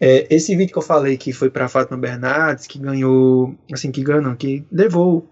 [0.00, 4.02] É, esse vídeo que eu falei que foi pra Fátima Bernardes, que ganhou, assim, que
[4.02, 5.28] ganhou, que levou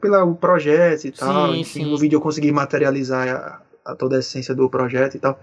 [0.00, 1.52] pela, o projeto e tal.
[1.52, 1.90] Sim, enfim, sim.
[1.90, 5.40] no vídeo eu consegui materializar a, a toda a essência do projeto e tal.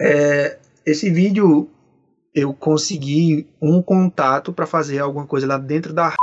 [0.00, 1.68] É, esse vídeo
[2.32, 6.14] eu consegui um contato pra fazer alguma coisa lá dentro da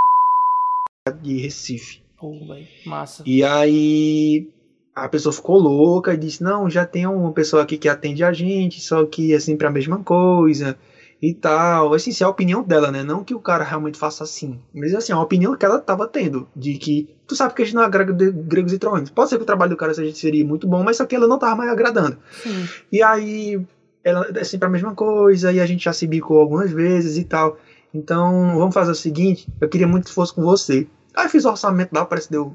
[1.22, 2.02] de Recife.
[2.18, 3.24] Pô, velho, massa.
[3.26, 4.48] E aí
[4.96, 8.32] a pessoa ficou louca e disse: Não, já tem uma pessoa aqui que atende a
[8.32, 10.78] gente, só que é sempre a mesma coisa
[11.22, 11.94] e tal.
[11.94, 13.02] Assim, isso é a opinião dela, né?
[13.04, 14.60] Não que o cara realmente faça assim.
[14.74, 16.48] Mas assim, é a opinião que ela tava tendo.
[16.56, 19.10] De que tu sabe que a gente não agrega de- gregos e troanos.
[19.10, 21.40] Pode ser que o trabalho do cara seria muito bom, mas só que ela não
[21.40, 22.18] tava mais agradando.
[22.44, 22.68] Sim.
[22.92, 23.60] E aí,
[24.04, 27.24] ela é sempre a mesma coisa, e a gente já se bicou algumas vezes e
[27.24, 27.58] tal.
[27.94, 30.88] Então, vamos fazer o seguinte: eu queria muito que fosse com você.
[31.16, 32.54] Aí fiz o orçamento lá, parece que deu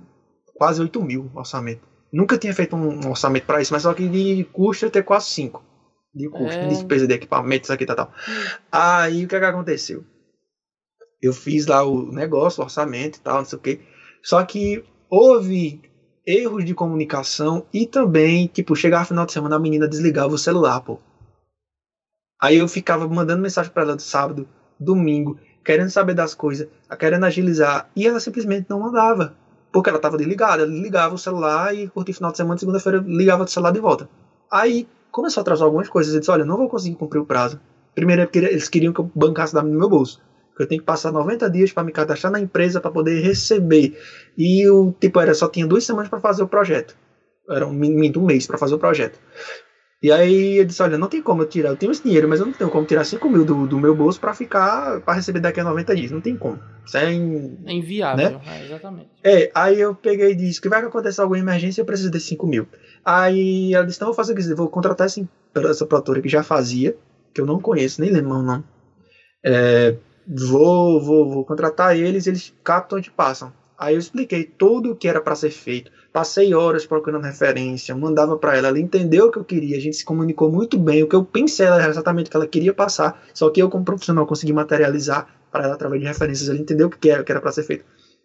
[0.55, 1.81] quase 8 mil o orçamento.
[2.13, 5.27] Nunca tinha feito um orçamento pra isso, mas só que de custo ia ter quase
[5.27, 5.63] 5.
[6.15, 6.63] De custo, É.
[6.63, 8.13] de despesa de equipamento, isso aqui e tal, tal.
[8.73, 10.05] Aí o que, que aconteceu?
[11.21, 13.81] Eu fiz lá o negócio, o orçamento e tal, não sei o quê.
[14.23, 15.81] Só que houve
[16.27, 20.39] erros de comunicação e também, tipo, chegava no final de semana a menina desligava o
[20.39, 20.99] celular, pô.
[22.41, 24.47] Aí eu ficava mandando mensagem pra ela do sábado,
[24.79, 26.69] domingo, querendo saber das coisas,
[26.99, 29.35] querendo agilizar, e ela simplesmente não mandava.
[29.73, 33.45] Porque ela tava desligada, ela ligava o celular e curtia final de semana, segunda-feira ligava
[33.45, 34.09] o celular de volta.
[34.51, 37.61] Aí começou a atrasar algumas coisas, eu disse, olha, não vou conseguir cumprir o prazo.
[37.95, 40.21] Primeiro é porque eles queriam que eu bancasse no meu bolso.
[40.59, 43.97] Eu tenho que passar 90 dias para me cadastrar na empresa para poder receber.
[44.37, 46.97] E o tipo era só tinha duas semanas para fazer o projeto.
[47.49, 49.19] Era um um mês para fazer o projeto.
[50.01, 52.39] E aí eu disse, olha, não tem como eu tirar, eu tenho esse dinheiro, mas
[52.39, 55.41] eu não tenho como tirar 5 mil do, do meu bolso para ficar, para receber
[55.41, 56.57] daqui a 90 dias, não tem como.
[56.87, 58.41] Isso é, in- É inviável, Né?
[58.47, 59.09] é, exatamente.
[59.25, 62.47] é, aí eu peguei e disse que vai acontecer alguma emergência, eu preciso de 5
[62.47, 62.69] mil.
[63.05, 65.21] Aí ela disse, não, vou fazer o que vou contratar essa,
[65.69, 66.97] essa produtora que já fazia,
[67.35, 68.63] que eu não conheço, nem lembro o nome.
[69.43, 69.97] É,
[70.27, 73.53] vou, vou, vou contratar eles, eles captam e te passam.
[73.79, 75.93] Aí eu expliquei tudo o que era para ser feito.
[76.13, 79.97] Passei horas procurando referência, mandava para ela, ela entendeu o que eu queria, a gente
[79.97, 83.23] se comunicou muito bem, o que eu pensei era exatamente o que ela queria passar,
[83.33, 86.91] só que eu como profissional consegui materializar para ela através de referências, ela entendeu o
[86.91, 87.85] que era, o que era para ser feito.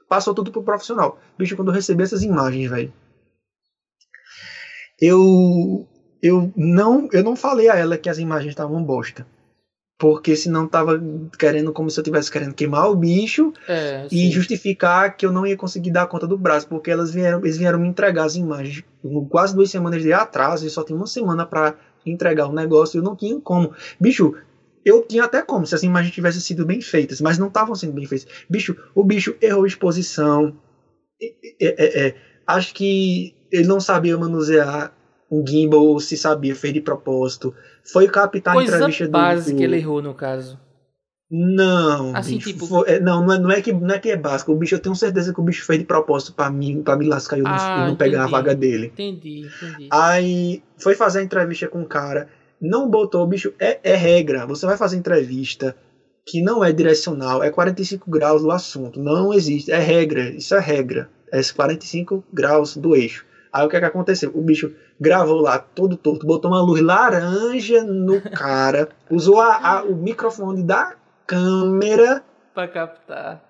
[0.09, 1.19] Passou tudo pro profissional.
[1.37, 2.91] Bicho, quando eu recebi essas imagens, velho,
[4.99, 5.87] eu
[6.21, 9.25] eu não eu não falei a ela que as imagens estavam bosta
[10.03, 11.01] porque senão tava
[11.39, 15.47] querendo como se eu tivesse querendo queimar o bicho É, e justificar que eu não
[15.47, 18.83] ia conseguir dar conta do braço, porque elas vieram, eles vieram me entregar as imagens
[19.01, 22.97] com quase duas semanas de atraso e só tinha uma semana para entregar o negócio,
[22.97, 23.73] eu não tinha como.
[23.97, 24.35] Bicho,
[24.83, 27.93] eu tinha até como se as imagens tivessem sido bem feitas, mas não estavam sendo
[27.93, 28.27] bem feitas.
[28.49, 30.53] Bicho, o bicho errou exposição.
[31.21, 31.31] É,
[31.61, 32.15] é, é,
[32.45, 34.93] acho que ele não sabia manusear
[35.41, 37.53] um gimbal, se sabia, fez de propósito.
[37.91, 40.59] Foi captar a entrevista do- básica do, ele errou no caso.
[41.35, 44.09] não, Assim, bicho, tipo- foi- é, não, não é, não é que não é que
[44.11, 44.51] é básico.
[44.51, 47.07] O bicho, eu tenho certeza que o bicho fez de propósito pra mim, para me
[47.07, 48.31] lascar e eu não, Ah, e não pegar a entendi.
[48.31, 48.87] vaga dele.
[48.93, 49.89] Entendi, entendi.
[49.91, 52.27] Aí foi fazer a entrevista com o cara,
[52.61, 54.45] não botou, bicho, é, é regra.
[54.45, 55.75] Você vai fazer entrevista
[56.25, 60.59] que não é direcional, é 45 graus do assunto, não existe, é regra, isso é
[60.59, 63.25] regra, é 45 graus do eixo.
[63.51, 64.31] Aí o que é que aconteceu?
[64.33, 64.71] O bicho
[65.03, 70.63] gravou lá todo torto, botou uma luz laranja no cara, usou a- a- o microfone
[70.63, 70.95] da
[71.27, 72.23] câmera
[72.53, 73.43] Pra captar.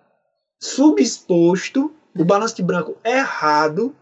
[0.61, 3.95] subexposto, o balanço de branco errado.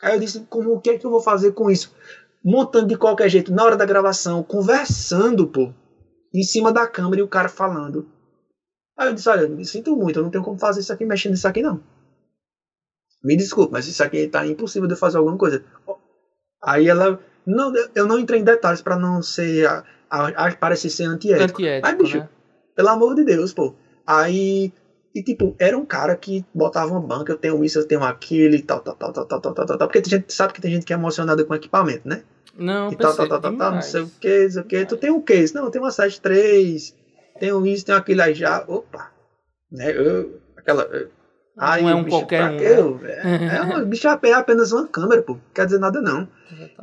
[0.00, 1.92] Aí eu disse, como o que é que eu vou fazer com isso?
[2.44, 5.72] Montando de qualquer jeito, na hora da gravação, conversando, pô,
[6.34, 8.08] em cima da câmera e o cara falando.
[8.96, 11.32] Aí eu disse, olha, me sinto muito, eu não tenho como fazer isso aqui, mexendo
[11.32, 11.80] nisso aqui não.
[13.22, 15.62] Me desculpe, mas isso aqui tá impossível de eu fazer alguma coisa.
[16.62, 17.18] Aí ela.
[17.44, 19.66] Não, eu não entrei em detalhes para não ser.
[19.66, 21.60] A, a, a, parecer ser antiético.
[21.60, 22.28] antiético Mas, bicho, né?
[22.76, 23.74] pelo amor de Deus, pô.
[24.06, 24.72] Aí.
[25.14, 28.54] E, tipo, era um cara que botava uma banca, eu tenho isso, eu tenho aquilo
[28.54, 29.78] e tal, tal, tal, tal, tal, tal, tal, tal.
[29.86, 32.22] Porque tem gente, sabe que tem gente que é emocionada com equipamento, né?
[32.56, 34.86] Não, e tal, tal, tal, tal, tal, não sei o que, não sei o que.
[34.86, 35.44] Tu tem um que?
[35.54, 36.94] Não, eu tenho uma 73,
[37.38, 38.64] tenho isso, tenho aquilo aí já.
[38.66, 39.10] Opa!
[39.70, 39.90] Né?
[39.90, 40.84] Eu, aquela.
[40.84, 41.10] Eu,
[41.58, 42.64] Aí, Não é um bicho, qualquer um, quê?
[42.64, 42.78] né?
[42.78, 45.36] Eu- É, é uma, bicho é apenas uma câmera, pô.
[45.54, 46.26] Quer dizer nada não.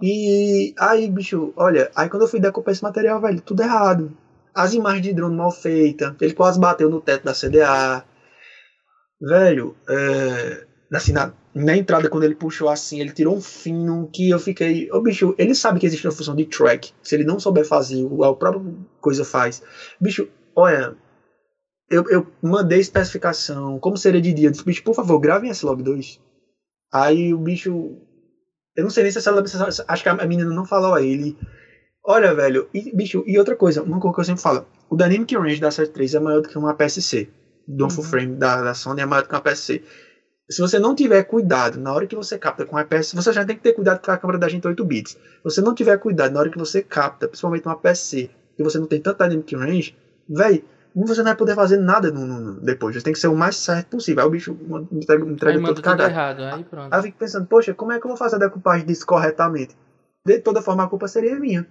[0.02, 4.16] E aí, bicho, olha, aí quando eu fui decupar esse material, velho, tudo errado.
[4.54, 8.04] As imagens de drone mal feitas, ele quase bateu no teto da CDA.
[9.22, 14.30] Velho, é, assim, na, na entrada, quando ele puxou assim, ele tirou um fino que
[14.30, 14.90] eu fiquei.
[14.92, 16.94] Ô, bicho, ele sabe que existe uma função de track.
[17.04, 18.64] Se ele não souber fazer, o- a própria
[19.02, 19.62] coisa faz.
[20.00, 20.96] Bicho, olha,
[21.90, 24.48] eu, eu mandei especificação, como seria de dia.
[24.48, 26.20] Eu disse, bicho, por favor, gravem esse log 2.
[26.92, 27.98] Aí o bicho.
[28.76, 29.44] Eu não sei nem se ela.
[29.88, 31.36] Acho que a menina não falou a ele.
[32.04, 35.36] Olha, velho, e, bicho, e outra coisa, uma coisa que eu sempre falo: o Dynamic
[35.36, 37.28] Range da 73 é maior do que uma PSC.
[37.68, 37.90] Do Uhum.
[37.90, 39.84] full frame da, da Sony é maior do que uma PSC.
[40.50, 43.46] Se você não tiver cuidado na hora que você capta com a PSC, você já
[43.46, 45.12] tem que ter cuidado com a câmera da gente 8 bits.
[45.12, 48.80] Se você não tiver cuidado na hora que você capta, principalmente uma PSC, e você
[48.80, 49.96] não tem tanto Dynamic Range,
[50.28, 50.64] velho,
[50.96, 52.96] você não vai poder fazer nada no, no- depois.
[52.96, 54.22] Você tem que ser o mais certo possível.
[54.24, 54.52] Aí o bicho
[54.92, 56.12] entrega, Aí entrega todo tudo cagado.
[56.12, 56.94] errado, aí pronto.
[56.94, 59.76] Aí eu fico pensando, poxa, como é que eu vou fazer a decupagem disso corretamente?
[60.26, 61.66] De toda forma, a culpa seria minha.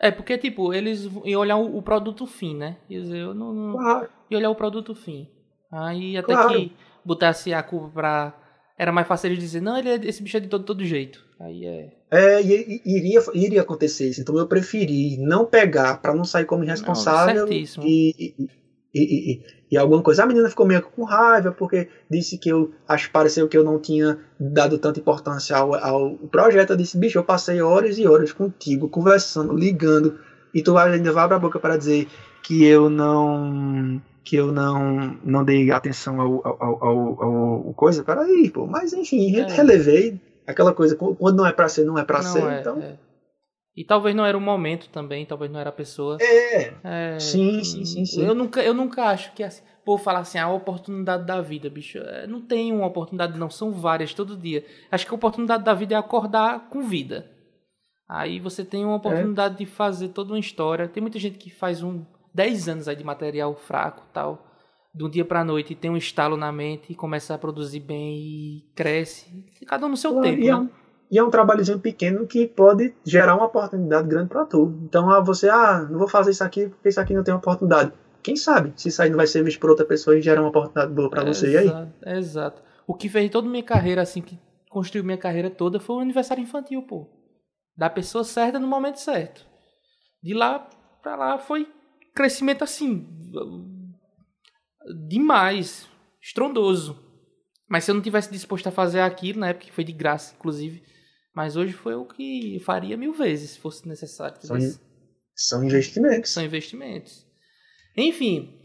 [0.00, 2.76] É, porque, tipo, eles iam olhar o, o produto fim, né?
[2.88, 3.72] Dizer, eu não, não...
[3.78, 4.08] Claro.
[4.30, 5.28] ia olhar o produto fim.
[5.72, 6.48] Aí até Claro.
[6.54, 8.34] que botasse a culpa pra...
[8.78, 11.22] Era mais fácil eles dizer, não, ele é, esse bicho é de todo, todo jeito.
[11.42, 11.90] Aí é...
[12.10, 14.20] É, e, e- iria, iria acontecer isso.
[14.20, 17.84] Então eu preferi não pegar pra não sair como irresponsável certíssimo.
[17.86, 18.48] e, e,
[18.94, 20.22] e, e, e alguma coisa.
[20.22, 23.78] A menina ficou meio com raiva porque disse que eu acho pareceu que eu não
[23.78, 26.70] tinha dado tanta importância ao, ao projeto.
[26.70, 30.18] Eu disse, bicho, eu passei horas e horas contigo, conversando, ligando,
[30.54, 32.06] e tu ainda vai abrir a boca para dizer
[32.42, 36.84] que eu não que eu não não dei atenção ao, ao, ao,
[37.22, 38.04] ao- ao coisa.
[38.04, 38.66] Peraí, pô.
[38.66, 39.46] Mas enfim, É.
[39.50, 40.96] relevei aquela coisa.
[40.96, 42.52] Quando não é pra ser, não é pra não, ser.
[42.52, 42.98] é, então, é.
[43.74, 46.18] E talvez não era o momento também, talvez não era a pessoa.
[46.20, 46.74] é.
[46.84, 48.24] É, Sim, sim, sim, sim.
[48.26, 51.98] Eu nunca, eu nunca acho que assim, pô, falar assim, a oportunidade da vida, bicho.
[51.98, 54.64] é, Não tem uma oportunidade, não, são várias todo dia.
[54.90, 57.30] Acho que a oportunidade da vida é acordar com vida.
[58.06, 60.86] Aí você tem uma oportunidade de fazer toda uma história.
[60.86, 62.04] Tem muita gente que faz um
[62.34, 64.46] 10 anos aí de material fraco, tal,
[64.94, 68.18] de um dia pra noite tem um estalo na mente e começa a produzir bem
[68.18, 69.44] e cresce.
[69.66, 70.58] Cada um no seu Claro, tempo, e, é né?
[70.58, 70.68] um,
[71.10, 74.78] e é um trabalhozinho pequeno que pode gerar uma oportunidade grande para tu.
[74.82, 77.92] Então, ah, você, ah, não vou fazer isso aqui porque isso aqui não tem oportunidade.
[78.22, 80.50] Quem sabe se isso aí não vai ser visto por outra pessoa e gerar uma
[80.50, 81.50] oportunidade boa para você.
[81.50, 81.66] E aí?
[81.66, 82.62] Exato, exato.
[82.86, 84.38] O que fez toda minha carreira, assim, que
[84.70, 87.08] construiu minha carreira toda, foi o aniversário infantil, pô.
[87.76, 89.44] Da pessoa certa no momento certo.
[90.22, 90.68] De lá
[91.02, 91.66] pra lá foi
[92.14, 93.06] crescimento assim.
[95.08, 95.88] Demais,
[96.20, 96.98] estrondoso.
[97.68, 100.34] Mas se eu não tivesse disposto a fazer aquilo, na época que foi de graça,
[100.38, 100.82] inclusive,
[101.34, 104.36] mas hoje foi o que faria mil vezes, se fosse necessário.
[104.40, 104.58] São,
[105.34, 106.30] são investimentos.
[106.30, 107.26] São investimentos.
[107.96, 108.60] Enfim,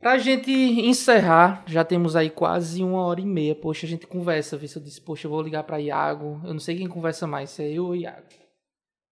[0.00, 3.54] pra gente encerrar, já temos aí quase uma hora e meia.
[3.54, 6.40] Poxa, a gente conversa, vê se eu disse, poxa, eu vou ligar pra Iago.
[6.44, 8.26] Eu não sei quem conversa mais, se é eu ou Iago.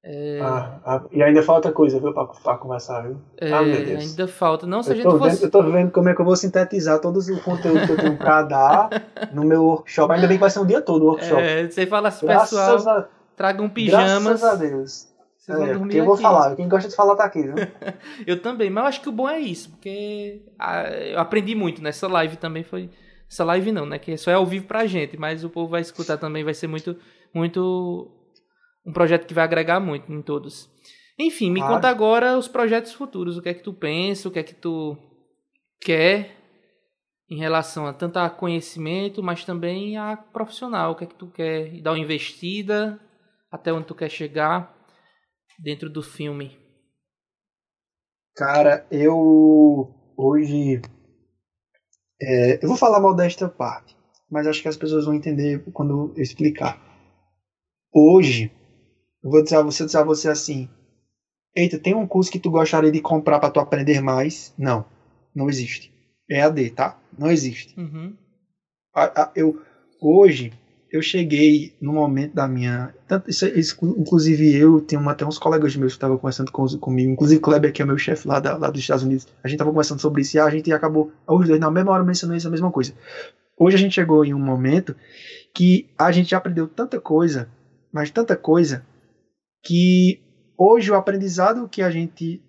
[0.09, 0.39] É...
[0.41, 3.17] Ah, ah, e ainda falta coisa, viu, pra, pra conversar, viu?
[3.39, 4.05] É, ah, meu Deus.
[4.05, 4.65] Ainda falta.
[4.65, 5.35] Não, se eu a gente tô fosse...
[5.35, 7.97] vendo, Eu tô vendo como é que eu vou sintetizar todo o conteúdo que eu
[7.97, 8.89] tenho pra dar
[9.33, 10.15] no meu workshop.
[10.15, 11.43] Ainda bem que vai ser um dia todo o workshop.
[11.43, 13.09] É, você fala assim, pessoal, a...
[13.37, 14.41] tragam pijamas.
[14.41, 15.17] Graças a Deus.
[15.49, 17.55] É, porque eu vou falar, quem gosta de falar tá aqui, viu?
[18.27, 20.43] eu também, mas eu acho que o bom é isso, porque
[21.13, 22.91] eu aprendi muito nessa live também, foi...
[23.29, 25.81] Essa live não, né, que só é ao vivo pra gente, mas o povo vai
[25.81, 26.97] escutar também, vai ser muito,
[27.35, 28.09] muito...
[28.87, 30.71] Um projeto que vai agregar muito em todos.
[31.19, 31.75] Enfim, me claro.
[31.75, 33.37] conta agora os projetos futuros.
[33.37, 34.97] O que é que tu pensa, o que é que tu
[35.81, 36.37] quer
[37.29, 40.93] em relação a tanto a conhecimento, mas também a profissional.
[40.93, 43.01] O que é que tu quer dar uma investida,
[43.51, 44.77] até onde tu quer chegar
[45.59, 46.57] dentro do filme.
[48.37, 50.81] Cara, eu hoje
[52.21, 53.97] é, eu vou falar mal desta parte,
[54.31, 56.81] mas acho que as pessoas vão entender quando eu explicar.
[57.93, 58.51] Hoje,
[59.23, 60.69] eu vou dizer a você, dizer a você assim,
[61.57, 64.53] Eita, tem um curso que tu gostaria de comprar para tu aprender mais?
[64.59, 64.85] Não,
[65.35, 65.91] não existe.
[66.31, 66.99] É AD, tá?
[67.19, 67.75] Não existe.
[67.81, 68.15] Uhum.
[69.35, 69.59] Eu,
[69.99, 70.53] hoje,
[70.93, 72.95] eu cheguei no momento da minha.
[73.09, 77.11] Tanto, isso, isso, inclusive, eu tenho até uns colegas meus que estavam conversando com, comigo,
[77.11, 79.27] inclusive Kleber, que é meu chefe lá, da, lá dos Estados Unidos.
[79.43, 82.05] A gente estava conversando sobre isso e a gente acabou, os dois, na mesma hora,
[82.05, 82.93] mencionando isso, a mesma coisa.
[83.59, 84.95] Hoje a gente chegou em um momento
[85.55, 87.49] que a gente já aprendeu tanta coisa,
[87.91, 88.85] mas tanta coisa,
[89.63, 90.23] que
[90.57, 92.43] hoje o aprendizado que a gente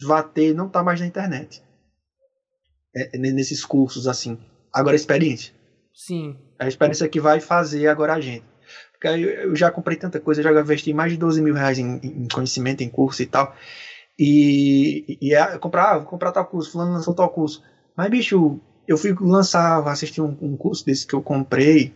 [0.00, 1.62] vai ter não está mais na internet.
[2.94, 4.38] É, é nesses cursos assim.
[4.72, 5.52] Agora a experiência.
[5.94, 6.36] Sim.
[6.58, 8.44] A experiência que vai fazer agora a gente.
[8.92, 12.28] Porque eu já comprei tanta coisa, já investi mais de 12 mil reais em, em
[12.28, 13.54] conhecimento, em curso e tal.
[14.18, 17.62] E, e é, comprar, vou comprar tal curso, fulano lançou tal curso.
[17.96, 21.92] Mas, bicho, eu fui lançar, assistir um, um curso desse que eu comprei.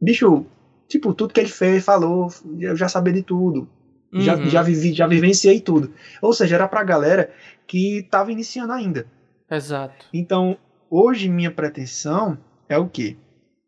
[0.00, 0.44] Bicho,
[0.88, 2.28] tipo, tudo que ele fez, falou,
[2.58, 3.68] eu já sabia de tudo.
[4.12, 4.20] Uhum.
[4.20, 5.92] Já, já, vivi, já vivenciei tudo.
[6.20, 7.32] Ou seja, era pra galera
[7.66, 9.06] que estava iniciando ainda.
[9.50, 10.06] Exato.
[10.12, 10.58] Então,
[10.90, 12.38] hoje minha pretensão
[12.68, 13.16] é o quê?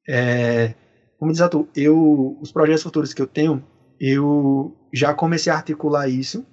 [0.08, 0.74] É,
[1.18, 3.64] como diz a tu, eu, os projetos futuros que eu tenho,
[3.98, 6.44] eu já comecei a articular isso.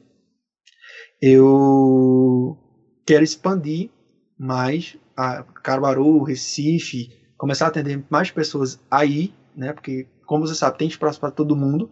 [1.21, 2.57] Eu
[3.05, 3.89] quero expandir
[4.39, 9.73] mais a Caruaru, Recife, começar a atender mais pessoas aí, né?
[9.73, 11.91] Porque, como você sabe, tem espaço para todo mundo.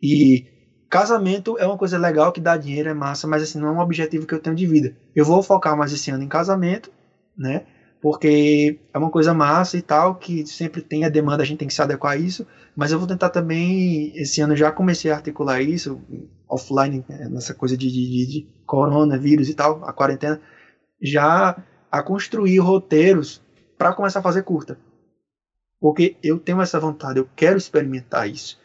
[0.00, 0.44] E
[0.88, 3.80] Casamento é uma coisa legal que dá dinheiro, é massa, mas assim, não é um
[3.80, 4.96] objetivo que eu tenho de vida.
[5.12, 6.88] Eu vou focar mais esse ano em casamento,
[7.36, 7.66] né?
[8.00, 11.66] Porque é uma coisa massa e tal, que sempre tem a demanda, a gente tem
[11.66, 12.46] que se adequar a isso.
[12.76, 16.00] Mas eu vou tentar também, esse ano já comecei a articular isso,
[16.48, 20.40] offline, né, nessa coisa de, de, de coronavírus e tal, a quarentena,
[21.02, 21.56] já
[21.90, 23.42] a construir roteiros
[23.76, 24.78] para começar a fazer curta.
[25.80, 28.58] Porque eu tenho essa vontade, eu quero experimentar isso.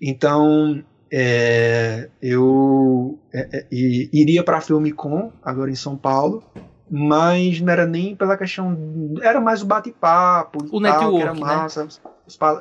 [0.00, 6.42] Então, é, eu é, é, iria para a Filmicon, agora em São Paulo,
[6.90, 8.76] mas não era nem pela questão.
[9.22, 10.64] Era mais o bate-papo.
[10.70, 11.20] O tal, network.
[11.22, 11.40] era né?
[11.40, 11.90] massa, né?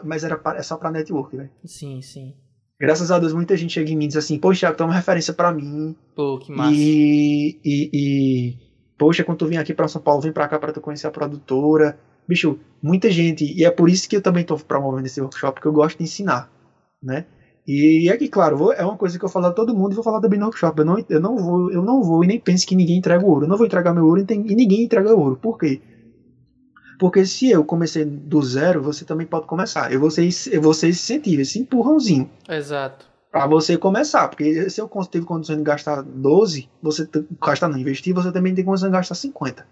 [0.03, 1.49] Mas era é só para network, né?
[1.63, 2.33] Sim, sim.
[2.79, 4.95] Graças a Deus, muita gente chega em mim e diz assim: Poxa, tu é uma
[4.95, 5.95] referência para mim.
[6.15, 6.73] Pô, que massa.
[6.75, 8.57] E, e, e
[8.97, 11.11] poxa, quando tu vem aqui para São Paulo, vem para cá para tu conhecer a
[11.11, 11.97] produtora.
[12.27, 13.45] Bicho, muita gente.
[13.45, 16.03] E é por isso que eu também tô promovendo esse workshop, porque eu gosto de
[16.03, 16.49] ensinar,
[17.01, 17.25] né?
[17.67, 20.03] E é que, claro, é uma coisa que eu falo a todo mundo e vou
[20.03, 20.77] falar também no workshop.
[20.79, 23.45] Eu não, eu não vou, eu não vou e nem pense que ninguém entrega ouro.
[23.45, 25.35] Eu não vou entregar meu ouro e ninguém entrega ouro.
[25.35, 25.79] Por quê?
[26.99, 29.89] Porque se eu comecei do zero, você também pode começar.
[29.91, 30.55] Vou vou ser esse
[30.87, 32.29] incentivo, esse empurrãozinho.
[32.47, 33.07] Exato.
[33.31, 34.27] Pra você começar.
[34.27, 37.07] Porque se eu tive condições de gastar 12, você
[37.41, 39.65] gastar não investir, você também tem condições de gastar 50.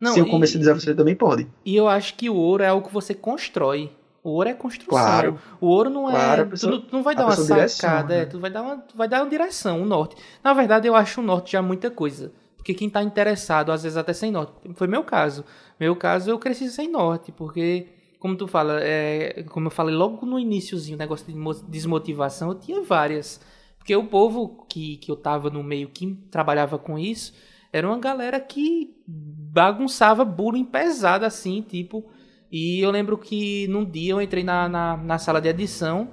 [0.00, 1.46] Não, se eu comecei do zero, você também pode.
[1.64, 3.92] E eu acho que o ouro é algo que você constrói.
[4.22, 4.88] O ouro é construção.
[4.88, 5.38] Claro.
[5.60, 6.12] O ouro não é.
[6.12, 8.22] Claro, pessoa, tu, tu, não vai dar uma sacada, direção, né?
[8.22, 10.16] é, tu vai dar uma, vai dar uma direção, um norte.
[10.42, 12.32] Na verdade, eu acho o norte já muita coisa.
[12.56, 14.52] Porque quem está interessado, às vezes até sem norte.
[14.74, 15.44] Foi meu caso.
[15.78, 20.26] Meu caso, eu cresci sem norte, porque, como tu fala, é, como eu falei logo
[20.26, 23.40] no iníciozinho, o negócio de desmotivação, eu tinha várias.
[23.78, 27.32] Porque o povo que, que eu tava no meio, que trabalhava com isso,
[27.72, 32.10] era uma galera que bagunçava bullying pesado, assim, tipo
[32.50, 36.10] e eu lembro que num dia eu entrei na, na, na sala de edição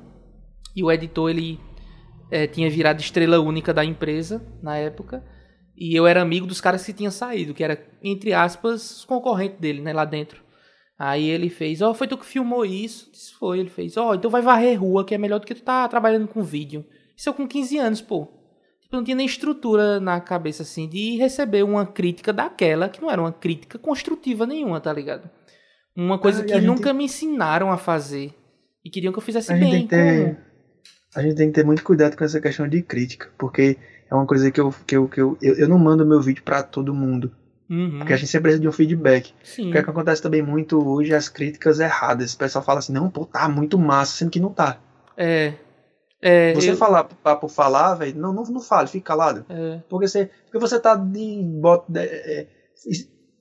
[0.75, 1.59] e o editor ele
[2.29, 5.25] é, tinha virado estrela única da empresa na época.
[5.75, 9.81] E eu era amigo dos caras que tinham saído, que era, entre aspas, concorrente dele,
[9.81, 10.43] né, lá dentro.
[10.97, 13.09] Aí ele fez, ó, oh, foi tu que filmou isso?
[13.13, 15.53] Isso foi, ele fez, ó, oh, então vai varrer rua, que é melhor do que
[15.53, 16.85] tu tá trabalhando com vídeo.
[17.15, 18.27] Isso eu com 15 anos, pô.
[18.87, 23.11] Tipo, não tinha nem estrutura na cabeça, assim, de receber uma crítica daquela, que não
[23.11, 25.29] era uma crítica construtiva nenhuma, tá ligado?
[25.93, 28.33] Uma coisa ah, que nunca me ensinaram a fazer.
[28.85, 29.85] E queriam que eu fizesse a bem.
[29.85, 30.37] Ter,
[31.13, 33.77] a gente tem que ter muito cuidado com essa questão de crítica, porque
[34.09, 36.43] é uma coisa que eu, que eu, que eu, eu, eu não mando meu vídeo
[36.43, 37.29] para todo mundo.
[37.69, 37.97] Uhum.
[37.97, 39.33] Porque a gente sempre precisa de um feedback.
[39.43, 39.67] Sim.
[39.67, 42.33] O que, é que acontece também muito hoje as críticas erradas.
[42.33, 44.79] O pessoal fala assim, não, pô, tá muito massa, sendo que não tá.
[45.17, 45.55] É.
[46.21, 46.77] é você eu...
[46.77, 49.45] falar pra, por falar, velho, não, não, não fale, fica calado.
[49.49, 49.79] É.
[49.89, 51.43] Porque, você, porque você tá de,
[51.89, 52.47] de, é,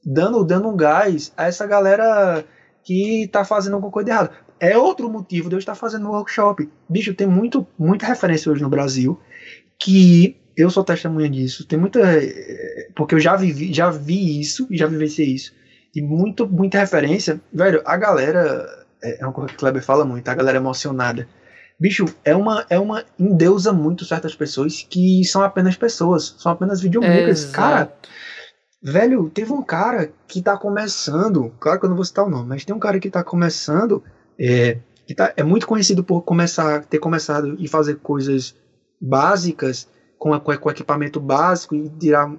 [0.05, 2.45] dando, dando um gás a essa galera
[2.85, 4.31] que tá fazendo alguma coisa errada.
[4.61, 6.71] É outro motivo de eu estar fazendo um workshop.
[6.89, 9.19] Bicho, tem muito, muita referência hoje no Brasil
[9.79, 11.67] que eu sou testemunha disso.
[11.67, 12.01] Tem muita.
[12.01, 15.53] Eh, porque eu já vivi, já vi isso e já vivenciei isso.
[15.95, 17.41] E muito, muita referência.
[17.53, 18.87] Velho, a galera.
[19.03, 21.29] É, é uma coisa que o Kleber fala muito, a galera emocionada.
[21.79, 26.81] Bicho, é uma, é uma endeusa muito certas pessoas que são apenas pessoas, são apenas
[26.81, 27.45] videomakers.
[27.47, 27.93] Cara,
[28.83, 32.49] velho, teve um cara que tá começando, claro que eu não vou citar o nome,
[32.49, 34.03] mas tem um cara que tá começando,
[34.41, 38.55] é, que tá, é muito conhecido por começar, ter começado e fazer coisas
[39.01, 39.87] básicas
[40.19, 42.35] com, com, com equipamento básico e tirar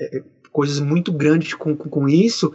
[0.00, 2.54] é, coisas muito grandes com, com, com, isso.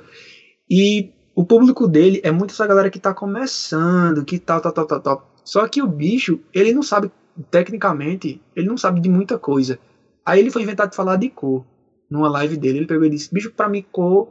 [0.70, 4.86] E o público dele é muito essa galera que tá começando, que tal, tal, tal,
[4.86, 5.29] tal, tal.
[5.44, 7.11] Só que o bicho, ele não sabe,
[7.49, 9.80] tecnicamente, ele não sabe de muita coisa.
[10.26, 11.66] Aí ele foi inventado de falar de cor.
[12.10, 14.30] Numa live dele, ele pegou e disse: Bicho, pra mim, cor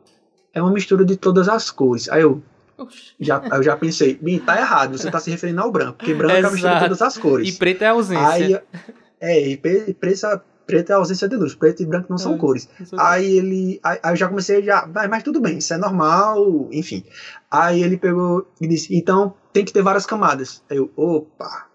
[0.53, 2.09] é uma mistura de todas as cores.
[2.09, 2.43] Aí eu.
[3.19, 6.35] Já, eu já pensei, bem, tá errado, você tá se referindo ao branco, porque branco
[6.35, 7.49] é a mistura de todas as cores.
[7.49, 8.29] E preto é ausência.
[8.29, 8.61] Aí,
[9.21, 12.69] é, e preto, preto é ausência de luz, preto e branco não são é, cores.
[12.99, 13.81] Aí ele.
[13.83, 14.87] Aí, aí, eu já comecei já.
[14.87, 17.03] Mas, mas tudo bem, isso é normal, enfim.
[17.51, 20.63] Aí ele pegou e disse, então tem que ter várias camadas.
[20.71, 21.67] Aí eu, opa!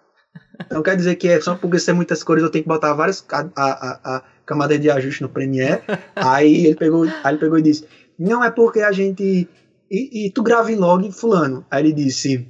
[0.63, 3.25] Então quer dizer que é só porque ser muitas cores eu tenho que botar várias
[3.31, 5.81] a, a, a camadas de ajuste no Premiere.
[6.15, 7.87] aí ele pegou, aí ele pegou e disse,
[8.17, 9.49] não é porque a gente.
[9.89, 11.65] E, e tu grava em log fulano.
[11.69, 12.47] Aí ele disse.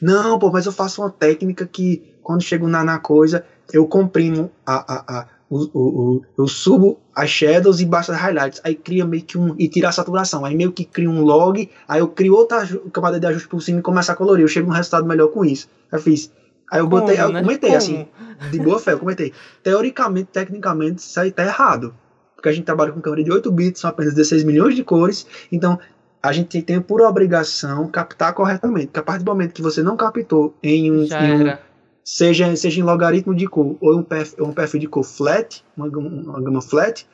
[0.00, 4.50] Não, pô, mas eu faço uma técnica que quando chego na, na coisa, eu comprimo
[4.66, 5.80] a, a, a o, o,
[6.16, 9.54] o, eu subo as shadows e baixo as highlights, aí cria meio que um.
[9.58, 13.20] e tira a saturação, aí meio que cria um log, aí eu crio outra camada
[13.20, 15.68] de ajuste por cima e começo a colorir, eu chego num resultado melhor com isso.
[15.92, 16.32] Eu fiz.
[16.70, 17.40] Aí eu botei, Como, eu né?
[17.42, 17.78] comentei Como?
[17.78, 18.08] assim,
[18.50, 19.32] de boa fé, eu comentei.
[19.62, 21.94] Teoricamente, tecnicamente, isso aí tá errado.
[22.34, 25.26] Porque a gente trabalha com câmera de 8 bits, são apenas 16 milhões de cores,
[25.52, 25.78] então
[26.22, 28.86] a gente tem por obrigação captar corretamente.
[28.86, 31.56] Porque a partir do momento que você não captou em um, em um
[32.04, 35.86] seja, seja em logaritmo de cor ou um, perf, um perfil de cor flat, uma,
[35.86, 37.06] uma gama flat,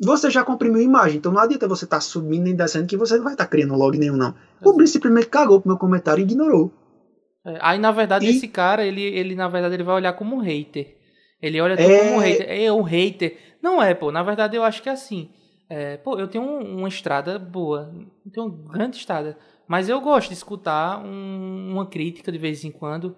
[0.00, 1.16] você já comprimiu a imagem.
[1.16, 3.50] Então não adianta você estar tá subindo nem descendo que você não vai estar tá
[3.50, 4.34] criando log nenhum, não.
[4.62, 6.70] O Bruce simplesmente cagou pro meu comentário e ignorou.
[7.44, 8.30] É, aí, na verdade, e...
[8.30, 10.96] esse cara, ele, ele, na verdade, ele vai olhar como um hater.
[11.40, 11.76] Ele olha é...
[11.76, 12.46] como um hater.
[12.48, 13.38] É um hater.
[13.62, 14.12] Não é, pô.
[14.12, 15.30] Na verdade, eu acho que é assim.
[15.68, 17.90] É, pô, eu tenho um, uma estrada boa.
[18.24, 19.38] Eu tenho uma grande estrada.
[19.66, 23.16] Mas eu gosto de escutar um, uma crítica de vez em quando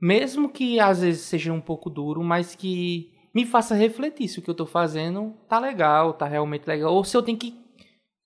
[0.00, 4.42] mesmo que às vezes seja um pouco duro, mas que me faça refletir se o
[4.42, 7.54] que eu estou fazendo tá legal, tá realmente legal, ou se eu tenho que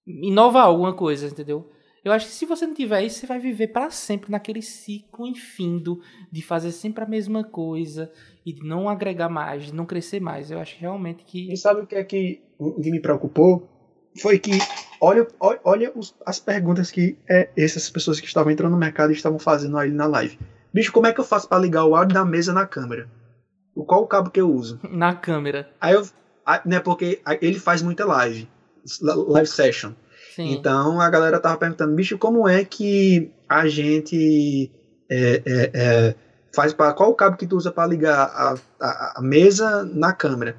[0.07, 1.71] inovar alguma coisa, entendeu?
[2.05, 5.27] Eu acho que se você não tiver isso, você vai viver para sempre naquele ciclo
[5.27, 8.13] infindo de fazer sempre a mesma coisa
[8.45, 10.51] e de não agregar mais, de não crescer mais.
[10.51, 11.51] Eu acho realmente que.
[11.51, 13.67] E sabe o que é que, o que me preocupou?
[14.21, 14.53] Foi que,
[15.01, 15.93] olha, olha,
[16.27, 20.07] as perguntas que é, essas pessoas que estavam entrando no mercado estavam fazendo aí na
[20.07, 20.39] live.
[20.75, 23.09] Bicho, como é que eu faço para ligar o áudio da mesa na câmera?
[23.77, 24.81] O qual o cabo que eu uso?
[24.91, 25.69] Na câmera.
[25.81, 26.05] Aí eu,
[26.67, 28.49] né, porque ele faz muita live,
[29.01, 29.93] live session.
[30.35, 30.53] Sim.
[30.53, 34.69] Então a galera tava perguntando, bicho, como é que a gente
[35.09, 36.15] é, é, é,
[36.53, 40.13] faz para qual o cabo que tu usa para ligar a, a, a, mesa na
[40.13, 40.57] câmera?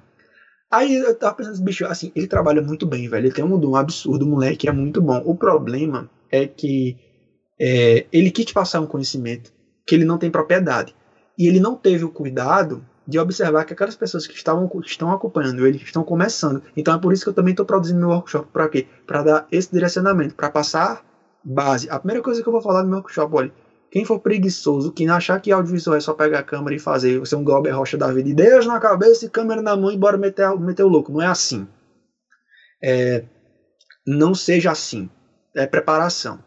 [0.72, 3.28] Aí eu tava pensando, bicho, assim, ele trabalha muito bem, velho.
[3.28, 5.22] Ele tem um dom absurdo, moleque, é muito bom.
[5.26, 6.98] O problema é que
[7.60, 9.55] é, ele quis te passar um conhecimento
[9.86, 10.96] que ele não tem propriedade.
[11.38, 15.66] E ele não teve o cuidado de observar que aquelas pessoas que estavam estão acompanhando
[15.66, 16.64] ele estão começando.
[16.76, 18.88] Então é por isso que eu também estou produzindo meu workshop para quê?
[19.06, 21.04] Para dar esse direcionamento, para passar
[21.44, 21.90] base.
[21.90, 23.52] A primeira coisa que eu vou falar no meu workshop, olha,
[23.92, 27.36] quem for preguiçoso, quem achar que audiovisual é só pegar a câmera e fazer, você
[27.36, 29.98] é um Glauber Rocha da vida, e Deus na cabeça e câmera na mão e
[29.98, 31.12] bora meter, meter o louco.
[31.12, 31.68] Não é assim.
[32.84, 33.24] É,
[34.06, 35.10] não seja assim.
[35.56, 36.44] É preparação.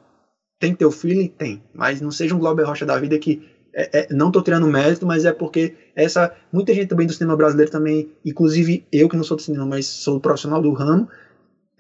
[0.59, 1.29] Tem teu feeling?
[1.29, 1.63] Tem.
[1.75, 3.43] Mas não seja um Glauber Rocha da vida que
[3.75, 7.37] é, é, não estou tirando mérito, mas é porque essa muita gente também do cinema
[7.37, 11.09] brasileiro também, inclusive eu que não sou do cinema, mas sou profissional do ramo,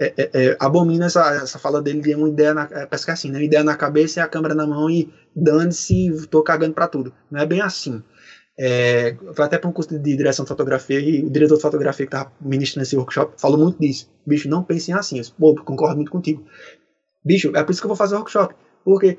[0.00, 3.10] é, é, é, abomina essa, essa fala dele de uma ideia, na, é, parece que
[3.10, 3.38] é assim, né?
[3.38, 7.12] Uma ideia na cabeça e a câmera na mão e dane-se, tô cagando para tudo.
[7.30, 8.00] Não é bem assim.
[8.60, 12.06] É, foi até para um curso de direção de fotografia e o diretor de fotografia
[12.06, 14.08] que estava ministrando esse workshop falou muito disso.
[14.24, 15.18] Bicho, não pensem assim.
[15.18, 16.44] Eu, Pô, concordo muito contigo.
[17.24, 18.54] Bicho, é por isso que eu vou fazer o workshop.
[18.88, 19.18] Porque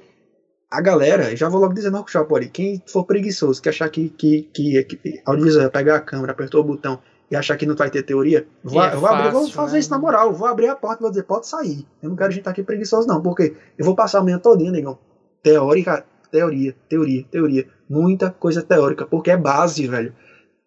[0.68, 4.10] a galera, já vou logo dizer no workshop, olha, quem for preguiçoso, que achar que,
[4.10, 7.88] que, que, que audiovisual pegar a câmera, apertou o botão e achar que não vai
[7.92, 9.80] ter teoria, vou, é vou, fácil, abrir, vou fazer né?
[9.80, 11.86] isso na moral, vou abrir a porta e vou dizer, pode sair.
[12.02, 14.98] Eu não quero gente aqui preguiçoso, não, porque eu vou passar a manhã todinha, negão.
[15.44, 17.68] Teórica, teoria, teoria, teoria.
[17.88, 20.16] Muita coisa teórica, porque é base, velho.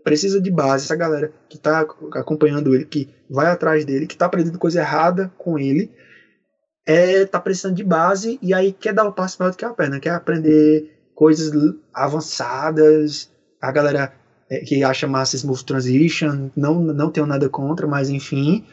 [0.04, 0.84] Precisa de base.
[0.84, 1.80] Essa galera que tá
[2.14, 5.90] acompanhando ele, que vai atrás dele, que tá aprendendo coisa errada com ele,
[6.86, 9.70] é, tá precisando de base e aí quer dar o passo maior do que a
[9.70, 11.52] perna, quer aprender coisas
[11.94, 13.30] avançadas.
[13.60, 14.12] A galera
[14.50, 18.64] é, que acha massa Smooth Transition, não, não tenho nada contra, mas enfim,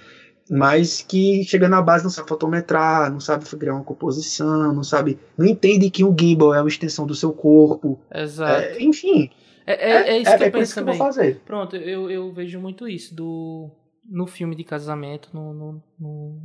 [0.49, 5.19] mas que chega na base não sabe fotometrar, não sabe criar uma composição, não sabe,
[5.37, 7.99] não entende que o gimbal é uma extensão do seu corpo.
[8.13, 8.61] Exato.
[8.61, 9.29] É, enfim.
[9.65, 10.95] É, é, é isso é, que eu é penso também.
[10.95, 11.41] Que eu fazer.
[11.45, 13.69] Pronto, eu, eu vejo muito isso do
[14.09, 16.41] no filme de casamento, no, no, no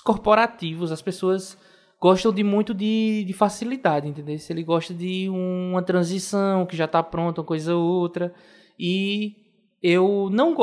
[0.00, 1.56] corporativos, as pessoas
[2.00, 4.38] gostam de muito de, de facilidade, entendeu?
[4.38, 8.32] Se ele gosta de uma transição que já está pronta, uma coisa ou outra.
[8.78, 9.36] E
[9.82, 10.56] eu não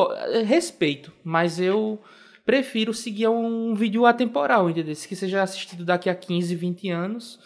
[0.45, 1.99] respeito, mas eu
[2.45, 4.95] prefiro seguir um vídeo atemporal, entendeu?
[4.95, 7.39] Que seja assistido daqui a 15, 20 anos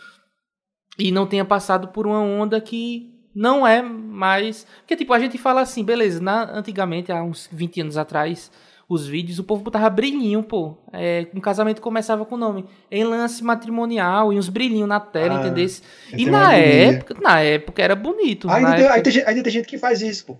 [0.98, 4.68] e não tenha passado por uma onda que não é mais.
[4.82, 8.52] Porque, tipo, a gente fala assim, beleza, na, antigamente, há uns 20 anos atrás
[8.90, 10.76] os vídeos, o povo botava brilhinho, pô.
[10.92, 15.36] É, um casamento começava com o nome em lance matrimonial e uns brilhinhos na tela,
[15.36, 15.68] ah, entendeu?
[16.12, 18.50] E na época, na época era bonito.
[18.50, 19.02] Ainda tem, época...
[19.04, 20.38] tem, ainda tem gente que faz isso, pô.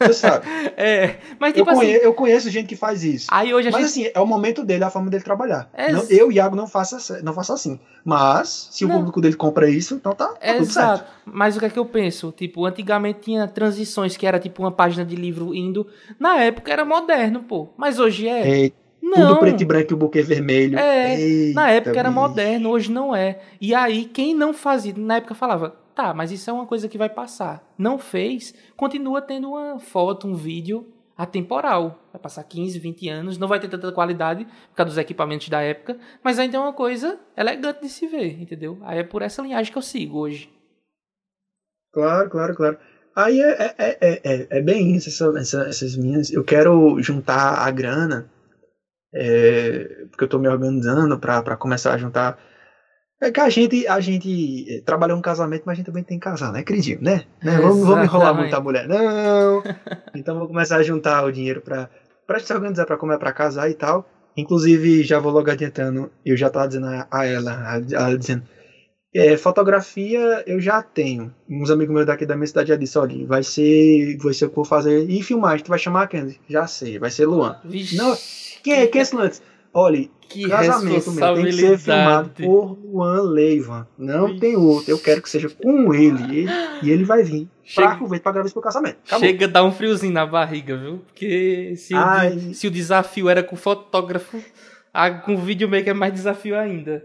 [0.00, 0.44] Você sabe.
[0.76, 1.86] é, mas tipo eu assim.
[1.86, 3.28] Conheço, eu conheço gente que faz isso.
[3.30, 4.06] Aí hoje mas gente...
[4.06, 5.70] assim, é o momento dele, é a forma dele trabalhar.
[5.72, 7.78] É não, eu, Iago, não faço, não faço assim.
[8.04, 8.96] Mas, se não.
[8.96, 11.04] o público dele compra isso, então tá, tá é tudo Exato.
[11.04, 11.12] certo.
[11.24, 12.32] Mas o que é que eu penso?
[12.32, 15.86] Tipo, antigamente tinha transições que era tipo uma página de livro indo.
[16.18, 17.68] Na época era moderno, pô.
[17.76, 18.66] Mas hoje é.
[18.66, 19.28] é não.
[19.28, 20.78] Tudo preto e branco e o buquê vermelho.
[20.78, 23.40] É, Eita, na época era moderno, hoje não é.
[23.60, 26.96] E aí, quem não fazia, na época falava, tá, mas isso é uma coisa que
[26.96, 27.62] vai passar.
[27.76, 30.86] Não fez, continua tendo uma foto, um vídeo
[31.16, 31.98] atemporal.
[32.12, 35.60] Vai passar 15, 20 anos, não vai ter tanta qualidade por causa dos equipamentos da
[35.60, 38.78] época, mas ainda é uma coisa elegante de se ver, entendeu?
[38.82, 40.48] Aí é por essa linhagem que eu sigo hoje.
[41.92, 42.78] Claro, claro, claro.
[43.14, 46.30] Aí é, é, é, é, bem isso, essa, essa, essas minhas.
[46.30, 48.30] Eu quero juntar a grana
[49.14, 52.38] é, porque eu estou me organizando para começar a juntar.
[53.20, 56.18] É que a gente, a gente eh, trabalhou um casamento, mas a gente também tem
[56.18, 56.58] que casar, né?
[56.60, 57.24] Acredito, né?
[57.40, 57.56] né?
[57.60, 58.88] Vamos, vamos enrolar muito a mulher.
[58.88, 59.62] Não!
[60.14, 61.88] Então vou começar a juntar o dinheiro para
[62.40, 64.08] se organizar para comer para casar e tal.
[64.36, 68.42] Inclusive, já vou logo adiantando, eu já estava dizendo a ela, ela dizendo,
[69.14, 71.34] é, fotografia eu já tenho.
[71.48, 74.48] Uns amigos meus daqui da minha cidade já disse, olha, vai ser, vai ser o
[74.48, 75.08] que eu vou fazer.
[75.08, 76.36] E filmagem, tu vai chamar quem?
[76.48, 77.56] Já sei, vai ser Luan.
[77.64, 77.96] Vixe.
[77.96, 78.16] Não,
[78.62, 79.42] quem é, quem é esse lance?
[79.74, 83.88] Olha, que casamento meu, tem que ser filmado por Juan Leiva.
[83.98, 84.40] Não Ixi.
[84.40, 84.90] tem outro.
[84.90, 86.40] Eu quero que seja com ele.
[86.40, 86.50] ele
[86.82, 88.98] e ele vai vir Chega, pra aproveitar pra gravar isso pro casamento.
[89.06, 89.26] Acabou.
[89.26, 90.98] Chega a dar um friozinho na barriga, viu?
[90.98, 94.42] Porque se, o, se o desafio era com fotógrafo,
[94.92, 97.04] a, com videomaker é mais desafio ainda.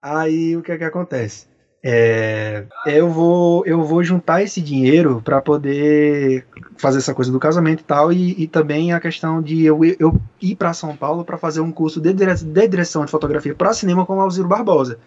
[0.00, 1.46] Aí o que é que acontece?
[1.88, 6.44] É, eu vou eu vou juntar esse dinheiro para poder
[6.76, 10.20] fazer essa coisa do casamento e tal e, e também a questão de eu, eu
[10.42, 13.72] ir para São Paulo para fazer um curso de, dire, de direção de fotografia para
[13.72, 14.98] cinema com o Alziro Barbosa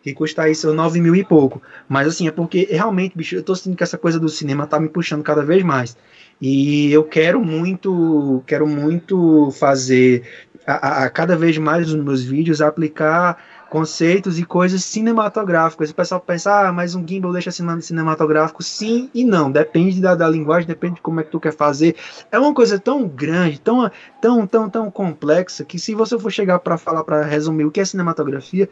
[0.00, 3.56] que custa isso 9 mil e pouco mas assim é porque realmente bicho eu tô
[3.56, 5.96] sentindo que essa coisa do cinema tá me puxando cada vez mais
[6.40, 10.22] e eu quero muito quero muito fazer
[10.64, 15.90] a, a cada vez mais nos meus vídeos aplicar conceitos e coisas cinematográficas.
[15.90, 18.62] O pessoal pensa, ah, mas um gimbal deixa cinematográfico?
[18.62, 19.50] Sim e não.
[19.50, 21.94] Depende da, da linguagem, depende de como é que tu quer fazer.
[22.30, 23.90] É uma coisa tão grande, tão,
[24.20, 27.80] tão, tão, tão complexa, que se você for chegar para falar, para resumir o que
[27.80, 28.68] é cinematografia,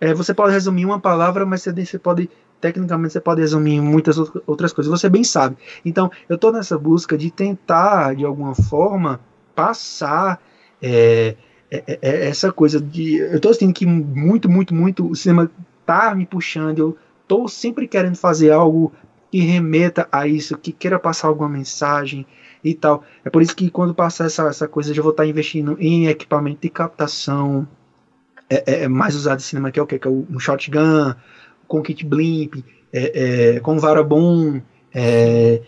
[0.00, 2.28] é, você pode resumir uma palavra, mas você pode
[2.60, 4.16] tecnicamente você pode resumir muitas
[4.46, 5.56] outras coisas, você bem sabe.
[5.84, 9.20] Então, eu estou nessa busca de tentar, de alguma forma,
[9.54, 10.40] passar
[10.80, 11.36] é,
[11.74, 13.16] é, é, é, essa coisa de.
[13.16, 15.50] Eu tô sentindo que muito, muito, muito o cinema
[15.84, 16.78] tá me puxando.
[16.78, 18.92] Eu tô sempre querendo fazer algo
[19.30, 22.26] que remeta a isso, que queira passar alguma mensagem
[22.62, 23.02] e tal.
[23.24, 25.76] É por isso que quando passar essa, essa coisa, eu já vou estar tá investindo
[25.80, 27.66] em equipamento de captação
[28.48, 29.98] é, é, é mais usado em cinema, que é o que?
[29.98, 31.14] Que é um shotgun,
[31.66, 32.56] com Kit Blimp,
[32.92, 34.60] é, é, com Varabon,
[34.94, 35.60] é,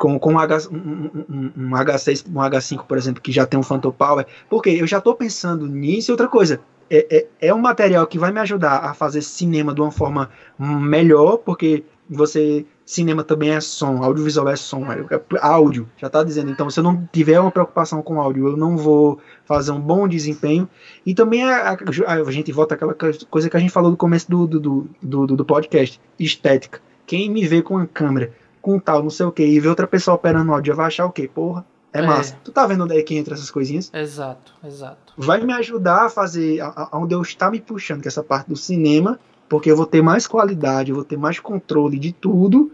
[0.00, 3.60] com, com um, H, um, um, um, H6, um H5, por exemplo, que já tem
[3.60, 6.58] um Phantom Power, porque eu já estou pensando nisso e outra coisa.
[6.88, 10.30] É, é, é, um material que vai me ajudar a fazer cinema de uma forma
[10.58, 16.24] melhor, porque você cinema também é som, audiovisual é som, é, é áudio, já está
[16.24, 16.50] dizendo.
[16.50, 20.08] Então, se eu não tiver uma preocupação com áudio, eu não vou fazer um bom
[20.08, 20.66] desempenho.
[21.04, 24.28] E também a, a, a gente volta àquela coisa que a gente falou no começo
[24.30, 26.80] do, do, do, do, do podcast, estética.
[27.06, 28.32] Quem me vê com a câmera,
[28.70, 31.12] com tal, não sei o que, e vê outra pessoa operando áudio, vai achar o
[31.12, 31.28] quê?
[31.32, 32.36] Porra, é, é, massa.
[32.44, 33.90] Tu tá vendo onde é que entra essas coisinhas?
[33.92, 35.12] Exato, exato.
[35.16, 38.56] Vai me ajudar a fazer aonde eu estar me puxando, que é essa parte do
[38.56, 39.18] cinema,
[39.48, 42.70] porque eu vou ter mais qualidade, eu vou ter mais controle de tudo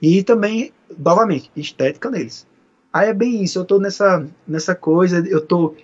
[0.00, 2.46] e também, novamente, estética neles.
[2.92, 5.74] Aí é bem isso, eu tô nessa, nessa coisa, eu tô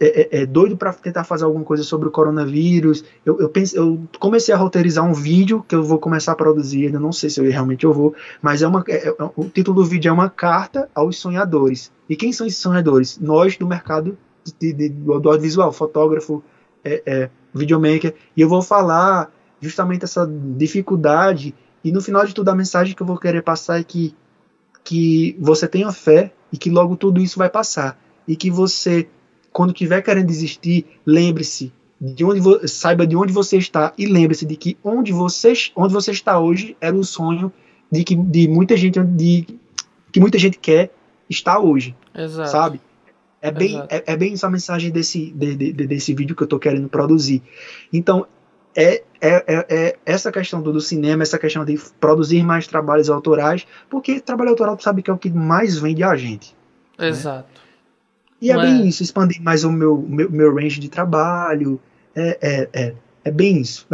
[0.00, 3.04] é, é, é doido para tentar fazer alguma coisa sobre o coronavírus.
[3.24, 6.86] Eu, eu, pense, eu comecei a roteirizar um vídeo que eu vou começar a produzir,
[6.86, 9.82] ainda não sei se eu realmente eu vou, mas é uma, é, é, o título
[9.82, 11.92] do vídeo é uma carta aos sonhadores.
[12.08, 13.18] E quem são esses sonhadores?
[13.18, 14.16] Nós do mercado
[14.58, 16.42] de, de, do audiovisual, fotógrafo,
[16.82, 21.54] é, videomaker, e eu vou falar justamente essa dificuldade.
[21.84, 24.14] E no final de tudo, a mensagem que eu vou querer passar é que,
[24.82, 27.98] que você tenha fé e que logo tudo isso vai passar.
[28.26, 29.08] E que você,
[29.52, 34.56] quando estiver querendo desistir, lembre-se de onde saiba de onde você está e lembre-se de
[34.56, 37.52] que onde você, onde você está hoje era o sonho
[37.92, 39.46] de que de muita gente de
[40.10, 40.90] que muita gente quer
[41.28, 41.94] estar hoje.
[42.14, 42.50] Exato.
[42.50, 42.80] Sabe?
[43.42, 46.58] É bem, é, é, bem essa mensagem desse, de, de, desse vídeo que eu estou
[46.58, 47.42] querendo produzir.
[47.90, 48.26] Então,
[48.76, 53.08] é, é, é, é, essa questão do, do, cinema, essa questão de produzir mais trabalhos
[53.08, 56.54] autorais, porque trabalho autoral tu sabe que é o que mais vende a gente.
[56.98, 57.08] Né?
[57.08, 57.48] Exato.
[57.48, 57.60] Né?
[58.40, 61.80] E é bem isso, expandir mais o meu, meu, meu range de trabalho,
[62.14, 62.94] é, é, é,
[63.24, 63.86] é bem isso.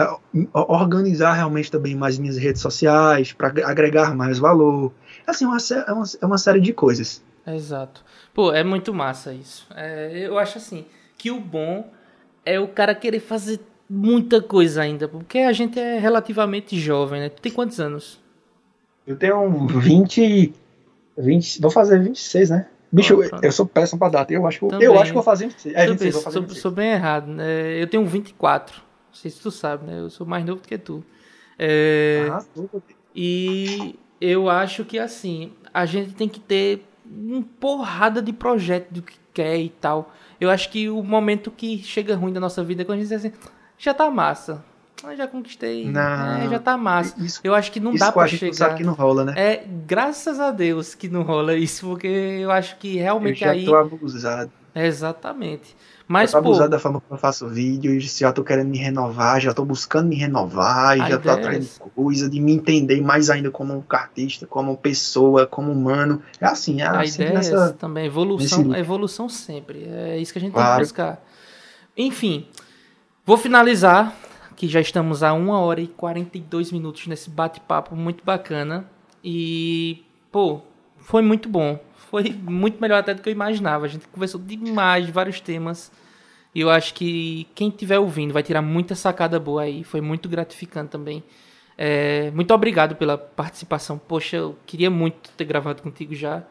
[0.53, 4.93] Organizar realmente também mais minhas redes sociais, para agregar mais valor.
[5.27, 7.23] Assim, uma, é, uma, é uma série de coisas.
[7.47, 8.05] Exato.
[8.33, 9.67] Pô, é muito massa isso.
[9.75, 10.85] É, eu acho assim,
[11.19, 11.91] que o bom
[12.45, 17.29] é o cara querer fazer muita coisa ainda, porque a gente é relativamente jovem, né?
[17.29, 18.21] Tu tem quantos anos?
[19.07, 20.53] Eu tenho 20,
[21.17, 22.67] 20 vou fazer 26, né?
[22.97, 24.33] Bicho, oh, eu sou péssimo pra data.
[24.33, 25.75] Eu acho que, eu acho que vou fazer 26.
[25.75, 26.63] É, 26, vou fazer 26.
[26.63, 27.81] Sou, sou bem errado, né?
[27.81, 28.77] Eu tenho 24.
[28.77, 28.83] Não
[29.13, 30.01] sei se tu sabe, né?
[30.01, 31.05] Eu sou mais novo do que tu.
[31.59, 32.43] É, ah,
[33.15, 39.03] e eu acho que assim, a gente tem que ter uma porrada de projeto do
[39.03, 40.15] que quer e tal.
[40.41, 43.09] Eu acho que o momento que chega ruim da nossa vida é quando a gente
[43.09, 43.33] diz assim,
[43.77, 44.65] já tá massa.
[45.05, 45.91] Eu já conquistei.
[45.91, 47.15] Não, é, já tá massa.
[47.19, 48.55] Isso, eu acho que não dá pra chegar.
[48.55, 49.35] Sabe que não rola, né?
[49.37, 53.53] É, graças a Deus que não rola isso, porque eu acho que realmente eu já
[53.53, 53.65] aí.
[53.65, 54.51] Tô abusado.
[54.75, 55.77] É, exatamente.
[56.09, 58.79] Mas, eu tô abusado da forma como eu faço vídeo, e já tô querendo me
[58.79, 63.01] renovar, já tô buscando me renovar, e já tô atrás de coisa, de me entender
[63.03, 66.23] mais ainda como artista, como pessoa, como humano.
[66.41, 69.85] É assim, é a assim ideia nessa, é também, evolução, evolução sempre.
[69.85, 70.69] É isso que a gente claro.
[70.69, 71.25] tem que buscar.
[71.97, 72.47] Enfim,
[73.27, 74.15] Vou finalizar,
[74.57, 78.91] que já estamos a 1 hora e 42 minutos nesse bate-papo muito bacana.
[79.23, 80.03] E,
[80.33, 80.63] pô,
[80.99, 81.79] foi muito bom.
[81.95, 83.85] Foi muito melhor até do que eu imaginava.
[83.85, 85.93] A gente conversou demais de vários temas.
[86.55, 89.85] E eu acho que quem estiver ouvindo vai tirar muita sacada boa aí.
[89.85, 91.23] Foi muito gratificante também.
[91.77, 93.99] É, muito obrigado pela participação.
[93.99, 96.43] Poxa, eu queria muito ter gravado contigo já.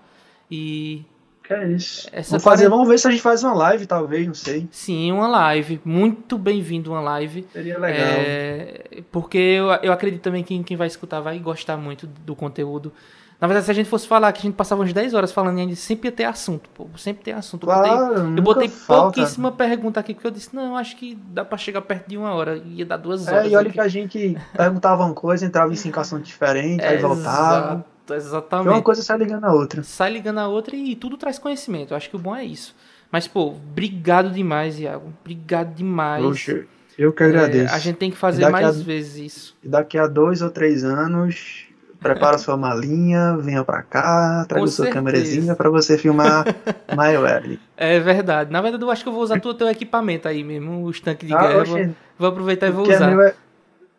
[0.52, 1.04] E
[1.46, 2.08] que é isso.
[2.12, 4.68] Essa vamos, fazer, vamos ver se a gente faz uma live, talvez, não sei.
[4.72, 5.80] Sim, uma live.
[5.86, 7.46] Muito bem-vindo uma live.
[7.54, 8.02] Seria legal.
[8.02, 12.92] É, porque eu, eu acredito também que quem vai escutar vai gostar muito do conteúdo.
[13.40, 15.58] Na verdade, se a gente fosse falar que a gente passava umas 10 horas falando,
[15.58, 16.88] a gente sempre ia ter assunto, pô.
[16.98, 17.66] Sempre tem assunto.
[17.66, 21.44] Claro, eu botei, eu botei pouquíssima pergunta aqui, porque eu disse, não, acho que dá
[21.44, 22.58] pra chegar perto de uma hora.
[22.66, 23.46] Ia dar duas horas.
[23.46, 23.74] É, e olha aqui.
[23.74, 27.86] que a gente perguntava uma coisa, entrava em cinco assuntos diferentes, é, aí voltava.
[28.14, 28.70] Exatamente.
[28.70, 29.84] Uma coisa sai ligando a outra.
[29.84, 31.94] Sai ligando a outra e tudo traz conhecimento.
[31.94, 32.76] Eu acho que o bom é isso.
[33.12, 35.14] Mas, pô, obrigado demais, Iago.
[35.22, 36.24] Obrigado demais.
[36.24, 36.66] Poxa,
[36.98, 37.74] eu que agradeço.
[37.74, 39.56] É, a gente tem que fazer mais a, vezes isso.
[39.64, 41.66] E daqui a dois ou três anos,
[42.00, 46.46] prepara sua malinha, venha pra cá, traga sua câmerazinha pra você filmar
[46.92, 48.52] My É verdade.
[48.52, 51.00] Na verdade, eu acho que eu vou usar todo o teu equipamento aí mesmo, os
[51.00, 51.64] tanques de ah, guerra.
[51.64, 53.36] Vou, vou, aproveitar e vou usar.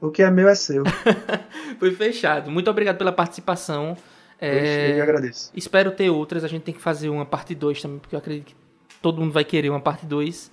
[0.01, 0.85] O que é meu é seu.
[1.78, 2.51] Foi fechado.
[2.51, 3.97] Muito obrigado pela participação.
[4.40, 5.51] É, eu agradeço.
[5.55, 6.44] Espero ter outras.
[6.44, 8.55] A gente tem que fazer uma parte 2 também, porque eu acredito que
[9.01, 10.51] todo mundo vai querer uma parte 2.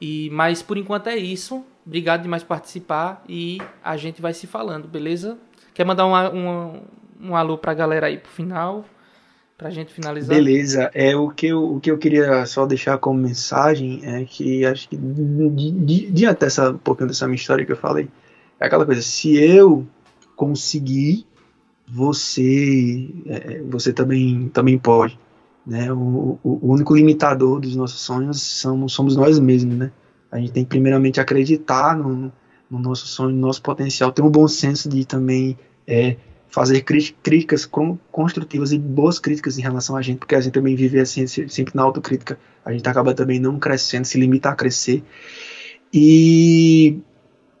[0.00, 1.64] E, mas por enquanto é isso.
[1.86, 5.36] Obrigado demais por participar e a gente vai se falando, beleza?
[5.74, 6.82] Quer mandar um, um,
[7.20, 8.84] um alô pra galera aí pro final?
[9.56, 10.34] Pra gente finalizar?
[10.34, 10.90] Beleza.
[10.94, 14.88] É, o, que eu, o que eu queria só deixar como mensagem é que acho
[14.88, 18.08] que diante dessa, um pouquinho dessa minha história que eu falei,
[18.60, 19.86] é aquela coisa, se eu
[20.36, 21.26] conseguir,
[21.86, 25.18] você é, você também também pode.
[25.66, 25.92] Né?
[25.92, 29.76] O, o, único limitador dos nossos sonhos somos, somos nós mesmos.
[29.76, 29.92] Né?
[30.30, 32.32] A gente tem que primeiramente acreditar no,
[32.70, 35.56] no nosso sonho, no nosso potencial, ter um bom senso de também
[35.86, 36.16] é,
[36.48, 37.68] fazer críticas
[38.12, 41.74] construtivas e boas críticas em relação a gente, porque a gente também vive assim, sempre
[41.74, 45.02] na autocrítica, a gente acaba também não crescendo, se limita a crescer
[45.92, 46.98] e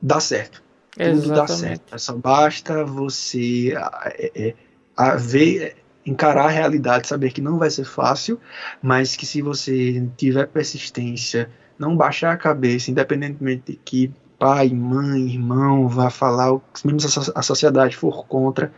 [0.00, 0.63] dá certo.
[0.98, 1.22] Exatamente.
[1.22, 1.98] Tudo dá certo.
[1.98, 3.74] Só basta você
[4.16, 4.54] é, é,
[4.96, 5.76] a ver,
[6.06, 8.40] encarar a realidade, saber que não vai ser fácil,
[8.82, 15.28] mas que se você tiver persistência, não baixar a cabeça, independentemente de que pai, mãe,
[15.30, 18.72] irmão vá falar, mesmo se a sociedade for contra,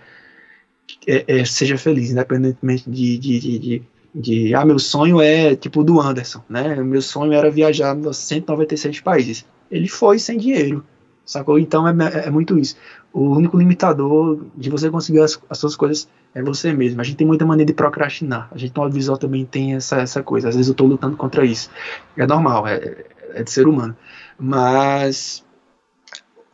[1.07, 3.83] é, é, seja feliz, independentemente de, de, de, de,
[4.15, 6.77] de, ah, meu sonho é tipo do Anderson, né?
[6.77, 9.45] Meu sonho era viajar nos 196 países.
[9.71, 10.85] Ele foi sem dinheiro,
[11.27, 11.59] sacou?
[11.59, 12.77] Então é, é, é muito isso.
[13.13, 17.01] O único limitador de você conseguir as, as, suas coisas é você mesmo.
[17.01, 18.49] A gente tem muita maneira de procrastinar.
[18.53, 20.49] A gente no audiovisual também tem essa, essa coisa.
[20.49, 21.71] Às vezes eu estou lutando contra isso.
[22.17, 23.05] É normal, é,
[23.35, 23.97] é de ser humano.
[24.39, 25.45] Mas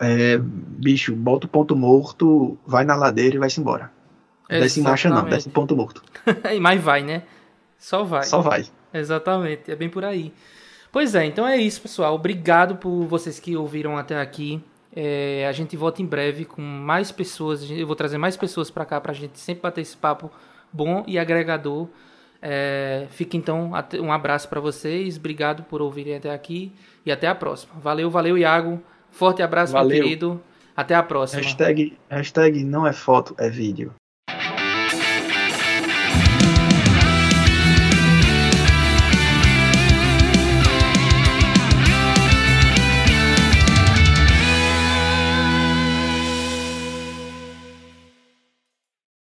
[0.00, 3.90] é, bicho, bota o ponto morto, vai na ladeira e vai-se embora.
[4.48, 6.02] Desce em marcha não, desce ponto morto.
[6.60, 7.22] Mas vai, né?
[7.78, 8.24] Só vai.
[8.24, 8.66] Só vai.
[8.92, 10.32] Exatamente, é bem por aí.
[10.92, 12.14] Pois é, então é isso, pessoal.
[12.14, 14.62] Obrigado por vocês que ouviram até aqui.
[14.94, 17.68] É, a gente volta em breve com mais pessoas.
[17.70, 20.30] Eu vou trazer mais pessoas para cá para a gente sempre bater esse papo
[20.70, 21.88] bom e agregador.
[22.42, 25.16] É, fica então um abraço para vocês.
[25.16, 26.70] Obrigado por ouvirem até aqui
[27.06, 27.72] e até a próxima.
[27.80, 28.82] Valeu, valeu, Iago.
[29.10, 29.88] Forte abraço, Valeu.
[29.88, 30.42] meu querido.
[30.76, 31.40] Até a próxima.
[31.40, 33.94] Hashtag, hashtag não é foto, é vídeo.